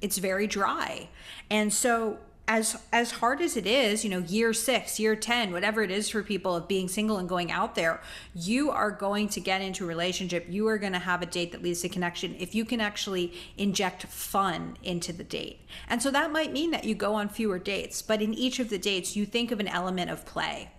it's 0.00 0.18
very 0.18 0.46
dry 0.46 1.08
and 1.50 1.72
so 1.72 2.18
as 2.52 2.76
as 2.92 3.12
hard 3.12 3.40
as 3.40 3.56
it 3.56 3.66
is 3.66 4.04
you 4.04 4.10
know 4.10 4.18
year 4.18 4.52
6 4.52 5.00
year 5.00 5.16
10 5.16 5.52
whatever 5.52 5.82
it 5.82 5.90
is 5.90 6.10
for 6.10 6.22
people 6.22 6.54
of 6.54 6.68
being 6.68 6.86
single 6.86 7.16
and 7.16 7.26
going 7.26 7.50
out 7.50 7.74
there 7.74 8.02
you 8.34 8.70
are 8.70 8.90
going 8.90 9.26
to 9.26 9.40
get 9.40 9.62
into 9.62 9.84
a 9.84 9.86
relationship 9.86 10.44
you 10.50 10.68
are 10.68 10.76
going 10.76 10.92
to 10.92 10.98
have 10.98 11.22
a 11.22 11.26
date 11.26 11.50
that 11.52 11.62
leads 11.62 11.80
to 11.80 11.88
connection 11.88 12.36
if 12.38 12.54
you 12.54 12.66
can 12.66 12.78
actually 12.78 13.32
inject 13.56 14.02
fun 14.02 14.76
into 14.82 15.14
the 15.14 15.24
date 15.24 15.60
and 15.88 16.02
so 16.02 16.10
that 16.10 16.30
might 16.30 16.52
mean 16.52 16.70
that 16.70 16.84
you 16.84 16.94
go 16.94 17.14
on 17.14 17.26
fewer 17.26 17.58
dates 17.58 18.02
but 18.02 18.20
in 18.20 18.34
each 18.34 18.60
of 18.60 18.68
the 18.68 18.78
dates 18.78 19.16
you 19.16 19.24
think 19.24 19.50
of 19.50 19.58
an 19.58 19.68
element 19.68 20.10
of 20.10 20.26
play 20.26 20.70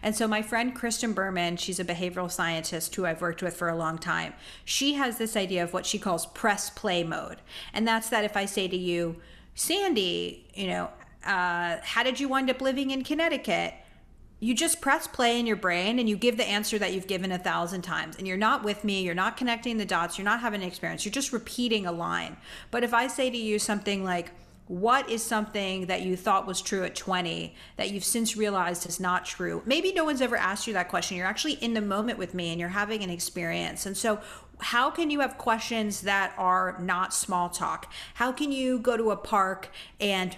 and 0.00 0.14
so, 0.14 0.28
my 0.28 0.42
friend 0.42 0.76
Kristen 0.76 1.12
Berman, 1.12 1.56
she's 1.56 1.80
a 1.80 1.84
behavioral 1.84 2.30
scientist 2.30 2.94
who 2.94 3.04
I've 3.04 3.20
worked 3.20 3.42
with 3.42 3.56
for 3.56 3.68
a 3.68 3.74
long 3.74 3.98
time. 3.98 4.32
She 4.64 4.94
has 4.94 5.18
this 5.18 5.36
idea 5.36 5.64
of 5.64 5.72
what 5.72 5.86
she 5.86 5.98
calls 5.98 6.26
press 6.26 6.70
play 6.70 7.02
mode. 7.02 7.38
And 7.72 7.88
that's 7.88 8.08
that 8.10 8.24
if 8.24 8.36
I 8.36 8.44
say 8.44 8.68
to 8.68 8.76
you, 8.76 9.16
Sandy, 9.56 10.46
you 10.54 10.68
know, 10.68 10.90
uh, 11.24 11.78
how 11.82 12.02
did 12.02 12.20
you 12.20 12.28
wind 12.28 12.50
up 12.50 12.60
living 12.60 12.90
in 12.90 13.04
Connecticut? 13.04 13.74
You 14.40 14.54
just 14.54 14.80
press 14.80 15.06
play 15.06 15.38
in 15.38 15.46
your 15.46 15.56
brain 15.56 16.00
and 16.00 16.08
you 16.08 16.16
give 16.16 16.36
the 16.36 16.48
answer 16.48 16.78
that 16.78 16.92
you've 16.92 17.06
given 17.06 17.30
a 17.30 17.38
thousand 17.38 17.82
times. 17.82 18.16
And 18.16 18.26
you're 18.26 18.36
not 18.36 18.64
with 18.64 18.82
me, 18.82 19.02
you're 19.02 19.14
not 19.14 19.36
connecting 19.36 19.78
the 19.78 19.84
dots, 19.84 20.18
you're 20.18 20.24
not 20.24 20.40
having 20.40 20.62
an 20.62 20.66
experience, 20.66 21.04
you're 21.04 21.12
just 21.12 21.32
repeating 21.32 21.86
a 21.86 21.92
line. 21.92 22.36
But 22.72 22.82
if 22.82 22.92
I 22.92 23.06
say 23.06 23.30
to 23.30 23.36
you 23.36 23.58
something 23.60 24.02
like, 24.02 24.32
what 24.68 25.10
is 25.10 25.22
something 25.22 25.86
that 25.86 26.02
you 26.02 26.16
thought 26.16 26.46
was 26.46 26.62
true 26.62 26.84
at 26.84 26.94
20 26.94 27.54
that 27.76 27.90
you've 27.90 28.04
since 28.04 28.36
realized 28.36 28.88
is 28.88 28.98
not 29.00 29.26
true? 29.26 29.62
Maybe 29.66 29.92
no 29.92 30.04
one's 30.04 30.22
ever 30.22 30.36
asked 30.36 30.66
you 30.66 30.72
that 30.72 30.88
question. 30.88 31.16
You're 31.16 31.26
actually 31.26 31.54
in 31.54 31.74
the 31.74 31.80
moment 31.80 32.18
with 32.18 32.32
me 32.32 32.50
and 32.50 32.58
you're 32.60 32.70
having 32.70 33.02
an 33.02 33.10
experience. 33.10 33.86
And 33.86 33.96
so, 33.96 34.20
how 34.60 34.90
can 34.90 35.10
you 35.10 35.20
have 35.20 35.38
questions 35.38 36.02
that 36.02 36.32
are 36.38 36.78
not 36.80 37.12
small 37.12 37.48
talk? 37.48 37.92
How 38.14 38.30
can 38.30 38.52
you 38.52 38.78
go 38.78 38.96
to 38.96 39.10
a 39.10 39.16
park 39.16 39.68
and 40.00 40.36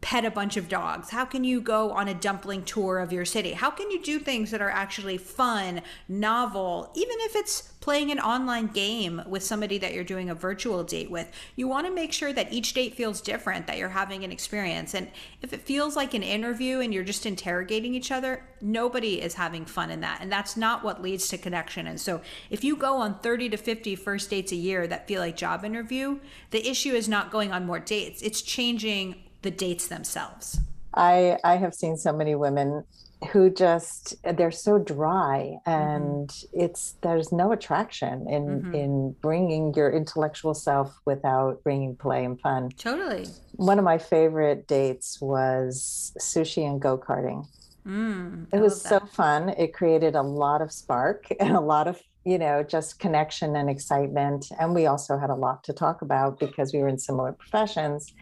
pet 0.00 0.24
a 0.24 0.30
bunch 0.30 0.56
of 0.56 0.68
dogs? 0.68 1.10
How 1.10 1.24
can 1.24 1.44
you 1.44 1.60
go 1.60 1.90
on 1.92 2.08
a 2.08 2.14
dumpling 2.14 2.64
tour 2.64 2.98
of 2.98 3.12
your 3.12 3.24
city? 3.24 3.52
How 3.52 3.70
can 3.70 3.90
you 3.90 4.02
do 4.02 4.18
things 4.18 4.50
that 4.50 4.62
are 4.62 4.70
actually 4.70 5.18
fun, 5.18 5.82
novel, 6.08 6.90
even 6.94 7.16
if 7.20 7.36
it's 7.36 7.62
playing 7.80 8.10
an 8.10 8.18
online 8.18 8.66
game 8.66 9.22
with 9.26 9.42
somebody 9.42 9.78
that 9.78 9.92
you're 9.92 10.04
doing 10.04 10.30
a 10.30 10.34
virtual 10.34 10.82
date 10.84 11.10
with? 11.10 11.30
You 11.54 11.68
want 11.68 11.86
to 11.86 11.92
make 11.92 12.12
sure 12.12 12.32
that 12.32 12.52
each 12.52 12.72
date 12.72 12.94
feels 12.94 13.20
different, 13.20 13.66
that 13.66 13.76
you're 13.76 13.90
having 13.90 14.24
an 14.24 14.32
experience. 14.32 14.94
And 14.94 15.08
if 15.42 15.52
it 15.52 15.60
feels 15.60 15.96
like 15.96 16.14
an 16.14 16.22
interview 16.22 16.80
and 16.80 16.94
you're 16.94 17.04
just 17.04 17.26
interrogating 17.26 17.94
each 17.94 18.10
other, 18.10 18.42
nobody 18.60 19.20
is 19.20 19.34
having 19.34 19.66
fun 19.66 19.90
in 19.90 20.00
that. 20.00 20.20
And 20.22 20.32
that's 20.32 20.56
not 20.56 20.82
what 20.82 21.02
leads 21.02 21.28
to 21.28 21.38
connection. 21.38 21.86
And 21.86 22.00
so 22.00 22.22
if 22.48 22.64
you 22.64 22.74
go 22.74 22.96
on 22.96 23.18
30 23.18 23.50
to 23.50 23.56
50 23.58 23.96
first 23.96 24.30
dates 24.30 24.52
a 24.52 24.56
year 24.56 24.86
that 24.86 25.06
feel 25.06 25.20
like 25.20 25.36
job 25.36 25.64
interview, 25.64 26.20
the 26.52 26.68
issue 26.68 26.94
is 26.94 27.08
not 27.08 27.30
going 27.30 27.52
on 27.52 27.66
more 27.66 27.80
dates, 27.80 28.22
it's 28.22 28.40
changing 28.40 29.16
the 29.42 29.50
dates 29.50 29.88
themselves. 29.88 30.60
I 30.94 31.38
I 31.44 31.56
have 31.56 31.74
seen 31.74 31.96
so 31.96 32.12
many 32.12 32.34
women 32.34 32.84
who 33.32 33.50
just 33.50 34.14
they're 34.36 34.50
so 34.50 34.78
dry 34.78 35.56
and 35.66 36.28
mm-hmm. 36.28 36.60
it's 36.60 36.94
there's 37.02 37.32
no 37.32 37.52
attraction 37.52 38.26
in 38.28 38.62
mm-hmm. 38.62 38.74
in 38.74 39.16
bringing 39.20 39.74
your 39.74 39.90
intellectual 39.90 40.54
self 40.54 40.98
without 41.04 41.62
bringing 41.62 41.94
play 41.96 42.24
and 42.24 42.40
fun 42.40 42.70
totally 42.78 43.26
one 43.52 43.78
of 43.78 43.84
my 43.84 43.98
favorite 43.98 44.66
dates 44.66 45.20
was 45.20 46.12
sushi 46.18 46.66
and 46.66 46.80
go-karting 46.80 47.46
mm, 47.86 48.46
it 48.52 48.60
was 48.60 48.80
so 48.80 49.00
fun 49.00 49.50
it 49.50 49.72
created 49.72 50.14
a 50.14 50.22
lot 50.22 50.62
of 50.62 50.70
spark 50.72 51.26
and 51.40 51.56
a 51.56 51.60
lot 51.60 51.86
of 51.88 52.00
you 52.24 52.38
know, 52.38 52.62
just 52.62 52.98
connection 52.98 53.56
and 53.56 53.70
excitement. 53.70 54.46
And 54.58 54.74
we 54.74 54.86
also 54.86 55.16
had 55.16 55.30
a 55.30 55.34
lot 55.34 55.64
to 55.64 55.72
talk 55.72 56.02
about 56.02 56.38
because 56.38 56.72
we 56.72 56.80
were 56.80 56.88
in 56.88 56.98
similar 56.98 57.32
professions. 57.32 58.12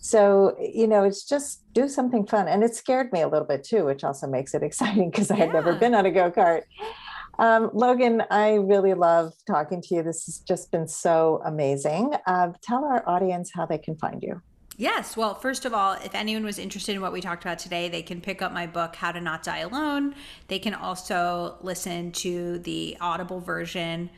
So, 0.00 0.54
you 0.60 0.86
know, 0.86 1.04
it's 1.04 1.24
just 1.24 1.62
do 1.72 1.88
something 1.88 2.26
fun. 2.26 2.46
And 2.46 2.62
it 2.62 2.74
scared 2.74 3.12
me 3.12 3.22
a 3.22 3.28
little 3.28 3.46
bit 3.46 3.64
too, 3.64 3.84
which 3.86 4.04
also 4.04 4.26
makes 4.26 4.54
it 4.54 4.62
exciting 4.68 5.10
because 5.10 5.30
I 5.30 5.36
had 5.36 5.52
never 5.52 5.74
been 5.74 5.94
on 5.94 6.04
a 6.04 6.10
go 6.10 6.30
kart. 6.30 6.62
Um, 7.38 7.70
Logan, 7.72 8.24
I 8.30 8.54
really 8.54 8.94
love 8.94 9.32
talking 9.46 9.80
to 9.82 9.94
you. 9.94 10.02
This 10.02 10.26
has 10.26 10.40
just 10.40 10.70
been 10.72 10.88
so 10.88 11.40
amazing. 11.44 12.14
Uh, 12.26 12.48
tell 12.62 12.84
our 12.84 13.08
audience 13.08 13.52
how 13.54 13.64
they 13.64 13.78
can 13.78 13.96
find 13.96 14.22
you. 14.22 14.42
Yes. 14.80 15.16
Well, 15.16 15.34
first 15.34 15.64
of 15.64 15.74
all, 15.74 15.94
if 15.94 16.14
anyone 16.14 16.44
was 16.44 16.56
interested 16.56 16.94
in 16.94 17.02
what 17.02 17.12
we 17.12 17.20
talked 17.20 17.44
about 17.44 17.58
today, 17.58 17.88
they 17.88 18.00
can 18.00 18.20
pick 18.20 18.40
up 18.40 18.52
my 18.52 18.68
book, 18.68 18.94
How 18.94 19.10
to 19.10 19.20
Not 19.20 19.42
Die 19.42 19.58
Alone. 19.58 20.14
They 20.46 20.60
can 20.60 20.72
also 20.72 21.56
listen 21.62 22.12
to 22.12 22.60
the 22.60 22.96
Audible 23.00 23.40
version 23.40 24.08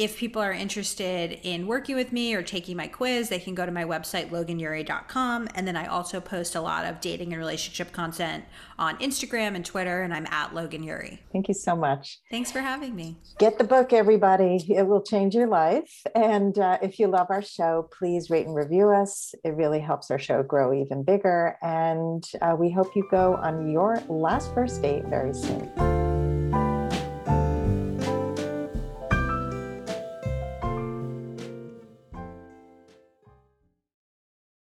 if 0.00 0.16
people 0.16 0.40
are 0.40 0.50
interested 0.50 1.38
in 1.42 1.66
working 1.66 1.94
with 1.94 2.10
me 2.10 2.34
or 2.34 2.40
taking 2.40 2.74
my 2.74 2.86
quiz, 2.86 3.28
they 3.28 3.38
can 3.38 3.54
go 3.54 3.66
to 3.66 3.70
my 3.70 3.84
website, 3.84 4.30
loganury.com. 4.30 5.46
And 5.54 5.68
then 5.68 5.76
I 5.76 5.88
also 5.88 6.20
post 6.20 6.54
a 6.54 6.60
lot 6.62 6.86
of 6.86 7.02
dating 7.02 7.34
and 7.34 7.38
relationship 7.38 7.92
content 7.92 8.44
on 8.78 8.96
Instagram 8.96 9.54
and 9.54 9.62
Twitter, 9.62 10.00
and 10.00 10.14
I'm 10.14 10.26
at 10.30 10.54
Logan 10.54 10.82
Ury. 10.82 11.20
Thank 11.34 11.48
you 11.48 11.54
so 11.54 11.76
much. 11.76 12.18
Thanks 12.30 12.50
for 12.50 12.60
having 12.60 12.96
me. 12.96 13.18
Get 13.38 13.58
the 13.58 13.64
book, 13.64 13.92
everybody. 13.92 14.64
It 14.70 14.86
will 14.86 15.02
change 15.02 15.34
your 15.34 15.48
life. 15.48 15.92
And 16.14 16.58
uh, 16.58 16.78
if 16.80 16.98
you 16.98 17.06
love 17.06 17.26
our 17.28 17.42
show, 17.42 17.86
please 17.98 18.30
rate 18.30 18.46
and 18.46 18.56
review 18.56 18.88
us. 18.88 19.34
It 19.44 19.50
really 19.50 19.80
helps 19.80 20.10
our 20.10 20.18
show 20.18 20.42
grow 20.42 20.72
even 20.72 21.04
bigger. 21.04 21.58
And 21.60 22.24
uh, 22.40 22.56
we 22.58 22.70
hope 22.70 22.96
you 22.96 23.06
go 23.10 23.34
on 23.34 23.70
your 23.70 24.02
last 24.08 24.54
first 24.54 24.80
date 24.80 25.04
very 25.04 25.34
soon. 25.34 25.89